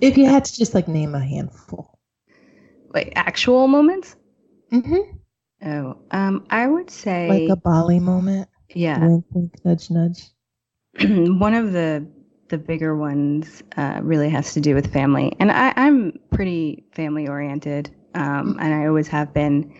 If 0.00 0.16
you 0.16 0.26
had 0.26 0.44
to 0.44 0.56
just 0.56 0.74
like 0.74 0.86
name 0.86 1.16
a 1.16 1.18
handful. 1.18 1.98
Like 2.90 3.12
actual 3.16 3.66
moments? 3.66 4.14
Mm-hmm. 4.70 5.68
Oh, 5.68 5.96
um, 6.12 6.46
I 6.50 6.68
would 6.68 6.88
say 6.88 7.28
like 7.28 7.50
a 7.50 7.56
Bali 7.56 7.98
moment. 7.98 8.48
Yeah. 8.76 9.08
Wink, 9.08 9.24
wink, 9.32 9.54
nudge, 9.64 9.90
nudge. 9.90 10.30
One 11.40 11.54
of 11.54 11.72
the 11.72 12.06
the 12.46 12.58
bigger 12.58 12.94
ones 12.94 13.60
uh, 13.76 13.98
really 14.04 14.30
has 14.30 14.54
to 14.54 14.60
do 14.60 14.72
with 14.76 14.92
family, 14.92 15.34
and 15.40 15.50
I, 15.50 15.72
I'm 15.74 16.20
pretty 16.30 16.84
family 16.92 17.26
oriented 17.26 17.90
um, 18.14 18.56
and 18.60 18.74
I 18.74 18.86
always 18.86 19.08
have 19.08 19.32
been. 19.32 19.74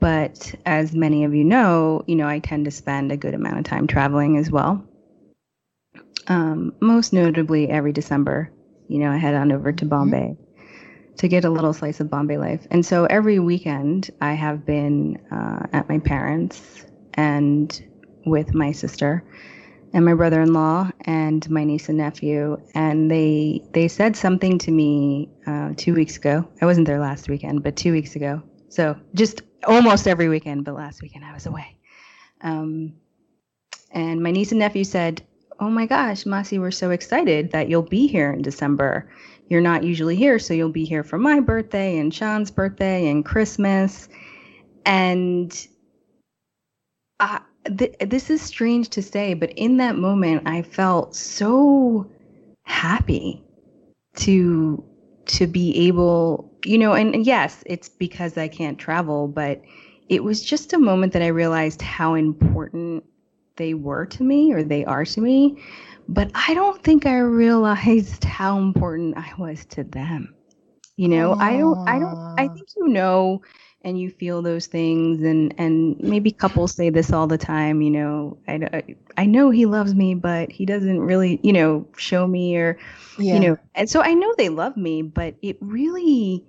But 0.00 0.54
as 0.66 0.94
many 0.94 1.24
of 1.24 1.34
you 1.34 1.44
know, 1.44 2.04
you 2.06 2.16
know, 2.16 2.28
I 2.28 2.38
tend 2.38 2.66
to 2.66 2.70
spend 2.70 3.10
a 3.10 3.16
good 3.16 3.34
amount 3.34 3.58
of 3.58 3.64
time 3.64 3.86
traveling 3.86 4.36
as 4.36 4.50
well. 4.50 4.84
Um, 6.26 6.74
most 6.80 7.12
notably, 7.12 7.68
every 7.68 7.92
December, 7.92 8.50
you 8.88 8.98
know, 8.98 9.10
I 9.10 9.16
head 9.16 9.34
on 9.34 9.52
over 9.52 9.72
to 9.72 9.84
mm-hmm. 9.84 9.88
Bombay 9.88 10.36
mm-hmm. 10.36 11.14
to 11.16 11.28
get 11.28 11.44
a 11.44 11.50
little 11.50 11.72
slice 11.72 12.00
of 12.00 12.10
Bombay 12.10 12.36
life. 12.36 12.66
And 12.70 12.84
so 12.84 13.06
every 13.06 13.38
weekend, 13.38 14.10
I 14.20 14.34
have 14.34 14.66
been 14.66 15.18
uh, 15.30 15.66
at 15.72 15.88
my 15.88 15.98
parents' 15.98 16.84
and 17.14 17.82
with 18.26 18.54
my 18.54 18.72
sister 18.72 19.24
and 19.94 20.04
my 20.04 20.12
brother-in-law 20.12 20.90
and 21.02 21.48
my 21.48 21.62
niece 21.62 21.88
and 21.88 21.98
nephew 21.98 22.60
and 22.74 23.08
they 23.08 23.62
they 23.72 23.86
said 23.86 24.16
something 24.16 24.58
to 24.58 24.72
me 24.72 25.30
uh, 25.46 25.72
two 25.76 25.94
weeks 25.94 26.16
ago. 26.16 26.46
I 26.60 26.66
wasn't 26.66 26.88
there 26.88 26.98
last 26.98 27.28
weekend 27.28 27.62
but 27.62 27.76
two 27.76 27.92
weeks 27.92 28.16
ago. 28.16 28.42
So 28.68 28.96
just 29.14 29.42
almost 29.64 30.08
every 30.08 30.28
weekend 30.28 30.64
but 30.64 30.74
last 30.74 31.00
weekend 31.00 31.24
i 31.24 31.32
was 31.32 31.46
away. 31.46 31.78
Um, 32.40 32.94
and 33.92 34.20
my 34.20 34.32
niece 34.32 34.50
and 34.50 34.58
nephew 34.58 34.82
said 34.84 35.22
oh 35.60 35.70
my 35.70 35.86
gosh 35.86 36.24
masi 36.24 36.58
we're 36.58 36.72
so 36.72 36.90
excited 36.90 37.52
that 37.52 37.68
you'll 37.68 37.82
be 37.82 38.08
here 38.08 38.32
in 38.32 38.42
december. 38.42 39.08
You're 39.48 39.60
not 39.60 39.84
usually 39.84 40.16
here 40.16 40.40
so 40.40 40.54
you'll 40.54 40.70
be 40.70 40.84
here 40.84 41.04
for 41.04 41.18
my 41.18 41.38
birthday 41.38 41.98
and 41.98 42.12
sean's 42.12 42.50
birthday 42.50 43.08
and 43.08 43.24
christmas. 43.24 44.08
And 44.84 45.66
I, 47.20 47.40
th- 47.78 47.96
this 48.00 48.30
is 48.30 48.42
strange 48.42 48.88
to 48.90 49.02
say, 49.02 49.34
but 49.34 49.50
in 49.52 49.76
that 49.78 49.96
moment, 49.96 50.42
I 50.46 50.62
felt 50.62 51.14
so 51.14 52.06
happy 52.64 53.42
to 54.16 54.82
to 55.26 55.46
be 55.46 55.86
able, 55.88 56.52
you 56.66 56.76
know, 56.76 56.92
and, 56.92 57.14
and 57.14 57.26
yes, 57.26 57.62
it's 57.66 57.88
because 57.88 58.36
I 58.36 58.46
can't 58.46 58.78
travel, 58.78 59.26
but 59.26 59.62
it 60.10 60.22
was 60.22 60.42
just 60.42 60.74
a 60.74 60.78
moment 60.78 61.14
that 61.14 61.22
I 61.22 61.28
realized 61.28 61.80
how 61.80 62.14
important 62.14 63.04
they 63.56 63.72
were 63.72 64.04
to 64.06 64.22
me 64.22 64.52
or 64.52 64.62
they 64.62 64.84
are 64.84 65.04
to 65.06 65.20
me. 65.20 65.62
But 66.08 66.30
I 66.34 66.52
don't 66.52 66.82
think 66.82 67.06
I 67.06 67.18
realized 67.18 68.24
how 68.24 68.58
important 68.58 69.16
I 69.16 69.32
was 69.38 69.64
to 69.66 69.84
them. 69.84 70.34
You 70.96 71.08
know, 71.08 71.34
Aww. 71.34 71.40
I 71.40 71.56
don't, 71.56 71.88
I 71.88 71.98
don't, 71.98 72.18
I 72.36 72.48
think 72.48 72.68
you 72.76 72.88
know 72.88 73.40
and 73.84 74.00
you 74.00 74.10
feel 74.10 74.42
those 74.42 74.66
things 74.66 75.22
and 75.22 75.54
and 75.58 76.00
maybe 76.00 76.32
couples 76.32 76.74
say 76.74 76.90
this 76.90 77.12
all 77.12 77.26
the 77.26 77.38
time 77.38 77.82
you 77.82 77.90
know 77.90 78.36
i 78.48 78.82
i 79.16 79.26
know 79.26 79.50
he 79.50 79.66
loves 79.66 79.94
me 79.94 80.14
but 80.14 80.50
he 80.50 80.64
doesn't 80.64 81.00
really 81.00 81.38
you 81.42 81.52
know 81.52 81.86
show 81.96 82.26
me 82.26 82.56
or 82.56 82.78
yeah. 83.18 83.34
you 83.34 83.40
know 83.40 83.58
and 83.74 83.88
so 83.88 84.00
i 84.00 84.14
know 84.14 84.34
they 84.36 84.48
love 84.48 84.76
me 84.76 85.02
but 85.02 85.34
it 85.42 85.56
really 85.60 86.44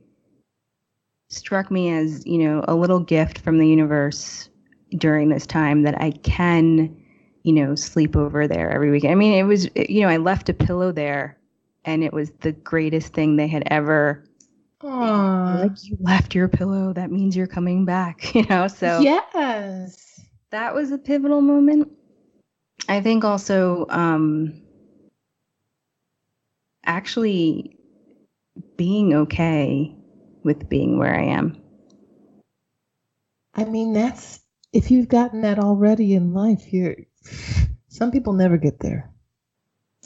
struck 1.29 1.69
me 1.69 1.91
as 1.91 2.25
you 2.25 2.37
know 2.37 2.63
a 2.67 2.75
little 2.75 2.99
gift 2.99 3.39
from 3.39 3.57
the 3.57 3.67
universe 3.67 4.49
during 4.97 5.29
this 5.29 5.45
time 5.45 5.83
that 5.83 6.01
i 6.01 6.11
can 6.11 6.95
you 7.43 7.51
know 7.51 7.75
sleep 7.75 8.15
over 8.15 8.47
there 8.47 8.71
every 8.71 8.89
weekend 8.89 9.11
i 9.11 9.15
mean 9.15 9.33
it 9.33 9.43
was 9.43 9.69
you 9.75 10.01
know 10.01 10.07
i 10.07 10.17
left 10.17 10.49
a 10.49 10.53
pillow 10.53 10.91
there 10.91 11.37
and 11.83 12.03
it 12.03 12.13
was 12.13 12.31
the 12.41 12.51
greatest 12.51 13.13
thing 13.13 13.35
they 13.35 13.47
had 13.47 13.63
ever 13.67 14.23
Aww. 14.83 15.61
Like 15.61 15.83
you 15.83 15.97
left 15.99 16.35
your 16.35 16.47
pillow, 16.47 16.93
that 16.93 17.11
means 17.11 17.35
you're 17.35 17.47
coming 17.47 17.85
back, 17.85 18.35
you 18.35 18.43
know? 18.45 18.67
So 18.67 19.01
Yes. 19.01 20.21
That 20.51 20.73
was 20.73 20.91
a 20.91 20.97
pivotal 20.97 21.41
moment. 21.41 21.91
I 22.87 23.01
think 23.01 23.23
also 23.23 23.85
um 23.89 24.61
actually 26.85 27.77
being 28.77 29.13
okay 29.13 29.95
with 30.43 30.69
being 30.69 30.97
where 30.97 31.15
I 31.15 31.23
am. 31.23 31.61
I 33.53 33.63
mean, 33.63 33.93
that's 33.93 34.41
if 34.73 34.91
you've 34.91 35.07
gotten 35.07 35.41
that 35.41 35.59
already 35.59 36.13
in 36.13 36.33
life, 36.33 36.71
you're 36.71 36.95
some 37.87 38.11
people 38.11 38.33
never 38.33 38.57
get 38.57 38.79
there. 38.79 39.09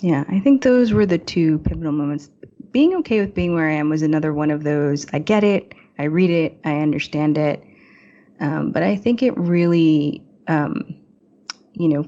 Yeah, 0.02 0.24
I 0.30 0.40
think 0.40 0.64
those 0.64 0.94
were 0.94 1.06
the 1.06 1.18
two 1.18 1.60
pivotal 1.60 1.92
moments 1.92 2.30
being 2.72 2.96
okay 2.98 3.20
with 3.20 3.34
being 3.34 3.56
where 3.56 3.70
I 3.70 3.74
am 3.74 3.90
was 3.90 4.02
another 4.02 4.34
one 4.34 4.52
of 4.52 4.64
those. 4.64 5.06
I 5.14 5.20
get 5.20 5.44
it, 5.44 5.74
I 5.98 6.04
read 6.04 6.30
it, 6.30 6.60
I 6.64 6.78
understand 6.78 7.38
it. 7.38 7.64
Um, 8.40 8.72
but 8.72 8.84
I 8.84 8.96
think 8.96 9.22
it 9.22 9.38
really, 9.38 10.24
um, 10.48 10.96
you 11.74 11.90
know, 11.90 12.06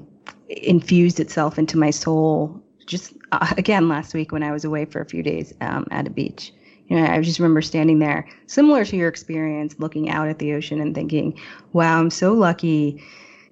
infused 0.48 1.20
itself 1.20 1.58
into 1.58 1.78
my 1.78 1.90
soul 1.90 2.62
just 2.86 3.12
uh, 3.32 3.54
again 3.56 3.88
last 3.88 4.14
week 4.14 4.32
when 4.32 4.42
I 4.42 4.52
was 4.52 4.64
away 4.64 4.84
for 4.84 5.00
a 5.00 5.06
few 5.06 5.22
days 5.22 5.52
um, 5.60 5.86
at 5.90 6.06
a 6.06 6.10
beach. 6.10 6.52
You 6.86 6.96
know, 6.96 7.06
I 7.06 7.20
just 7.22 7.38
remember 7.38 7.62
standing 7.62 8.00
there, 8.00 8.28
similar 8.46 8.84
to 8.84 8.96
your 8.96 9.08
experience, 9.08 9.76
looking 9.78 10.10
out 10.10 10.28
at 10.28 10.38
the 10.38 10.52
ocean 10.52 10.80
and 10.80 10.94
thinking, 10.94 11.38
wow, 11.72 11.98
I'm 11.98 12.10
so 12.10 12.34
lucky 12.34 13.02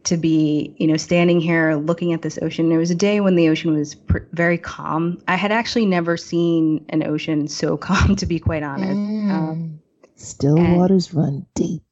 to 0.04 0.16
be, 0.16 0.74
you 0.78 0.86
know, 0.86 0.96
standing 0.96 1.40
here 1.40 1.74
looking 1.74 2.12
at 2.12 2.22
this 2.22 2.38
ocean. 2.40 2.72
It 2.72 2.78
was 2.78 2.90
a 2.90 2.94
day 2.94 3.20
when 3.20 3.36
the 3.36 3.48
ocean 3.48 3.74
was 3.74 3.94
pr- 3.94 4.18
very 4.32 4.58
calm. 4.58 5.22
I 5.28 5.36
had 5.36 5.52
actually 5.52 5.86
never 5.86 6.16
seen 6.16 6.84
an 6.88 7.06
ocean 7.06 7.48
so 7.48 7.76
calm, 7.88 8.16
to 8.16 8.26
be 8.26 8.38
quite 8.38 8.62
honest. 8.62 8.98
Mm. 8.98 9.30
Um, 9.30 9.80
still 10.16 10.56
waters 10.56 11.12
run 11.12 11.46
deep. 11.54 11.82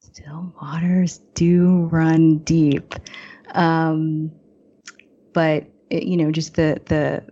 Still 0.00 0.54
waters 0.60 1.20
do 1.34 1.88
run 1.90 2.38
deep. 2.38 2.94
Um, 3.52 4.32
but 5.32 5.66
it, 5.90 6.04
you 6.04 6.16
know, 6.16 6.30
just 6.30 6.54
the 6.54 6.80
the, 6.86 7.24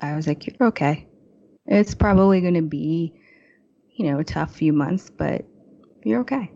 I 0.00 0.16
was 0.16 0.26
like, 0.26 0.46
you're 0.46 0.68
okay. 0.68 1.06
It's 1.66 1.94
probably 1.94 2.40
going 2.40 2.54
to 2.54 2.62
be, 2.62 3.14
you 3.94 4.10
know, 4.10 4.18
a 4.18 4.24
tough 4.24 4.54
few 4.54 4.72
months, 4.72 5.10
but 5.10 5.44
you're 6.02 6.20
okay 6.20 6.50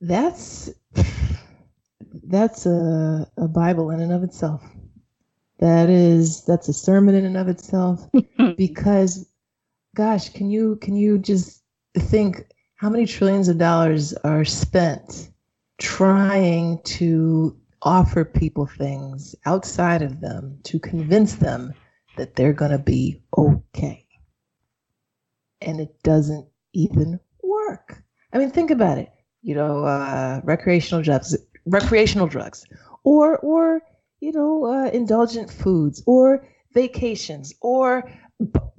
that's 0.00 0.70
that's 2.24 2.66
a, 2.66 3.26
a 3.36 3.48
Bible 3.48 3.90
in 3.90 4.00
and 4.00 4.12
of 4.12 4.22
itself. 4.22 4.62
That 5.58 5.90
is 5.90 6.44
that's 6.44 6.68
a 6.68 6.72
sermon 6.72 7.14
in 7.14 7.24
and 7.24 7.36
of 7.36 7.48
itself 7.48 8.08
because 8.56 9.28
gosh, 9.94 10.28
can 10.30 10.50
you 10.50 10.76
can 10.76 10.96
you 10.96 11.18
just 11.18 11.62
think 11.96 12.44
how 12.76 12.88
many 12.88 13.06
trillions 13.06 13.48
of 13.48 13.58
dollars 13.58 14.14
are 14.24 14.44
spent 14.44 15.30
trying 15.78 16.80
to 16.82 17.56
offer 17.82 18.24
people 18.24 18.66
things 18.66 19.34
outside 19.46 20.02
of 20.02 20.20
them 20.20 20.58
to 20.64 20.78
convince 20.78 21.34
them 21.34 21.72
that 22.16 22.34
they're 22.34 22.52
going 22.52 22.72
to 22.72 22.78
be 22.78 23.20
okay. 23.36 24.04
And 25.60 25.80
it 25.80 26.02
doesn't 26.02 26.46
even 26.72 27.20
work. 27.42 28.02
I 28.32 28.38
mean, 28.38 28.50
think 28.50 28.70
about 28.70 28.98
it 28.98 29.10
you 29.42 29.54
know, 29.54 29.84
uh, 29.84 30.40
recreational 30.44 31.02
drugs, 31.02 31.36
recreational 31.66 32.26
drugs, 32.26 32.64
or 33.04 33.38
or 33.38 33.82
you 34.20 34.32
know, 34.32 34.64
uh, 34.64 34.90
indulgent 34.90 35.50
foods, 35.50 36.02
or 36.06 36.46
vacations, 36.72 37.54
or 37.60 38.10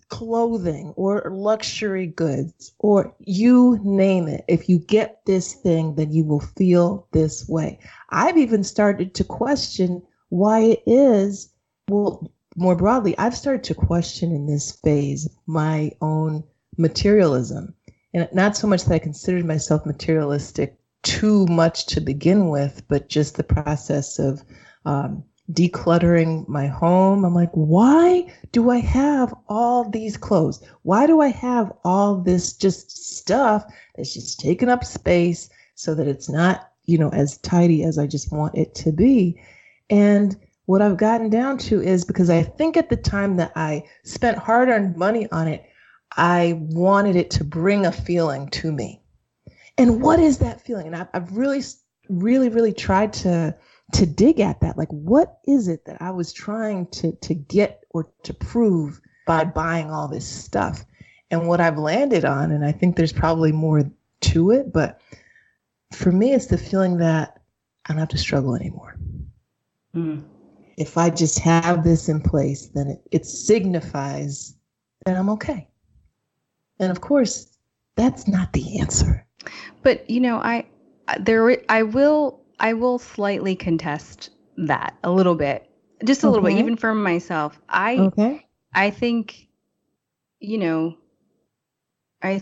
clothing, 0.09 0.93
or 0.95 1.29
luxury 1.31 2.07
goods, 2.07 2.73
or 2.79 3.15
you 3.19 3.79
name 3.83 4.27
it. 4.27 4.43
If 4.47 4.67
you 4.67 4.79
get 4.79 5.21
this 5.25 5.53
thing, 5.53 5.95
then 5.95 6.11
you 6.11 6.23
will 6.23 6.39
feel 6.39 7.07
this 7.11 7.47
way. 7.47 7.79
I've 8.09 8.37
even 8.37 8.63
started 8.63 9.15
to 9.15 9.23
question 9.23 10.01
why 10.29 10.61
it 10.61 10.83
is. 10.85 11.49
Well, 11.87 12.31
more 12.55 12.75
broadly, 12.75 13.17
I've 13.17 13.37
started 13.37 13.63
to 13.65 13.75
question 13.75 14.31
in 14.31 14.45
this 14.47 14.73
phase 14.83 15.29
my 15.45 15.91
own 16.01 16.43
materialism 16.77 17.73
and 18.13 18.27
not 18.33 18.57
so 18.57 18.67
much 18.67 18.85
that 18.85 18.93
I 18.93 18.99
considered 18.99 19.45
myself 19.45 19.85
materialistic 19.85 20.77
too 21.03 21.45
much 21.47 21.85
to 21.87 22.01
begin 22.01 22.49
with, 22.49 22.83
but 22.87 23.09
just 23.09 23.35
the 23.35 23.43
process 23.43 24.19
of 24.19 24.43
um, 24.85 25.23
decluttering 25.51 26.47
my 26.47 26.67
home. 26.67 27.23
I'm 27.25 27.33
like, 27.33 27.51
why 27.53 28.31
do 28.51 28.69
I 28.69 28.79
have 28.79 29.33
all 29.47 29.89
these 29.89 30.17
clothes? 30.17 30.63
Why 30.83 31.07
do 31.07 31.21
I 31.21 31.29
have 31.29 31.71
all 31.83 32.17
this 32.17 32.53
just 32.53 32.91
stuff 32.91 33.65
that's 33.95 34.13
just 34.13 34.39
taking 34.39 34.69
up 34.69 34.83
space 34.83 35.49
so 35.75 35.95
that 35.95 36.07
it's 36.07 36.29
not, 36.29 36.71
you 36.85 36.97
know, 36.97 37.09
as 37.09 37.37
tidy 37.37 37.83
as 37.83 37.97
I 37.97 38.07
just 38.07 38.31
want 38.31 38.55
it 38.55 38.75
to 38.75 38.91
be? 38.91 39.39
And 39.89 40.35
what 40.65 40.81
I've 40.81 40.97
gotten 40.97 41.29
down 41.29 41.57
to 41.59 41.81
is 41.81 42.05
because 42.05 42.29
I 42.29 42.43
think 42.43 42.77
at 42.77 42.89
the 42.89 42.97
time 42.97 43.37
that 43.37 43.51
I 43.55 43.83
spent 44.03 44.37
hard 44.37 44.69
earned 44.69 44.97
money 44.97 45.27
on 45.31 45.47
it, 45.47 45.65
I 46.15 46.53
wanted 46.57 47.15
it 47.15 47.31
to 47.31 47.43
bring 47.43 47.85
a 47.85 47.91
feeling 47.91 48.49
to 48.49 48.71
me. 48.71 49.01
And 49.77 50.01
what 50.01 50.19
is 50.19 50.39
that 50.39 50.61
feeling? 50.61 50.87
And 50.87 50.95
I've, 50.95 51.07
I've 51.13 51.37
really, 51.37 51.61
really, 52.09 52.49
really 52.49 52.73
tried 52.73 53.13
to 53.13 53.55
to 53.93 54.05
dig 54.05 54.39
at 54.39 54.61
that. 54.61 54.77
Like, 54.77 54.89
what 54.89 55.39
is 55.47 55.67
it 55.67 55.85
that 55.85 56.01
I 56.01 56.11
was 56.11 56.33
trying 56.33 56.87
to 56.87 57.13
to 57.13 57.33
get 57.33 57.83
or 57.91 58.09
to 58.23 58.33
prove 58.33 58.99
by 59.25 59.45
buying 59.45 59.91
all 59.91 60.07
this 60.07 60.27
stuff? 60.27 60.85
And 61.31 61.47
what 61.47 61.61
I've 61.61 61.77
landed 61.77 62.25
on, 62.25 62.51
and 62.51 62.65
I 62.65 62.71
think 62.71 62.95
there's 62.95 63.13
probably 63.13 63.51
more 63.51 63.83
to 64.21 64.51
it, 64.51 64.73
but 64.73 64.99
for 65.91 66.11
me, 66.11 66.33
it's 66.33 66.47
the 66.47 66.57
feeling 66.57 66.97
that 66.97 67.39
I 67.85 67.93
don't 67.93 67.99
have 67.99 68.09
to 68.09 68.17
struggle 68.17 68.55
anymore. 68.55 68.97
Mm. 69.95 70.23
If 70.77 70.97
I 70.97 71.09
just 71.09 71.39
have 71.39 71.83
this 71.83 72.09
in 72.09 72.21
place, 72.21 72.67
then 72.67 72.87
it, 72.87 73.01
it 73.11 73.25
signifies 73.25 74.55
that 75.05 75.17
I'm 75.17 75.29
okay. 75.29 75.67
And 76.79 76.91
of 76.91 77.01
course, 77.01 77.57
that's 77.95 78.27
not 78.27 78.53
the 78.53 78.79
answer. 78.79 79.25
But 79.83 80.09
you 80.09 80.19
know, 80.19 80.37
I 80.37 80.65
there 81.19 81.57
I 81.69 81.83
will 81.83 82.41
I 82.59 82.73
will 82.73 82.99
slightly 82.99 83.55
contest 83.55 84.29
that 84.57 84.95
a 85.03 85.11
little 85.11 85.35
bit. 85.35 85.69
Just 86.03 86.23
a 86.23 86.27
okay. 86.27 86.31
little 86.31 86.49
bit 86.49 86.57
even 86.59 86.77
for 86.77 86.93
myself. 86.93 87.59
I 87.69 87.97
okay. 87.97 88.45
I 88.73 88.89
think 88.89 89.47
you 90.39 90.57
know 90.57 90.97
I 92.21 92.41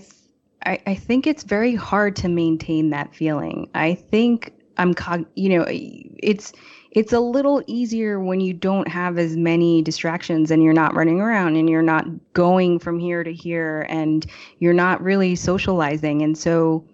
I 0.66 0.80
I 0.86 0.96
think 0.96 1.28
it's 1.28 1.44
very 1.44 1.76
hard 1.76 2.16
to 2.18 2.30
maintain 2.30 2.92
that 2.92 3.16
feeling. 3.16 3.70
I 3.74 3.96
think 3.96 4.54
I'm 4.78 4.94
cog 4.94 5.26
you 5.36 5.50
know 5.50 5.66
it's 5.68 6.54
it's 6.92 7.14
a 7.14 7.20
little 7.20 7.64
easier 7.68 8.20
when 8.20 8.40
you 8.40 8.54
don't 8.54 8.88
have 8.88 9.18
as 9.18 9.36
many 9.36 9.82
distractions 9.82 10.52
and 10.52 10.64
you're 10.64 10.74
not 10.74 10.96
running 10.96 11.20
around 11.20 11.56
and 11.56 11.70
you're 11.70 11.82
not 11.82 12.06
going 12.34 12.80
from 12.80 13.00
here 13.00 13.24
to 13.24 13.34
here 13.34 13.86
and 13.90 14.26
you're 14.60 14.74
not 14.74 15.02
really 15.02 15.36
socializing. 15.36 16.22
And 16.22 16.38
so 16.38 16.86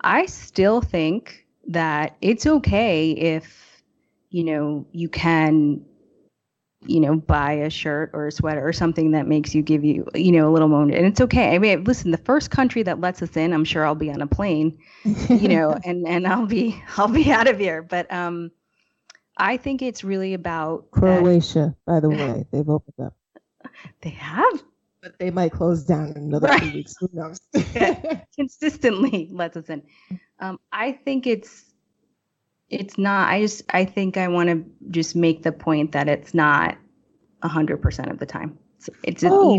I 0.00 0.26
still 0.26 0.80
think 0.80 1.46
that 1.68 2.16
it's 2.20 2.46
okay 2.46 3.10
if, 3.12 3.82
you 4.30 4.44
know, 4.44 4.86
you 4.92 5.08
can 5.08 5.84
you 6.86 7.00
know, 7.00 7.16
buy 7.16 7.52
a 7.52 7.70
shirt 7.70 8.10
or 8.12 8.26
a 8.26 8.32
sweater 8.32 8.66
or 8.66 8.72
something 8.72 9.12
that 9.12 9.26
makes 9.26 9.54
you 9.54 9.62
give 9.62 9.84
you, 9.84 10.06
you 10.14 10.32
know, 10.32 10.48
a 10.48 10.52
little 10.52 10.68
moment. 10.68 10.96
And 10.96 11.06
it's 11.06 11.20
okay. 11.20 11.54
I 11.54 11.58
mean, 11.58 11.84
listen, 11.84 12.10
the 12.10 12.18
first 12.18 12.50
country 12.50 12.82
that 12.82 13.00
lets 13.00 13.22
us 13.22 13.36
in, 13.36 13.52
I'm 13.52 13.64
sure 13.64 13.86
I'll 13.86 13.94
be 13.94 14.10
on 14.10 14.20
a 14.20 14.26
plane, 14.26 14.76
you 15.04 15.48
know, 15.48 15.78
and 15.84 16.06
and 16.06 16.26
I'll 16.26 16.46
be 16.46 16.82
I'll 16.96 17.08
be 17.08 17.32
out 17.32 17.48
of 17.48 17.58
here. 17.58 17.82
But 17.82 18.12
um, 18.12 18.50
I 19.36 19.56
think 19.56 19.82
it's 19.82 20.04
really 20.04 20.34
about 20.34 20.90
Croatia. 20.90 21.74
That, 21.86 21.92
by 21.92 22.00
the 22.00 22.08
way, 22.10 22.46
they've 22.50 22.68
opened 22.68 23.06
up. 23.06 23.14
They 24.02 24.10
have, 24.10 24.62
but 25.02 25.18
they 25.18 25.30
might 25.30 25.52
close 25.52 25.84
down 25.84 26.10
in 26.10 26.24
another 26.24 26.48
right. 26.48 26.62
two 26.62 26.72
weeks. 26.72 26.94
Who 27.00 27.08
knows? 27.12 27.40
Consistently 28.36 29.28
lets 29.32 29.56
us 29.56 29.68
in. 29.68 29.82
Um, 30.38 30.58
I 30.72 30.92
think 30.92 31.26
it's 31.26 31.74
it's 32.70 32.98
not 32.98 33.28
i 33.28 33.40
just 33.40 33.62
i 33.70 33.84
think 33.84 34.16
i 34.16 34.28
want 34.28 34.48
to 34.48 34.64
just 34.90 35.14
make 35.14 35.42
the 35.42 35.52
point 35.52 35.92
that 35.92 36.08
it's 36.08 36.34
not 36.34 36.76
100% 37.42 38.10
of 38.10 38.18
the 38.18 38.26
time 38.26 38.58
it's, 38.76 38.90
it's 39.02 39.22
an 39.22 39.30
oh, 39.32 39.54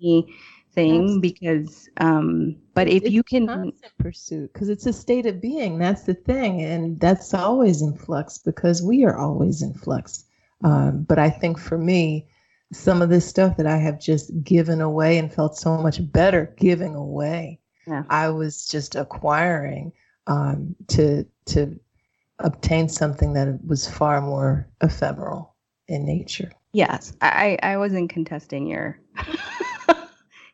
80 0.00 0.36
thing 0.72 1.20
because 1.20 1.88
um 1.98 2.56
but 2.74 2.88
if 2.88 3.10
you 3.10 3.22
can 3.22 3.72
pursuit 3.98 4.52
because 4.52 4.68
it's 4.68 4.86
a 4.86 4.92
state 4.92 5.26
of 5.26 5.40
being 5.40 5.78
that's 5.78 6.04
the 6.04 6.14
thing 6.14 6.62
and 6.62 7.00
that's 7.00 7.34
always 7.34 7.82
in 7.82 7.96
flux 7.96 8.38
because 8.38 8.82
we 8.82 9.04
are 9.04 9.16
always 9.16 9.62
in 9.62 9.74
flux 9.74 10.24
um, 10.62 11.02
but 11.02 11.18
i 11.18 11.28
think 11.28 11.58
for 11.58 11.76
me 11.76 12.28
some 12.72 13.02
of 13.02 13.08
this 13.08 13.26
stuff 13.26 13.56
that 13.56 13.66
i 13.66 13.76
have 13.76 14.00
just 14.00 14.30
given 14.44 14.80
away 14.80 15.18
and 15.18 15.32
felt 15.32 15.56
so 15.56 15.76
much 15.76 15.98
better 16.12 16.54
giving 16.56 16.94
away 16.94 17.58
yeah. 17.86 18.04
i 18.08 18.28
was 18.28 18.66
just 18.68 18.94
acquiring 18.94 19.92
um, 20.26 20.76
to 20.86 21.26
to 21.46 21.78
obtain 22.38 22.88
something 22.88 23.32
that 23.34 23.58
was 23.66 23.88
far 23.88 24.20
more 24.20 24.68
ephemeral 24.80 25.54
in 25.88 26.04
nature. 26.04 26.50
Yes, 26.72 27.12
I 27.20 27.58
I 27.62 27.76
wasn't 27.76 28.10
contesting 28.10 28.66
your. 28.66 28.98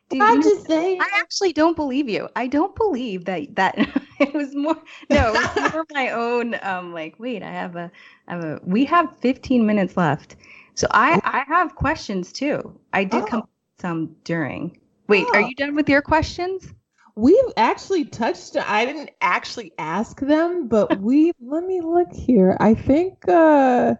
Dude, 0.09 0.21
I'm 0.21 0.41
just 0.41 0.67
saying. 0.67 1.01
I 1.01 1.09
actually 1.19 1.51
don't 1.51 1.75
believe 1.75 2.07
you. 2.07 2.29
I 2.35 2.47
don't 2.47 2.73
believe 2.75 3.25
that 3.25 3.55
that 3.55 3.77
it 4.19 4.33
was 4.33 4.55
more. 4.55 4.77
No, 5.09 5.33
it 5.33 5.55
was 5.55 5.73
more 5.73 5.85
my 5.91 6.09
own. 6.11 6.57
Um, 6.61 6.93
like, 6.93 7.15
wait, 7.19 7.43
I 7.43 7.51
have 7.51 7.75
a, 7.75 7.91
I 8.27 8.35
have 8.35 8.43
a. 8.43 8.59
We 8.63 8.85
have 8.85 9.17
15 9.17 9.65
minutes 9.65 9.97
left, 9.97 10.37
so 10.75 10.87
I 10.91 11.19
I 11.25 11.43
have 11.47 11.75
questions 11.75 12.31
too. 12.31 12.79
I 12.93 13.03
did 13.03 13.23
oh. 13.23 13.25
come 13.25 13.47
some 13.79 14.15
during. 14.23 14.79
Wait, 15.07 15.25
oh. 15.27 15.33
are 15.33 15.41
you 15.41 15.55
done 15.55 15.75
with 15.75 15.89
your 15.89 16.01
questions? 16.01 16.73
We've 17.15 17.35
actually 17.57 18.05
touched. 18.05 18.55
I 18.55 18.85
didn't 18.85 19.09
actually 19.19 19.73
ask 19.77 20.19
them, 20.21 20.69
but 20.69 21.01
we. 21.01 21.33
let 21.41 21.65
me 21.65 21.81
look 21.81 22.13
here. 22.13 22.55
I 22.61 22.75
think 22.75 23.27
uh, 23.27 23.95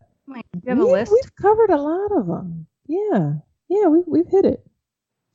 have 0.68 0.80
a 0.80 0.84
list. 0.84 1.12
We've 1.12 1.36
covered 1.36 1.72
a 1.72 1.82
lot 1.82 2.12
of 2.18 2.28
them. 2.28 2.66
Yeah, 2.88 3.34
yeah, 3.68 3.88
we 3.88 4.04
we've 4.08 4.30
hit 4.30 4.46
it. 4.46 4.67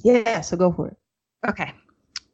Yeah, 0.03 0.41
so 0.41 0.57
go 0.57 0.73
for 0.73 0.89
it. 0.89 0.97
Okay, 1.49 1.73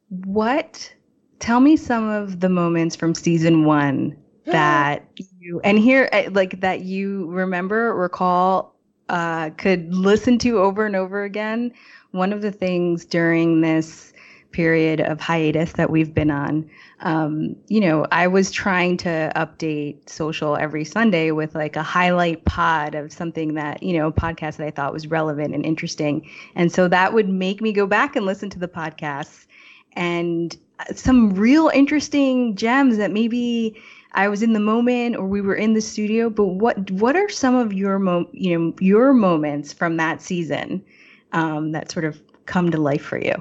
what? 0.09 0.93
Tell 1.39 1.59
me 1.59 1.77
some 1.77 2.09
of 2.09 2.39
the 2.41 2.49
moments 2.49 2.95
from 2.95 3.15
season 3.15 3.63
one 3.63 4.17
that 4.45 5.05
you 5.39 5.61
and 5.63 5.79
here 5.79 6.09
eh, 6.11 6.29
like 6.31 6.59
that 6.61 6.81
you 6.81 7.27
remember, 7.27 7.95
recall, 7.95 8.75
uh, 9.09 9.49
could 9.51 9.93
listen 9.93 10.37
to 10.39 10.59
over 10.59 10.85
and 10.85 10.95
over 10.95 11.23
again. 11.23 11.73
One 12.11 12.33
of 12.33 12.41
the 12.41 12.51
things 12.51 13.05
during 13.05 13.61
this 13.61 14.13
period 14.51 14.99
of 14.99 15.19
hiatus 15.19 15.73
that 15.73 15.89
we've 15.89 16.13
been 16.13 16.31
on, 16.31 16.69
um, 17.01 17.55
you 17.67 17.79
know, 17.79 18.05
I 18.11 18.27
was 18.27 18.51
trying 18.51 18.97
to 18.97 19.31
update 19.35 20.09
social 20.09 20.57
every 20.57 20.83
Sunday 20.83 21.31
with 21.31 21.55
like 21.55 21.75
a 21.75 21.83
highlight 21.83 22.43
pod 22.45 22.95
of 22.95 23.13
something 23.13 23.53
that, 23.53 23.81
you 23.81 23.97
know, 23.97 24.11
podcast 24.11 24.57
that 24.57 24.67
I 24.67 24.71
thought 24.71 24.91
was 24.91 25.07
relevant 25.07 25.55
and 25.55 25.65
interesting. 25.65 26.29
And 26.55 26.71
so 26.71 26.87
that 26.89 27.13
would 27.13 27.29
make 27.29 27.61
me 27.61 27.71
go 27.71 27.85
back 27.85 28.15
and 28.15 28.25
listen 28.25 28.49
to 28.49 28.59
the 28.59 28.67
podcasts 28.67 29.45
and 29.93 30.55
some 30.93 31.33
real 31.33 31.69
interesting 31.73 32.55
gems 32.55 32.97
that 32.97 33.11
maybe 33.11 33.81
I 34.13 34.27
was 34.27 34.41
in 34.41 34.53
the 34.53 34.59
moment 34.59 35.15
or 35.15 35.25
we 35.25 35.41
were 35.41 35.55
in 35.55 35.73
the 35.73 35.81
studio. 35.81 36.29
But 36.29 36.45
what 36.45 36.91
what 36.91 37.15
are 37.15 37.29
some 37.29 37.55
of 37.55 37.73
your 37.73 37.99
mo- 37.99 38.29
you 38.31 38.57
know 38.57 38.73
your 38.79 39.13
moments 39.13 39.71
from 39.71 39.97
that 39.97 40.21
season 40.21 40.83
um, 41.31 41.71
that 41.71 41.91
sort 41.91 42.05
of 42.05 42.21
come 42.45 42.71
to 42.71 42.77
life 42.77 43.03
for 43.03 43.19
you? 43.19 43.33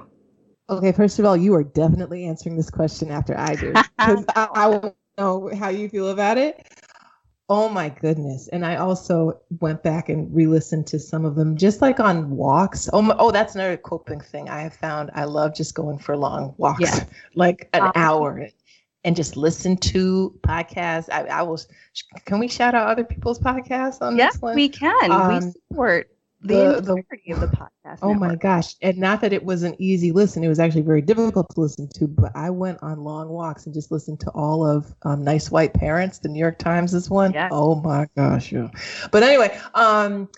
Okay, 0.71 0.93
first 0.93 1.19
of 1.19 1.25
all, 1.25 1.37
you 1.37 1.55
are 1.55 1.65
definitely 1.65 2.27
answering 2.27 2.57
this 2.57 2.69
question 2.69 3.11
after 3.11 3.37
I 3.39 3.55
do 3.55 3.73
because 3.73 4.25
I, 4.37 4.49
I 4.55 4.67
want 4.69 4.83
to 4.85 4.95
know 5.17 5.51
how 5.55 5.71
you 5.71 5.89
feel 5.89 6.11
about 6.11 6.37
it. 6.37 6.67
Oh 7.51 7.71
my 7.71 7.89
goodness! 7.89 8.49
And 8.49 8.67
I 8.67 8.77
also 8.77 9.41
went 9.61 9.83
back 9.83 10.11
and 10.11 10.35
re-listened 10.35 10.87
to 10.89 10.99
some 10.99 11.25
of 11.25 11.35
them, 11.35 11.57
just 11.57 11.81
like 11.81 11.99
on 11.99 12.29
walks. 12.29 12.91
Oh, 12.93 13.01
my, 13.01 13.17
oh, 13.19 13.31
that's 13.31 13.55
another 13.55 13.79
coping 13.79 14.21
thing 14.21 14.51
I 14.51 14.61
have 14.61 14.75
found. 14.75 15.11
I 15.15 15.25
love 15.25 15.55
just 15.55 15.75
going 15.75 15.99
for 15.99 16.15
long 16.15 16.55
walks, 16.59 16.81
yeah. 16.83 17.05
like 17.35 17.71
an 17.73 17.85
um, 17.85 17.93
hour, 17.95 18.49
and 19.05 19.17
just 19.17 19.39
listen 19.39 19.79
to 19.79 20.39
podcasts. 20.43 21.09
I, 21.11 21.23
I 21.23 21.43
will. 21.43 21.59
Can 22.27 22.39
we 22.39 22.49
shout 22.49 22.75
out 22.75 22.87
other 22.89 23.05
people's 23.05 23.39
podcasts 23.39 24.03
on 24.03 24.19
yeah, 24.19 24.27
this 24.27 24.43
one? 24.43 24.55
we 24.55 24.69
can. 24.69 25.11
Um, 25.11 25.35
we 25.35 25.41
support 25.41 26.11
the, 26.41 26.81
the 26.81 26.97
entirety 26.97 27.33
of 27.33 27.41
the 27.41 27.49
podcast. 27.49 27.99
Oh 28.03 28.13
network. 28.13 28.31
my 28.31 28.35
gosh. 28.37 28.75
And 28.81 28.99
not 28.99 29.21
that 29.23 29.33
it 29.33 29.45
was 29.45 29.63
an 29.65 29.75
easy 29.79 30.13
listen, 30.13 30.45
it 30.45 30.49
was 30.49 30.61
actually 30.61 30.83
very 30.83 31.03
difficult 31.03 31.49
to 31.55 31.61
listen 31.61 31.89
to, 31.95 32.07
but 32.07 32.33
I 32.35 32.51
went 32.51 32.79
on 32.83 33.03
long 33.03 33.29
walks 33.29 33.67
and 33.67 33.75
just 33.75 33.91
listened 33.91 34.21
to 34.21 34.31
all 34.31 34.65
of 34.67 34.95
um, 35.03 35.25
Nice 35.25 35.51
White 35.51 35.75
Parents, 35.75 36.19
the 36.19 36.29
New 36.29 36.39
York 36.39 36.59
Times 36.59 36.95
is 36.95 37.11
one. 37.11 37.33
Yes. 37.33 37.51
Oh 37.53 37.75
my 37.77 38.07
gosh. 38.17 38.53
Yeah. 38.53 38.69
But 39.11 39.23
anyway, 39.23 39.59
um 39.75 40.29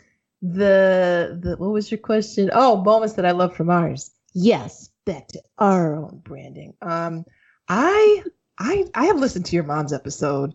the 0.43 1.39
the 1.43 1.57
what 1.57 1.71
was 1.71 1.91
your 1.91 1.99
question? 1.99 2.51
Oh, 2.53 2.83
moments 2.83 3.15
that 3.15 3.27
I 3.27 3.33
love 3.33 3.55
from 3.55 3.69
ours. 3.69 4.11
Yes, 4.33 4.91
back 5.05 5.29
to 5.29 5.43
our 5.59 5.97
own 5.97 6.23
branding. 6.25 6.75
Um 6.81 7.25
I 7.69 8.25
I 8.59 8.87
I 8.95 9.07
have 9.07 9.19
listened 9.19 9.47
to 9.47 9.55
your 9.57 9.65
mom's 9.65 9.93
episode 9.93 10.55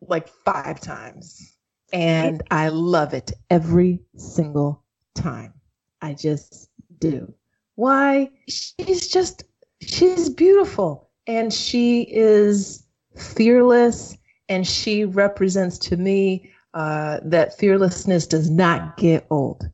like 0.00 0.28
five 0.28 0.80
times 0.80 1.53
and 1.94 2.42
I 2.50 2.68
love 2.68 3.14
it 3.14 3.32
every 3.50 4.00
single 4.16 4.82
time. 5.14 5.54
I 6.02 6.14
just 6.14 6.68
do. 6.98 7.32
Why? 7.76 8.30
She's 8.48 9.08
just, 9.08 9.44
she's 9.80 10.28
beautiful 10.28 11.08
and 11.26 11.52
she 11.52 12.02
is 12.02 12.84
fearless 13.16 14.18
and 14.48 14.66
she 14.66 15.04
represents 15.04 15.78
to 15.78 15.96
me 15.96 16.50
uh, 16.74 17.20
that 17.24 17.56
fearlessness 17.56 18.26
does 18.26 18.50
not 18.50 18.96
get 18.96 19.24
old. 19.30 19.70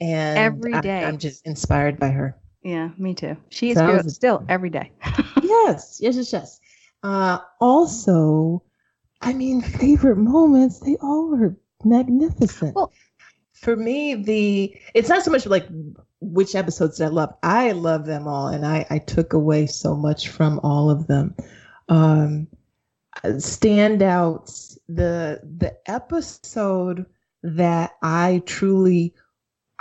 And 0.00 0.38
every 0.38 0.78
day. 0.80 1.04
I, 1.04 1.08
am 1.08 1.18
just 1.18 1.46
inspired 1.46 1.98
by 1.98 2.10
her. 2.10 2.36
Yeah, 2.62 2.90
me 2.98 3.14
too. 3.14 3.36
She 3.48 3.70
is 3.70 3.78
so 3.78 4.02
still 4.06 4.44
every 4.48 4.70
day. 4.70 4.92
yes, 5.42 5.98
yes, 6.00 6.16
yes, 6.16 6.32
yes. 6.32 6.60
Uh, 7.02 7.38
also, 7.60 8.62
I 9.20 9.32
mean, 9.32 9.60
favorite 9.60 10.16
moments, 10.16 10.80
they 10.80 10.96
all 10.96 11.28
were 11.28 11.56
magnificent. 11.84 12.74
Well, 12.74 12.92
for 13.52 13.76
me, 13.76 14.14
the 14.14 14.76
it's 14.94 15.08
not 15.08 15.24
so 15.24 15.30
much 15.30 15.46
like 15.46 15.66
which 16.20 16.54
episodes 16.54 17.00
I 17.00 17.08
love. 17.08 17.34
I 17.42 17.72
love 17.72 18.06
them 18.06 18.28
all, 18.28 18.48
and 18.48 18.64
I 18.64 18.86
I 18.90 18.98
took 18.98 19.32
away 19.32 19.66
so 19.66 19.96
much 19.96 20.28
from 20.28 20.60
all 20.62 20.90
of 20.90 21.06
them. 21.06 21.34
Um, 21.88 22.48
standouts 23.24 24.78
the 24.88 25.40
the 25.58 25.76
episode 25.90 27.06
that 27.42 27.92
I 28.02 28.42
truly 28.46 29.14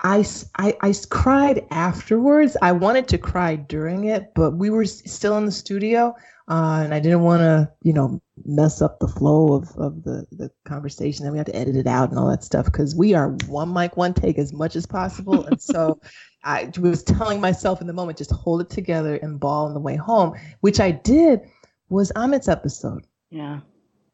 I, 0.04 0.26
I, 0.58 0.76
I 0.82 0.94
cried 1.10 1.66
afterwards. 1.72 2.56
I 2.62 2.72
wanted 2.72 3.08
to 3.10 3.18
cry 3.18 3.56
during 3.56 4.06
it, 4.06 4.34
but 4.36 4.52
we 4.52 4.70
were 4.70 4.86
still 4.86 5.38
in 5.38 5.46
the 5.46 5.52
studio, 5.52 6.16
uh, 6.48 6.82
and 6.84 6.94
I 6.94 7.00
didn't 7.00 7.24
want 7.24 7.42
to, 7.42 7.72
you 7.82 7.94
know, 7.94 8.22
mess 8.46 8.82
up 8.82 9.00
the 9.00 9.08
flow 9.08 9.54
of, 9.54 9.70
of 9.78 10.04
the, 10.04 10.26
the 10.32 10.52
conversation. 10.66 11.26
and 11.26 11.34
we 11.34 11.38
have 11.38 11.48
to 11.48 11.56
edit 11.56 11.76
it 11.76 11.88
out 11.88 12.10
and 12.10 12.20
all 12.20 12.30
that 12.30 12.44
stuff 12.44 12.66
because 12.66 12.96
we 12.96 13.14
are 13.14 13.30
one 13.48 13.72
mic, 13.74 13.98
one 13.98 14.14
take 14.14 14.38
as 14.38 14.54
much 14.54 14.76
as 14.76 14.86
possible. 14.86 15.46
And 15.46 15.62
so 15.62 16.00
I 16.44 16.72
was 16.80 17.04
telling 17.04 17.42
myself 17.42 17.82
in 17.82 17.88
the 17.88 17.94
moment, 17.94 18.18
just 18.18 18.32
hold 18.32 18.62
it 18.62 18.70
together 18.70 19.16
and 19.18 19.40
ball 19.40 19.66
on 19.66 19.74
the 19.74 19.80
way 19.80 19.96
home, 19.96 20.34
which 20.62 20.80
I 20.80 20.92
did 20.92 21.42
was 21.90 22.12
Amit's 22.16 22.48
episode. 22.48 23.06
Yeah. 23.30 23.60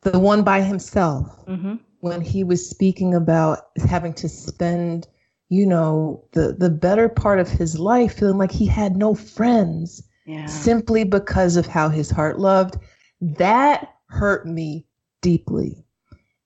The 0.02 0.20
one 0.20 0.44
by 0.44 0.62
himself. 0.62 1.46
Mm-hmm. 1.46 1.76
When 2.00 2.20
he 2.20 2.44
was 2.44 2.70
speaking 2.70 3.14
about 3.14 3.68
having 3.88 4.14
to 4.16 4.28
spend 4.28 5.08
you 5.54 5.68
know, 5.68 6.24
the 6.32 6.54
the 6.54 6.72
better 6.72 7.08
part 7.08 7.40
of 7.40 7.48
his 7.48 7.78
life 7.78 8.18
feeling 8.18 8.40
like 8.40 8.52
he 8.52 8.66
had 8.66 8.96
no 8.96 9.14
friends 9.14 10.02
yeah. 10.26 10.48
simply 10.48 11.04
because 11.04 11.58
of 11.58 11.68
how 11.68 11.90
his 11.90 12.10
heart 12.10 12.40
loved. 12.40 12.78
That 13.22 13.93
hurt 14.14 14.48
me 14.48 14.86
deeply. 15.22 15.84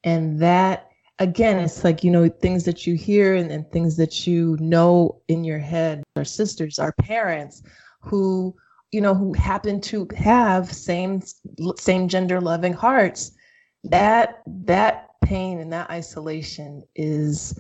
And 0.04 0.40
that 0.42 0.90
again, 1.20 1.60
it's 1.60 1.84
like, 1.84 2.04
you 2.04 2.12
know, 2.12 2.30
things 2.30 2.64
that 2.66 2.88
you 2.88 2.96
hear 2.96 3.36
and, 3.36 3.52
and 3.52 3.70
things 3.72 3.98
that 3.98 4.28
you 4.28 4.56
know 4.60 5.20
in 5.28 5.44
your 5.44 5.60
head, 5.60 6.04
our 6.16 6.24
sisters, 6.24 6.80
our 6.80 6.94
parents 6.94 7.64
who, 8.00 8.56
you 8.92 9.02
know, 9.02 9.14
who 9.14 9.34
happen 9.34 9.82
to 9.82 10.08
have 10.16 10.72
same 10.72 11.22
same 11.78 12.08
gender 12.08 12.40
loving 12.40 12.74
hearts. 12.74 13.32
That 13.84 14.42
that 14.46 15.10
pain 15.24 15.60
and 15.60 15.74
that 15.74 15.90
isolation 15.90 16.84
is 16.96 17.60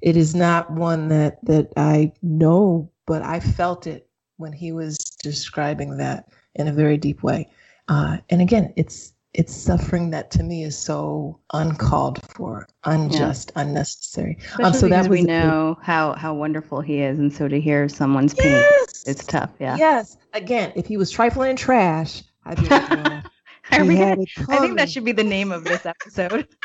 it 0.00 0.16
is 0.16 0.34
not 0.34 0.70
one 0.70 1.08
that 1.08 1.44
that 1.44 1.72
I 1.76 2.12
know, 2.22 2.90
but 3.06 3.22
I 3.22 3.40
felt 3.40 3.86
it 3.86 4.08
when 4.38 4.52
he 4.52 4.72
was 4.72 4.96
describing 5.22 5.98
that 5.98 6.28
in 6.54 6.68
a 6.68 6.72
very 6.72 6.96
deep 6.96 7.22
way. 7.22 7.50
Uh, 7.88 8.18
and 8.30 8.40
again, 8.40 8.72
it's 8.76 9.12
it's 9.34 9.54
suffering 9.54 10.10
that 10.10 10.30
to 10.32 10.42
me 10.42 10.62
is 10.62 10.76
so 10.76 11.38
uncalled 11.54 12.20
for, 12.30 12.68
unjust, 12.84 13.52
yeah. 13.54 13.62
unnecessary. 13.62 14.38
Um, 14.62 14.74
so 14.74 14.88
that 14.88 15.08
we 15.08 15.22
know 15.22 15.76
big... 15.78 15.86
how 15.86 16.12
how 16.14 16.34
wonderful 16.34 16.80
he 16.82 17.00
is, 17.00 17.18
and 17.18 17.32
so 17.32 17.48
to 17.48 17.60
hear 17.60 17.88
someone's 17.88 18.34
pain, 18.34 18.52
yes! 18.52 19.04
it's 19.06 19.24
tough. 19.24 19.50
Yeah. 19.58 19.76
Yes. 19.76 20.18
Again, 20.34 20.72
if 20.76 20.86
he 20.86 20.96
was 20.96 21.10
trifling 21.10 21.50
in 21.50 21.56
trash, 21.56 22.22
I'd 22.44 22.58
be 22.58 22.68
like, 22.68 22.90
yeah, 22.90 23.22
I 23.70 24.58
think 24.58 24.76
that 24.76 24.90
should 24.90 25.04
be 25.04 25.12
the 25.12 25.24
name 25.24 25.50
of 25.50 25.64
this 25.64 25.86
episode. 25.86 26.46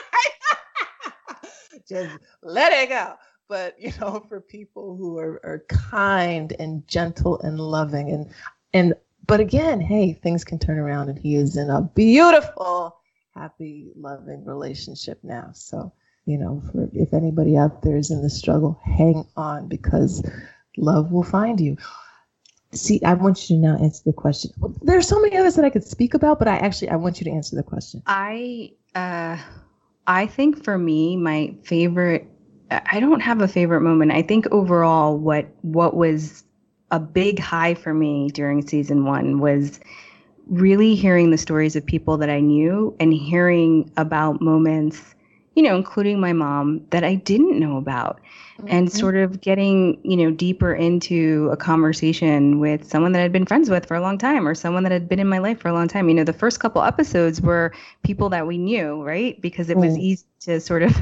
Just 1.87 2.17
let 2.43 2.73
it 2.73 2.89
go. 2.89 3.13
But 3.47 3.79
you 3.79 3.93
know, 4.01 4.25
for 4.27 4.41
people 4.41 4.97
who 4.97 5.17
are, 5.19 5.39
are 5.45 5.63
kind 5.69 6.53
and 6.59 6.85
gentle 6.85 7.39
and 7.41 7.61
loving 7.61 8.11
and 8.11 8.29
and 8.73 8.93
but 9.27 9.39
again, 9.39 9.81
hey, 9.81 10.13
things 10.13 10.43
can 10.43 10.57
turn 10.57 10.79
around 10.79 11.09
and 11.09 11.19
he 11.19 11.35
is 11.35 11.57
in 11.57 11.69
a 11.69 11.81
beautiful, 11.81 12.97
happy, 13.35 13.89
loving 13.95 14.43
relationship 14.45 15.19
now. 15.23 15.51
So, 15.53 15.91
you 16.25 16.37
know, 16.37 16.61
for 16.71 16.89
if 16.93 17.13
anybody 17.13 17.57
out 17.57 17.81
there 17.83 17.97
is 17.97 18.09
in 18.09 18.21
the 18.21 18.29
struggle, 18.29 18.79
hang 18.83 19.25
on 19.35 19.67
because 19.67 20.23
love 20.77 21.11
will 21.11 21.23
find 21.23 21.59
you. 21.59 21.77
See, 22.73 23.01
I 23.03 23.13
want 23.13 23.49
you 23.49 23.55
to 23.55 23.61
now 23.61 23.77
answer 23.77 24.03
the 24.05 24.13
question. 24.13 24.51
There 24.81 24.97
are 24.97 25.01
so 25.01 25.21
many 25.21 25.37
others 25.37 25.55
that 25.55 25.65
I 25.65 25.69
could 25.69 25.85
speak 25.85 26.13
about, 26.13 26.39
but 26.39 26.47
I 26.47 26.57
actually 26.57 26.89
I 26.89 26.95
want 26.95 27.19
you 27.19 27.25
to 27.25 27.31
answer 27.31 27.55
the 27.55 27.63
question. 27.63 28.03
I 28.07 28.73
uh 28.95 29.37
I 30.05 30.25
think 30.25 30.63
for 30.63 30.77
me, 30.77 31.15
my 31.17 31.55
favorite 31.63 32.27
I 32.69 32.99
don't 32.99 33.21
have 33.21 33.41
a 33.41 33.47
favorite 33.47 33.81
moment. 33.81 34.11
I 34.11 34.21
think 34.21 34.47
overall 34.51 35.17
what 35.17 35.47
what 35.61 35.95
was 35.95 36.43
a 36.91 36.99
big 36.99 37.39
high 37.39 37.73
for 37.73 37.93
me 37.93 38.29
during 38.29 38.65
season 38.65 39.05
one 39.05 39.39
was 39.39 39.79
really 40.47 40.95
hearing 40.95 41.31
the 41.31 41.37
stories 41.37 41.75
of 41.75 41.85
people 41.85 42.17
that 42.17 42.29
I 42.29 42.39
knew 42.39 42.95
and 42.99 43.13
hearing 43.13 43.91
about 43.97 44.41
moments, 44.41 45.13
you 45.55 45.63
know, 45.63 45.75
including 45.75 46.19
my 46.19 46.31
mom 46.31 46.85
that 46.91 47.03
I 47.03 47.15
didn't 47.15 47.59
know 47.59 47.77
about. 47.77 48.21
Mm-hmm. 48.57 48.67
And 48.69 48.91
sort 48.91 49.15
of 49.15 49.39
getting, 49.39 49.99
you 50.03 50.17
know, 50.17 50.31
deeper 50.31 50.73
into 50.73 51.47
a 51.51 51.57
conversation 51.57 52.59
with 52.59 52.89
someone 52.89 53.11
that 53.11 53.21
I'd 53.21 53.31
been 53.31 53.45
friends 53.45 53.69
with 53.69 53.85
for 53.85 53.93
a 53.93 54.01
long 54.01 54.17
time 54.17 54.47
or 54.47 54.55
someone 54.55 54.81
that 54.81 54.91
had 54.91 55.07
been 55.07 55.19
in 55.19 55.27
my 55.27 55.37
life 55.37 55.59
for 55.59 55.67
a 55.67 55.73
long 55.73 55.87
time. 55.87 56.09
You 56.09 56.15
know, 56.15 56.23
the 56.23 56.33
first 56.33 56.59
couple 56.59 56.81
episodes 56.81 57.39
were 57.39 57.71
people 58.03 58.29
that 58.29 58.47
we 58.47 58.57
knew, 58.57 59.03
right? 59.03 59.39
Because 59.41 59.69
it 59.69 59.77
was 59.77 59.95
easy 59.95 60.25
to 60.39 60.59
sort 60.59 60.81
of 60.81 60.95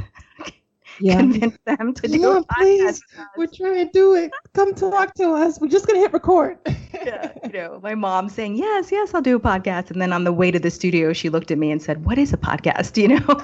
yeah. 0.99 1.17
convince 1.19 1.57
them 1.65 1.93
to 1.93 2.07
do 2.07 2.19
yeah, 2.19 2.41
please. 2.57 3.01
We're 3.37 3.47
trying 3.47 3.85
to 3.85 3.91
do 3.91 4.15
it. 4.15 4.31
Come 4.53 4.73
talk 4.73 5.13
to 5.15 5.31
us. 5.31 5.59
We're 5.59 5.67
just 5.67 5.87
gonna 5.87 5.99
hit 5.99 6.13
record. 6.13 6.57
yeah, 6.93 7.31
you 7.43 7.51
know, 7.51 7.79
my 7.81 7.95
mom 7.95 8.29
saying, 8.29 8.57
Yes, 8.57 8.91
yes, 8.91 9.13
I'll 9.13 9.21
do 9.21 9.35
a 9.35 9.39
podcast. 9.39 9.91
And 9.91 10.01
then 10.01 10.13
on 10.13 10.23
the 10.23 10.33
way 10.33 10.51
to 10.51 10.59
the 10.59 10.71
studio, 10.71 11.13
she 11.13 11.29
looked 11.29 11.51
at 11.51 11.57
me 11.57 11.71
and 11.71 11.81
said, 11.81 12.05
What 12.05 12.17
is 12.17 12.33
a 12.33 12.37
podcast? 12.37 12.95
You 13.05 13.09
know? 13.19 13.41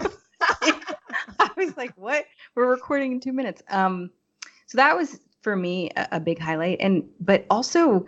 I 1.39 1.49
was 1.57 1.75
like, 1.77 1.93
What? 1.95 2.25
We're 2.55 2.69
recording 2.69 3.13
in 3.13 3.19
two 3.19 3.33
minutes. 3.33 3.61
Um, 3.69 4.09
so 4.67 4.77
that 4.77 4.95
was 4.95 5.19
for 5.41 5.55
me 5.55 5.89
a, 5.95 6.07
a 6.13 6.19
big 6.19 6.39
highlight. 6.39 6.77
And 6.79 7.03
but 7.19 7.45
also 7.49 8.05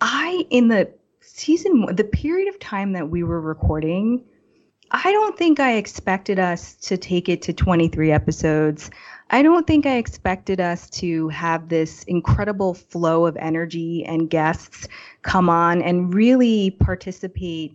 I 0.00 0.44
in 0.50 0.68
the 0.68 0.92
season 1.20 1.86
the 1.94 2.04
period 2.04 2.48
of 2.48 2.58
time 2.58 2.92
that 2.92 3.08
we 3.08 3.22
were 3.22 3.40
recording 3.40 4.24
I 4.92 5.10
don't 5.10 5.38
think 5.38 5.58
I 5.58 5.76
expected 5.76 6.38
us 6.38 6.74
to 6.76 6.98
take 6.98 7.30
it 7.30 7.40
to 7.42 7.52
23 7.54 8.12
episodes. 8.12 8.90
I 9.30 9.42
don't 9.42 9.66
think 9.66 9.86
I 9.86 9.96
expected 9.96 10.60
us 10.60 10.90
to 10.90 11.28
have 11.30 11.70
this 11.70 12.04
incredible 12.04 12.74
flow 12.74 13.24
of 13.24 13.34
energy 13.38 14.04
and 14.04 14.28
guests 14.28 14.86
come 15.22 15.48
on 15.48 15.80
and 15.80 16.12
really 16.12 16.72
participate 16.72 17.74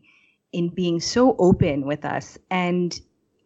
in 0.51 0.70
being 0.70 0.99
so 0.99 1.36
open 1.39 1.88
with 1.88 2.05
us. 2.05 2.38
And 2.51 2.99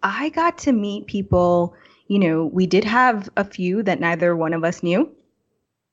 I 0.03 0.29
got 0.29 0.57
to 0.59 0.73
meet 0.73 1.07
people, 1.07 1.73
you 2.07 2.19
know, 2.19 2.47
we 2.47 2.67
did 2.67 2.83
have 2.83 3.29
a 3.37 3.45
few 3.45 3.83
that 3.83 4.01
neither 4.01 4.35
one 4.35 4.53
of 4.53 4.65
us 4.65 4.83
knew, 4.83 5.09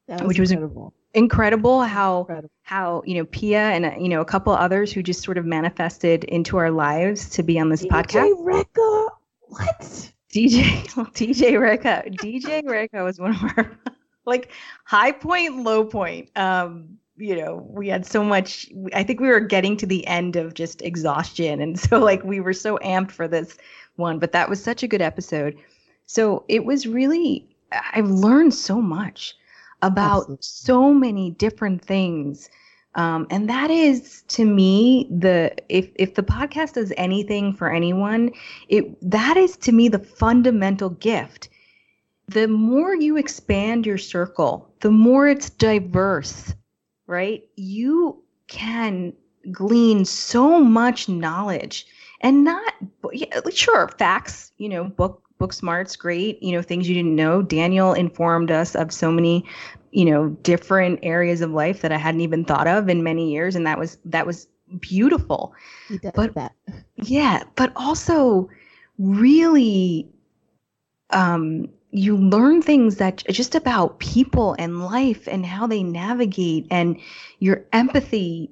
was 0.09 0.23
which 0.23 0.39
incredible. 0.41 0.85
was 0.85 0.98
incredible 1.19 1.83
how 1.83 2.21
incredible. 2.21 2.51
how 2.63 3.03
you 3.05 3.15
know 3.17 3.25
Pia 3.27 3.61
and 3.61 3.87
uh, 3.87 3.93
you 3.99 4.09
know 4.09 4.21
a 4.21 4.25
couple 4.25 4.53
others 4.53 4.93
who 4.93 5.03
just 5.03 5.23
sort 5.23 5.37
of 5.37 5.45
manifested 5.45 6.25
into 6.25 6.57
our 6.57 6.71
lives 6.71 7.29
to 7.31 7.43
be 7.43 7.59
on 7.59 7.69
this 7.69 7.85
DJ 7.85 7.91
podcast. 7.91 8.45
Ricka, 8.45 9.09
what? 9.41 10.13
DJ 10.33 10.97
well, 10.97 11.07
DJ 11.15 11.53
Ricka, 11.53 12.15
DJ 12.17 12.63
Ricka 12.63 13.05
was 13.05 13.19
one 13.19 13.33
of 13.33 13.43
our 13.57 13.71
like 14.25 14.53
high 14.85 15.13
point, 15.13 15.63
low 15.65 15.85
point. 15.85 16.31
Um, 16.37 16.99
you 17.17 17.35
know, 17.35 17.67
we 17.69 17.89
had 17.89 18.07
so 18.07 18.23
much. 18.23 18.71
I 18.95 19.03
think 19.03 19.21
we 19.21 19.29
were 19.29 19.41
getting 19.41 19.77
to 19.79 19.87
the 19.87 20.07
end 20.07 20.37
of 20.37 20.55
just 20.55 20.83
exhaustion, 20.83 21.61
and 21.61 21.79
so 21.79 21.99
like 22.11 22.23
we 22.23 22.41
were 22.41 22.53
so 22.53 22.79
amped 22.79 23.11
for 23.11 23.27
this 23.27 23.59
one. 23.97 24.19
But 24.19 24.33
that 24.33 24.49
was 24.49 24.63
such 24.63 24.83
a 24.83 24.89
good 24.89 25.03
episode. 25.03 25.59
So 26.07 26.45
it 26.49 26.65
was 26.65 26.87
really. 26.87 27.49
I've 27.93 28.09
learned 28.09 28.55
so 28.55 28.81
much 28.81 29.37
about 29.83 30.31
Absolutely. 30.31 30.39
so 30.41 30.93
many 30.93 31.31
different 31.33 31.83
things. 31.85 32.49
Um, 32.95 33.27
and 33.31 33.49
that 33.49 33.71
is 33.71 34.23
to 34.29 34.45
me 34.45 35.09
the 35.11 35.55
if 35.69 35.91
if 35.97 36.15
the 36.15 36.23
podcast 36.23 36.75
does 36.75 36.93
anything 36.97 37.53
for 37.53 37.71
anyone, 37.73 38.33
it 38.69 38.99
that 39.11 39.37
is 39.37 39.57
to 39.59 39.73
me 39.73 39.89
the 39.89 39.99
fundamental 39.99 40.91
gift. 40.91 41.49
The 42.29 42.49
more 42.49 42.95
you 42.95 43.17
expand 43.17 43.87
your 43.87 43.99
circle, 43.99 44.69
the 44.81 44.91
more 44.91 45.29
it's 45.29 45.51
diverse, 45.51 46.55
right? 47.07 47.43
You 47.57 48.23
can 48.49 49.13
glean 49.51 50.05
so 50.05 50.61
much 50.61 51.09
knowledge 51.09 51.87
and 52.21 52.45
not 52.45 52.75
yeah, 53.13 53.41
sure 53.51 53.89
facts, 53.89 54.53
you 54.59 54.69
know, 54.69 54.85
book 54.85 55.23
book 55.39 55.53
smarts 55.53 55.97
great 55.97 56.43
you 56.43 56.53
know 56.53 56.63
things 56.63 56.89
you 56.89 56.95
didn't 56.95 57.17
know. 57.17 57.43
Daniel 57.43 57.93
informed 57.93 58.51
us 58.51 58.75
of 58.75 58.93
so 58.93 59.11
many 59.11 59.45
you 59.91 60.05
know 60.05 60.29
different 60.43 61.01
areas 61.03 61.41
of 61.41 61.51
life 61.51 61.81
that 61.81 61.93
i 61.93 61.97
hadn't 61.97 62.21
even 62.21 62.45
thought 62.45 62.67
of 62.67 62.89
in 62.89 63.03
many 63.03 63.33
years 63.33 63.57
and 63.57 63.67
that 63.67 63.79
was 63.79 63.99
that 64.05 64.27
was 64.27 64.47
beautiful. 64.81 65.55
But 66.15 66.35
that. 66.35 66.53
yeah 66.97 67.43
but 67.57 67.73
also 67.77 68.49
really 68.99 70.09
um 71.11 71.69
you 71.91 72.17
learn 72.17 72.61
things 72.61 72.97
that 72.97 73.25
just 73.31 73.55
about 73.55 73.99
people 73.99 74.55
and 74.59 74.85
life 74.85 75.27
and 75.27 75.47
how 75.47 75.67
they 75.67 75.83
navigate 75.83 76.67
and 76.71 76.99
your 77.39 77.65
empathy 77.73 78.51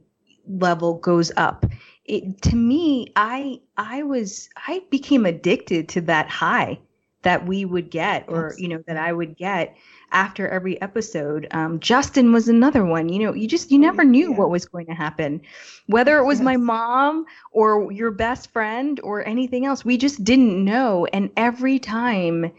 level 0.49 0.95
goes 0.95 1.31
up 1.37 1.67
it, 2.09 2.43
to 2.43 2.57
me, 2.57 3.13
I 3.17 3.61
I 3.77 4.03
was 4.03 4.49
I 4.67 4.83
became 4.91 5.27
addicted 5.27 5.89
to 5.91 6.01
that 6.03 6.29
high 6.29 6.79
that 7.23 7.47
we 7.47 7.65
would 7.65 7.91
get, 7.91 8.25
or 8.29 8.55
you 8.57 8.69
know 8.69 8.83
that 8.87 8.97
I 8.97 9.13
would 9.13 9.37
get 9.37 9.77
after 10.13 10.47
every 10.49 10.81
episode. 10.81 11.49
Um, 11.51 11.81
Justin 11.81 12.33
was 12.33 12.49
another 12.49 12.85
one. 12.85 13.09
You 13.09 13.19
know, 13.25 13.35
you 13.35 13.49
just 13.49 13.71
you 13.71 13.79
oh, 13.79 13.83
never 13.83 14.05
knew 14.05 14.31
yeah. 14.31 14.37
what 14.37 14.51
was 14.51 14.65
going 14.65 14.87
to 14.87 14.95
happen, 14.95 15.41
whether 15.87 16.19
it 16.19 16.25
was 16.25 16.39
yes. 16.39 16.45
my 16.45 16.57
mom 16.57 17.27
or 17.51 17.91
your 17.93 18.13
best 18.13 18.53
friend 18.53 19.01
or 19.03 19.27
anything 19.27 19.67
else. 19.67 19.85
We 19.85 19.97
just 19.97 20.23
didn't 20.23 20.65
know, 20.65 21.07
and 21.07 21.31
every 21.37 21.79
time. 21.79 22.53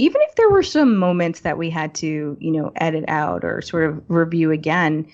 Even 0.00 0.22
if 0.28 0.36
there 0.36 0.48
were 0.48 0.62
some 0.62 0.96
moments 0.96 1.40
that 1.40 1.58
we 1.58 1.70
had 1.70 1.92
to, 1.96 2.36
you 2.38 2.52
know, 2.52 2.70
edit 2.76 3.04
out 3.08 3.44
or 3.44 3.60
sort 3.60 3.82
of 3.90 4.00
review 4.06 4.52
again, 4.52 5.08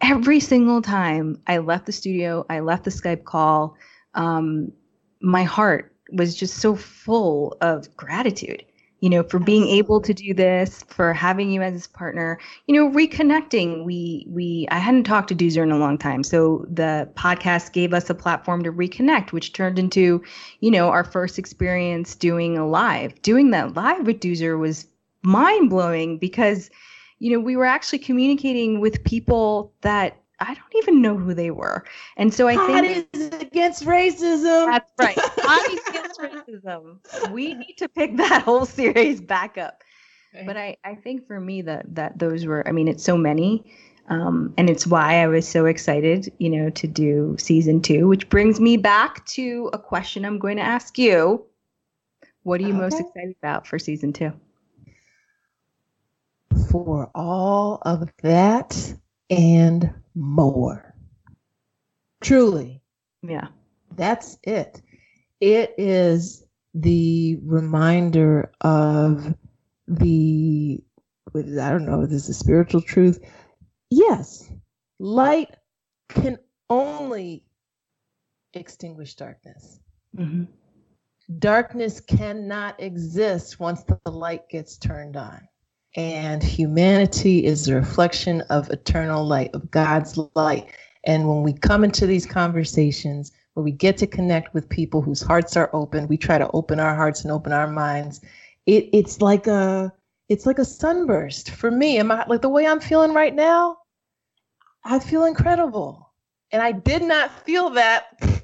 every 0.00 0.40
single 0.40 0.82
time 0.82 1.40
I 1.46 1.58
left 1.58 1.86
the 1.86 1.92
studio, 1.92 2.44
I 2.50 2.60
left 2.60 2.84
the 2.84 2.90
Skype 2.90 3.24
call, 3.24 3.76
um, 4.14 4.72
my 5.20 5.42
heart 5.44 5.92
was 6.12 6.34
just 6.36 6.58
so 6.58 6.76
full 6.76 7.56
of 7.60 7.94
gratitude, 7.96 8.64
you 9.00 9.10
know, 9.10 9.22
for 9.22 9.38
being 9.38 9.66
able 9.68 10.00
to 10.00 10.14
do 10.14 10.32
this, 10.34 10.84
for 10.88 11.12
having 11.12 11.50
you 11.50 11.62
as 11.62 11.86
a 11.86 11.90
partner, 11.90 12.38
you 12.66 12.74
know, 12.74 12.90
reconnecting. 12.90 13.84
We, 13.84 14.26
we, 14.28 14.68
I 14.70 14.78
hadn't 14.78 15.04
talked 15.04 15.28
to 15.28 15.34
Doozer 15.34 15.62
in 15.62 15.72
a 15.72 15.78
long 15.78 15.98
time. 15.98 16.22
So 16.22 16.64
the 16.70 17.08
podcast 17.14 17.72
gave 17.72 17.92
us 17.92 18.08
a 18.08 18.14
platform 18.14 18.62
to 18.64 18.72
reconnect, 18.72 19.32
which 19.32 19.52
turned 19.52 19.78
into, 19.78 20.22
you 20.60 20.70
know, 20.70 20.88
our 20.88 21.04
first 21.04 21.38
experience 21.38 22.14
doing 22.14 22.56
a 22.56 22.66
live. 22.66 23.20
Doing 23.22 23.50
that 23.50 23.74
live 23.74 24.06
with 24.06 24.20
Doozer 24.20 24.58
was 24.58 24.86
mind 25.22 25.70
blowing 25.70 26.18
because 26.18 26.70
you 27.18 27.32
know, 27.32 27.40
we 27.40 27.56
were 27.56 27.64
actually 27.64 27.98
communicating 27.98 28.80
with 28.80 29.02
people 29.04 29.72
that 29.80 30.20
I 30.40 30.54
don't 30.54 30.76
even 30.76 31.00
know 31.00 31.16
who 31.16 31.32
they 31.32 31.50
were. 31.50 31.84
And 32.16 32.32
so 32.32 32.46
I 32.46 32.56
think 32.66 33.08
is 33.12 33.28
against 33.40 33.84
racism. 33.84 34.66
That's 34.66 34.92
right. 34.98 35.16
Hotties 35.16 35.88
against 35.88 36.20
racism. 36.20 37.30
We 37.30 37.54
need 37.54 37.74
to 37.78 37.88
pick 37.88 38.16
that 38.18 38.42
whole 38.42 38.66
series 38.66 39.20
back 39.20 39.56
up. 39.56 39.82
But 40.44 40.58
I, 40.58 40.76
I 40.84 40.94
think 40.94 41.26
for 41.26 41.40
me 41.40 41.62
that 41.62 41.94
that 41.94 42.18
those 42.18 42.44
were 42.44 42.66
I 42.68 42.72
mean 42.72 42.88
it's 42.88 43.02
so 43.02 43.16
many. 43.16 43.64
Um, 44.08 44.54
and 44.56 44.70
it's 44.70 44.86
why 44.86 45.22
I 45.22 45.26
was 45.26 45.48
so 45.48 45.66
excited, 45.66 46.32
you 46.38 46.48
know, 46.48 46.70
to 46.70 46.86
do 46.86 47.34
season 47.38 47.80
two, 47.80 48.06
which 48.06 48.28
brings 48.28 48.60
me 48.60 48.76
back 48.76 49.24
to 49.26 49.68
a 49.72 49.78
question 49.78 50.24
I'm 50.24 50.38
going 50.38 50.58
to 50.58 50.62
ask 50.62 50.96
you. 50.96 51.44
What 52.44 52.60
are 52.60 52.64
you 52.64 52.68
okay. 52.68 52.78
most 52.78 53.00
excited 53.00 53.34
about 53.42 53.66
for 53.66 53.80
season 53.80 54.12
two? 54.12 54.32
For 56.70 57.10
all 57.14 57.80
of 57.82 58.08
that 58.22 58.94
and 59.30 59.94
more. 60.14 60.94
Truly. 62.22 62.82
Yeah. 63.22 63.48
That's 63.94 64.38
it. 64.42 64.82
It 65.40 65.74
is 65.78 66.44
the 66.74 67.38
reminder 67.42 68.52
of 68.60 69.34
the, 69.88 70.82
I 71.34 71.40
don't 71.70 71.86
know, 71.86 72.06
this 72.06 72.24
is 72.24 72.28
a 72.30 72.34
spiritual 72.34 72.82
truth. 72.82 73.20
Yes, 73.90 74.50
light 74.98 75.54
can 76.08 76.38
only 76.68 77.44
extinguish 78.52 79.14
darkness. 79.14 79.80
Mm-hmm. 80.16 80.44
Darkness 81.38 82.00
cannot 82.00 82.80
exist 82.80 83.60
once 83.60 83.84
the 83.84 84.10
light 84.10 84.48
gets 84.48 84.76
turned 84.76 85.16
on. 85.16 85.46
And 85.96 86.42
humanity 86.42 87.44
is 87.46 87.68
a 87.68 87.74
reflection 87.74 88.42
of 88.42 88.70
eternal 88.70 89.24
light, 89.24 89.50
of 89.54 89.70
God's 89.70 90.18
light. 90.34 90.68
And 91.04 91.26
when 91.26 91.42
we 91.42 91.54
come 91.54 91.84
into 91.84 92.06
these 92.06 92.26
conversations, 92.26 93.32
where 93.54 93.64
we 93.64 93.72
get 93.72 93.96
to 93.96 94.06
connect 94.06 94.52
with 94.52 94.68
people 94.68 95.00
whose 95.00 95.22
hearts 95.22 95.56
are 95.56 95.70
open, 95.72 96.08
we 96.08 96.18
try 96.18 96.36
to 96.36 96.50
open 96.50 96.78
our 96.78 96.94
hearts 96.94 97.22
and 97.22 97.32
open 97.32 97.52
our 97.52 97.66
minds. 97.66 98.20
It, 98.66 98.90
it's 98.92 99.22
like 99.22 99.46
a 99.46 99.90
it's 100.28 100.44
like 100.44 100.58
a 100.58 100.64
sunburst 100.64 101.50
for 101.50 101.70
me. 101.70 101.98
Am 101.98 102.10
I 102.10 102.26
like 102.26 102.42
the 102.42 102.50
way 102.50 102.66
I'm 102.66 102.80
feeling 102.80 103.14
right 103.14 103.34
now? 103.34 103.78
I 104.84 104.98
feel 104.98 105.24
incredible. 105.24 106.12
And 106.52 106.60
I 106.60 106.72
did 106.72 107.02
not 107.02 107.30
feel 107.44 107.70
that 107.70 108.35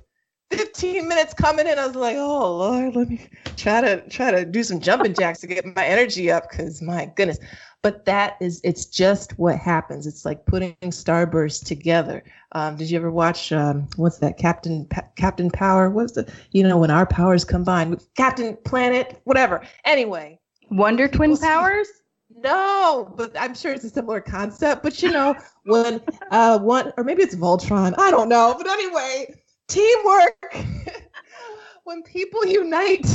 15 0.52 1.08
minutes 1.08 1.34
coming 1.34 1.66
in. 1.66 1.78
I 1.78 1.86
was 1.86 1.96
like, 1.96 2.16
oh 2.16 2.56
Lord, 2.56 2.94
let 2.94 3.08
me 3.08 3.28
try 3.56 3.80
to 3.80 4.08
try 4.08 4.30
to 4.30 4.44
do 4.44 4.62
some 4.62 4.80
jumping 4.80 5.14
jacks 5.14 5.40
to 5.40 5.46
get 5.46 5.64
my 5.64 5.84
energy 5.84 6.30
up 6.30 6.50
because 6.50 6.82
my 6.82 7.10
goodness. 7.16 7.38
But 7.82 8.04
that 8.04 8.36
is 8.40 8.60
it's 8.62 8.86
just 8.86 9.38
what 9.38 9.56
happens. 9.56 10.06
It's 10.06 10.24
like 10.24 10.46
putting 10.46 10.76
starbursts 10.84 11.64
together. 11.64 12.22
Um, 12.52 12.76
did 12.76 12.90
you 12.90 12.98
ever 12.98 13.10
watch 13.10 13.50
um, 13.50 13.88
what's 13.96 14.18
that 14.18 14.38
Captain 14.38 14.86
pa- 14.86 15.08
Captain 15.16 15.50
Power? 15.50 15.90
What's 15.90 16.12
the 16.12 16.32
you 16.52 16.62
know 16.62 16.78
when 16.78 16.90
our 16.90 17.06
powers 17.06 17.44
combine 17.44 17.98
Captain 18.16 18.56
Planet, 18.64 19.20
whatever. 19.24 19.62
Anyway, 19.84 20.38
Wonder 20.70 21.08
Twin 21.08 21.36
powers? 21.36 21.88
No, 22.34 23.12
but 23.16 23.32
I'm 23.38 23.54
sure 23.54 23.72
it's 23.72 23.84
a 23.84 23.90
similar 23.90 24.20
concept. 24.20 24.82
But 24.82 25.02
you 25.02 25.10
know, 25.10 25.34
when 25.64 26.00
uh 26.30 26.58
one 26.58 26.92
or 26.96 27.04
maybe 27.04 27.22
it's 27.22 27.34
Voltron, 27.34 27.94
I 27.98 28.10
don't 28.10 28.28
know. 28.28 28.54
But 28.56 28.68
anyway, 28.68 29.34
teamwork. 29.72 30.56
when 31.84 32.02
people 32.02 32.44
unite 32.46 33.06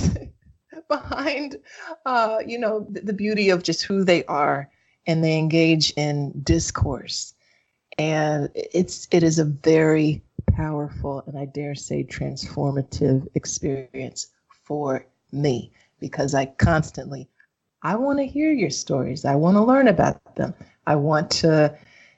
behind 0.90 1.58
uh, 2.06 2.40
you 2.46 2.58
know, 2.60 2.86
the, 2.90 3.02
the 3.02 3.14
beauty 3.14 3.50
of 3.50 3.64
just 3.64 3.84
who 3.84 4.04
they 4.04 4.24
are 4.26 4.70
and 5.06 5.24
they 5.24 5.38
engage 5.38 5.92
in 5.92 6.34
discourse. 6.44 7.34
And 7.98 8.50
it's 8.56 9.08
it 9.12 9.24
is 9.24 9.40
a 9.40 9.46
very 9.46 10.22
powerful 10.54 11.24
and 11.28 11.38
I 11.38 11.46
dare 11.46 11.76
say 11.76 12.04
transformative 12.04 13.28
experience 13.36 14.28
for 14.50 15.06
me 15.32 15.72
because 16.00 16.36
I 16.36 16.46
constantly 16.46 17.28
I 17.84 17.96
want 17.96 18.20
to 18.20 18.26
hear 18.26 18.52
your 18.52 18.70
stories. 18.70 19.26
I 19.26 19.36
want 19.36 19.56
to 19.56 19.64
learn 19.64 19.88
about 19.88 20.36
them. 20.36 20.54
I 20.86 20.96
want 20.96 21.32
to 21.32 21.76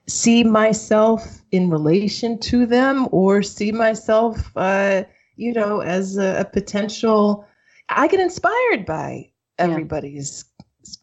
see 0.10 0.44
myself 0.44 1.42
in 1.52 1.70
relation 1.70 2.38
to 2.40 2.66
them 2.66 3.08
or 3.12 3.42
see 3.42 3.72
myself, 3.72 4.52
uh, 4.56 5.04
you 5.36 5.54
know, 5.54 5.82
as 5.82 6.18
a, 6.18 6.42
a, 6.42 6.46
potential. 6.46 7.46
I 7.90 8.08
get 8.08 8.20
inspired 8.20 8.86
by 8.86 9.32
everybody's 9.58 10.46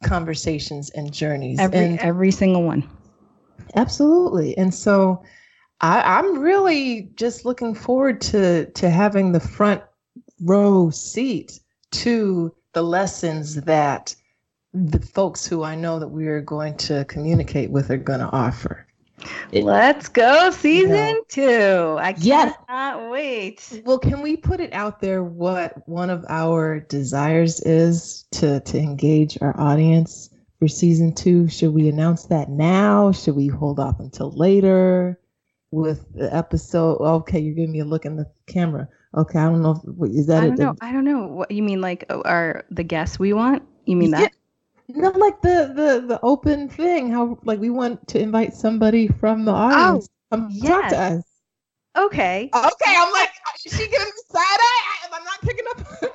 yeah. 0.02 0.09
conversations 0.09 0.90
and 0.90 1.12
journeys. 1.12 1.59
Every, 1.59 1.78
and, 1.78 1.98
every 2.00 2.30
single 2.30 2.64
one. 2.64 2.88
Absolutely. 3.74 4.57
And 4.59 4.74
so 4.74 5.22
I, 5.80 6.18
I'm 6.18 6.38
really 6.38 7.11
just 7.16 7.44
looking 7.44 7.74
forward 7.74 8.20
to, 8.22 8.66
to 8.66 8.90
having 8.90 9.32
the 9.32 9.40
front 9.40 9.82
row 10.40 10.90
seat 10.90 11.61
to 11.92 12.54
the 12.72 12.82
lessons 12.82 13.54
that 13.62 14.14
the 14.74 15.00
folks 15.00 15.46
who 15.46 15.62
I 15.62 15.74
know 15.74 15.98
that 15.98 16.09
we 16.09 16.26
are 16.26 16.42
going 16.42 16.76
to 16.78 17.04
communicate 17.07 17.70
with 17.70 17.90
are 17.90 17.96
going 17.96 18.20
to 18.20 18.30
offer. 18.30 18.86
Let's 19.53 20.09
go 20.09 20.51
season 20.51 21.23
two. 21.29 21.97
I 21.99 22.14
yes. 22.19 22.55
cannot 22.67 23.11
wait. 23.11 23.83
Well, 23.85 23.99
can 23.99 24.21
we 24.21 24.37
put 24.37 24.61
it 24.61 24.73
out 24.73 25.01
there 25.01 25.23
what 25.23 25.87
one 25.89 26.11
of 26.11 26.25
our 26.29 26.81
desires 26.81 27.61
is 27.61 28.25
to 28.33 28.61
to 28.61 28.79
engage 28.79 29.39
our 29.41 29.59
audience 29.59 30.31
for 30.59 30.69
season 30.69 31.14
two? 31.14 31.49
Should 31.49 31.73
we 31.73 31.89
announce 31.89 32.25
that 32.25 32.51
now? 32.51 33.12
Should 33.12 33.37
we 33.37 33.47
hold 33.47 33.81
off 33.81 34.01
until 34.01 34.31
later 34.33 35.19
with 35.71 36.12
the 36.12 36.35
episode? 36.35 36.99
Okay, 37.01 37.41
you're 37.41 37.55
giving 37.55 37.73
me 37.73 37.81
a 37.81 37.85
look 37.85 38.05
in 38.05 38.17
the 38.17 38.31
camera. 38.47 38.89
Okay, 39.17 39.39
I 39.39 39.45
don't 39.45 39.62
know. 39.62 39.81
If, 40.03 40.11
is 40.11 40.27
that 40.27 40.43
I 40.43 40.47
don't 40.49 40.61
it? 40.61 40.62
know. 40.62 40.77
I 40.83 40.93
don't 40.93 41.05
know. 41.05 41.27
What 41.27 41.51
you 41.51 41.62
mean? 41.62 41.81
Like, 41.81 42.05
oh, 42.11 42.23
are 42.23 42.64
the 42.71 42.85
guests 42.85 43.19
we 43.19 43.33
want? 43.33 43.62
You 43.87 43.97
mean 43.97 44.11
that? 44.11 44.33
Yeah. 44.89 45.03
No, 45.03 45.11
like 45.11 45.41
the 45.43 45.72
the 45.74 46.05
the 46.07 46.20
open 46.22 46.68
thing. 46.68 47.11
How 47.11 47.39
like 47.45 47.59
we 47.59 47.70
want 47.70 48.07
to 48.09 48.20
invite 48.20 48.55
somebody 48.55 49.09
from 49.09 49.45
the 49.45 49.53
audience 49.53 50.09
oh, 50.30 50.37
come 50.37 50.49
yes. 50.53 50.68
talk 50.68 50.91
to 50.91 50.99
us. 50.99 51.24
Okay. 51.97 52.51
Okay, 52.55 52.95
I'm 52.97 53.12
like, 53.12 53.30
is 53.64 53.72
she 53.72 53.89
giving 53.89 54.07
me 54.07 54.22
side 54.30 54.43
eye? 54.43 54.97
I'm 55.12 55.24
not 55.24 55.41
picking 55.41 55.64
up. 55.70 56.12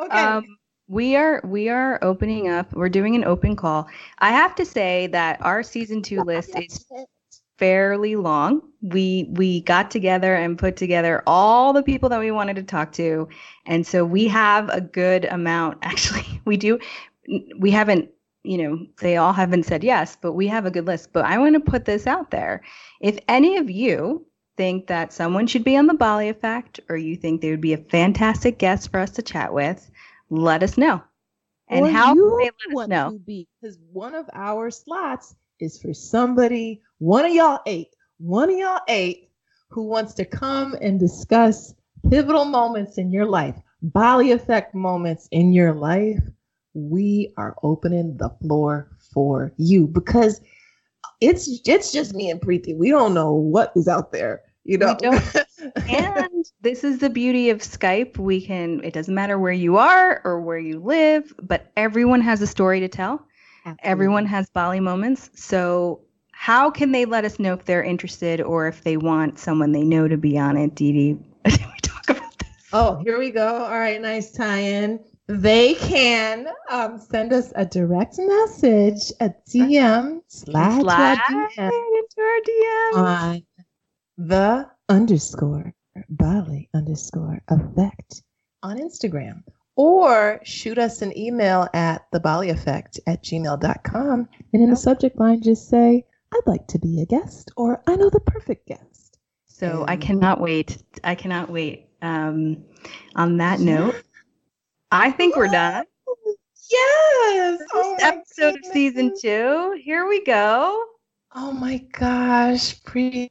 okay. 0.00 0.18
Um, 0.18 0.58
we 0.88 1.16
are 1.16 1.40
we 1.44 1.68
are 1.68 1.98
opening 2.02 2.48
up. 2.48 2.72
We're 2.72 2.88
doing 2.88 3.14
an 3.14 3.24
open 3.24 3.56
call. 3.56 3.88
I 4.18 4.30
have 4.30 4.54
to 4.56 4.64
say 4.64 5.06
that 5.08 5.40
our 5.42 5.62
season 5.62 6.02
two 6.02 6.22
list 6.22 6.50
is 6.58 6.84
fairly 7.58 8.16
long. 8.16 8.62
We 8.80 9.28
we 9.32 9.62
got 9.62 9.90
together 9.90 10.34
and 10.34 10.58
put 10.58 10.76
together 10.76 11.22
all 11.26 11.72
the 11.72 11.82
people 11.82 12.08
that 12.08 12.20
we 12.20 12.30
wanted 12.30 12.56
to 12.56 12.62
talk 12.62 12.92
to, 12.92 13.28
and 13.66 13.86
so 13.86 14.04
we 14.04 14.28
have 14.28 14.68
a 14.70 14.80
good 14.80 15.24
amount. 15.26 15.78
Actually, 15.82 16.40
we 16.44 16.56
do 16.56 16.78
we 17.58 17.70
haven't 17.70 18.10
you 18.44 18.58
know 18.58 18.86
they 19.00 19.16
all 19.16 19.32
haven't 19.32 19.64
said 19.64 19.82
yes 19.84 20.16
but 20.20 20.32
we 20.32 20.46
have 20.46 20.66
a 20.66 20.70
good 20.70 20.86
list. 20.86 21.12
But 21.12 21.24
i 21.24 21.38
want 21.38 21.54
to 21.54 21.60
put 21.60 21.84
this 21.84 22.06
out 22.06 22.30
there. 22.30 22.62
If 23.00 23.18
any 23.28 23.56
of 23.56 23.70
you 23.70 24.26
think 24.56 24.88
that 24.88 25.12
someone 25.12 25.46
should 25.46 25.64
be 25.64 25.76
on 25.76 25.86
the 25.86 25.94
bali 25.94 26.28
effect 26.28 26.80
or 26.88 26.96
you 26.96 27.16
think 27.16 27.40
they 27.40 27.50
would 27.50 27.60
be 27.60 27.74
a 27.74 27.78
fantastic 27.78 28.58
guest 28.58 28.90
for 28.90 29.00
us 29.00 29.10
to 29.12 29.22
chat 29.22 29.52
with 29.52 29.90
let 30.30 30.62
us 30.62 30.76
know. 30.76 31.02
And 31.68 31.86
or 31.86 31.90
how 31.90 32.14
you 32.14 32.38
they 32.38 32.50
let 32.74 32.82
us 32.82 32.88
know? 32.88 33.18
because 33.26 33.78
one 33.92 34.14
of 34.14 34.28
our 34.32 34.70
slots 34.70 35.34
is 35.60 35.80
for 35.80 35.92
somebody 35.92 36.82
one 36.98 37.24
of 37.24 37.32
y'all 37.32 37.60
eight 37.66 37.88
one 38.18 38.50
of 38.50 38.56
y'all 38.56 38.80
eight 38.88 39.30
who 39.70 39.82
wants 39.82 40.14
to 40.14 40.24
come 40.24 40.74
and 40.80 40.98
discuss 40.98 41.74
pivotal 42.08 42.44
moments 42.44 42.96
in 42.96 43.12
your 43.12 43.26
life 43.26 43.56
bali 43.82 44.32
effect 44.32 44.74
moments 44.74 45.28
in 45.30 45.52
your 45.52 45.74
life 45.74 46.22
we 46.74 47.32
are 47.36 47.56
opening 47.62 48.16
the 48.16 48.30
floor 48.40 48.90
for 49.12 49.52
you 49.56 49.86
because 49.86 50.40
it's 51.20 51.60
it's 51.66 51.92
just 51.92 52.14
me 52.14 52.30
and 52.30 52.40
Preeti. 52.40 52.76
We 52.76 52.90
don't 52.90 53.14
know 53.14 53.32
what 53.32 53.72
is 53.74 53.88
out 53.88 54.12
there, 54.12 54.42
you 54.64 54.78
know. 54.78 54.96
and 55.88 56.44
this 56.60 56.84
is 56.84 56.98
the 56.98 57.10
beauty 57.10 57.50
of 57.50 57.58
Skype. 57.58 58.18
We 58.18 58.44
can 58.44 58.82
it 58.84 58.92
doesn't 58.92 59.14
matter 59.14 59.38
where 59.38 59.52
you 59.52 59.76
are 59.78 60.20
or 60.24 60.40
where 60.40 60.58
you 60.58 60.78
live, 60.78 61.32
but 61.42 61.72
everyone 61.76 62.20
has 62.20 62.40
a 62.42 62.46
story 62.46 62.80
to 62.80 62.88
tell. 62.88 63.24
Absolutely. 63.66 63.90
Everyone 63.90 64.26
has 64.26 64.48
Bali 64.50 64.80
moments. 64.80 65.30
So 65.34 66.00
how 66.30 66.70
can 66.70 66.92
they 66.92 67.04
let 67.04 67.24
us 67.24 67.40
know 67.40 67.52
if 67.54 67.64
they're 67.64 67.82
interested 67.82 68.40
or 68.40 68.68
if 68.68 68.84
they 68.84 68.96
want 68.96 69.38
someone 69.38 69.72
they 69.72 69.82
know 69.82 70.06
to 70.06 70.16
be 70.16 70.38
on 70.38 70.56
it? 70.56 70.74
Dee 70.76 70.92
Dee, 70.92 71.12
we 71.44 71.80
talk 71.82 72.08
about 72.08 72.38
this? 72.38 72.68
Oh, 72.72 73.00
here 73.04 73.18
we 73.18 73.30
go. 73.30 73.64
All 73.64 73.78
right, 73.78 74.00
nice 74.00 74.30
tie-in 74.30 75.00
they 75.28 75.74
can 75.74 76.48
um, 76.70 76.98
send 76.98 77.34
us 77.34 77.52
a 77.54 77.64
direct 77.66 78.18
message 78.18 79.12
at 79.20 79.46
DM 79.46 80.22
slash 80.26 80.80
slide 80.80 81.18
into 81.56 82.20
our 82.20 82.40
DM 82.48 82.96
on 82.96 83.42
the 84.16 84.70
underscore 84.88 85.74
Bali 86.08 86.70
underscore 86.74 87.40
effect 87.48 88.22
on 88.62 88.78
Instagram 88.78 89.42
or 89.76 90.40
shoot 90.44 90.78
us 90.78 91.02
an 91.02 91.16
email 91.16 91.68
at 91.74 92.06
the 92.10 92.20
Bali 92.20 92.48
effect 92.48 92.98
at 93.06 93.22
gmail.com 93.22 94.28
and 94.52 94.62
in 94.62 94.70
the 94.70 94.76
subject 94.76 95.18
line 95.18 95.42
just 95.42 95.68
say 95.68 96.04
I'd 96.32 96.46
like 96.46 96.66
to 96.68 96.78
be 96.78 97.02
a 97.02 97.06
guest 97.06 97.50
or 97.56 97.82
I 97.86 97.96
know 97.96 98.08
the 98.08 98.20
perfect 98.20 98.66
guest. 98.66 99.18
So 99.46 99.82
and 99.82 99.90
I 99.90 99.96
cannot 99.96 100.40
wait. 100.40 100.82
I 101.04 101.14
cannot 101.14 101.50
wait. 101.50 101.86
Um, 102.00 102.64
on 103.16 103.38
that 103.38 103.58
note, 103.60 103.96
I 104.90 105.10
think 105.10 105.36
we're 105.36 105.48
done. 105.48 105.84
Yes. 106.70 107.60
Oh 107.72 107.96
episode 108.00 108.54
goodness. 108.54 108.66
of 108.66 108.72
season 108.72 109.14
two. 109.20 109.80
Here 109.82 110.06
we 110.06 110.24
go. 110.24 110.84
Oh 111.34 111.52
my 111.52 111.78
gosh, 111.92 112.80
Preeti. 112.82 113.30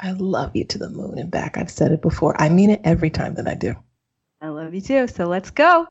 I 0.00 0.12
love 0.12 0.54
you 0.54 0.64
to 0.64 0.78
the 0.78 0.90
moon 0.90 1.18
and 1.18 1.30
back. 1.30 1.56
I've 1.56 1.70
said 1.70 1.92
it 1.92 2.02
before. 2.02 2.40
I 2.40 2.48
mean 2.48 2.70
it 2.70 2.80
every 2.84 3.10
time 3.10 3.34
that 3.34 3.48
I 3.48 3.54
do. 3.54 3.74
I 4.40 4.48
love 4.48 4.68
love 4.68 4.74
you 4.74 4.80
too. 4.82 5.06
So 5.06 5.26
let's 5.26 5.50
go. 5.50 5.86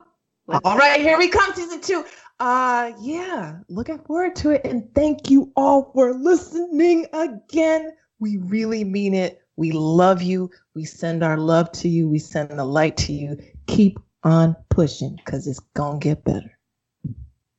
Let's 0.46 0.60
all 0.64 0.78
right, 0.78 1.00
here 1.00 1.18
we 1.18 1.28
come, 1.28 1.52
season 1.52 1.80
two. 1.80 2.04
Uh 2.38 2.92
yeah, 3.00 3.58
looking 3.68 3.98
forward 3.98 4.36
to 4.36 4.50
it. 4.50 4.64
And 4.64 4.94
thank 4.94 5.30
you 5.30 5.52
all 5.56 5.90
for 5.92 6.14
listening 6.14 7.06
again. 7.12 7.92
We 8.20 8.36
really 8.36 8.84
mean 8.84 9.14
it. 9.14 9.42
We 9.56 9.72
love 9.72 10.22
you. 10.22 10.50
We 10.74 10.84
send 10.84 11.24
our 11.24 11.36
love 11.36 11.72
to 11.72 11.88
you. 11.88 12.08
We 12.08 12.20
send 12.20 12.50
the 12.50 12.64
light 12.64 12.96
to 12.98 13.12
you. 13.12 13.36
Keep 13.66 13.98
on 14.22 14.56
pushing 14.70 15.16
because 15.16 15.46
it's 15.46 15.60
gonna 15.74 15.98
get 15.98 16.24
better. 16.24 16.58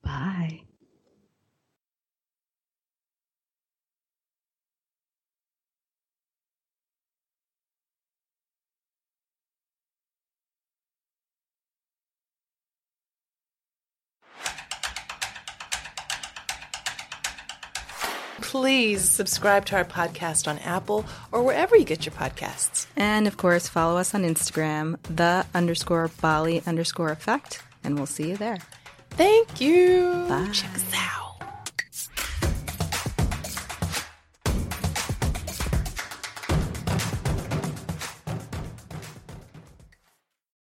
Bye. 0.03 0.61
Please 18.49 19.07
subscribe 19.07 19.63
to 19.63 19.75
our 19.75 19.85
podcast 19.85 20.47
on 20.47 20.57
Apple 20.59 21.05
or 21.31 21.43
wherever 21.43 21.75
you 21.75 21.85
get 21.85 22.03
your 22.03 22.15
podcasts. 22.15 22.87
And 22.95 23.27
of 23.27 23.37
course, 23.37 23.67
follow 23.67 23.99
us 23.99 24.15
on 24.15 24.23
Instagram, 24.23 24.97
the 25.03 25.45
underscore 25.53 26.09
Bali 26.19 26.63
underscore 26.65 27.11
effect, 27.11 27.61
and 27.83 27.95
we'll 27.95 28.07
see 28.07 28.29
you 28.29 28.37
there. 28.37 28.57
Thank 29.11 29.61
you. 29.61 30.25
Bye. 30.27 30.49
Check 30.51 30.73
us 30.73 30.91
out. 30.95 31.28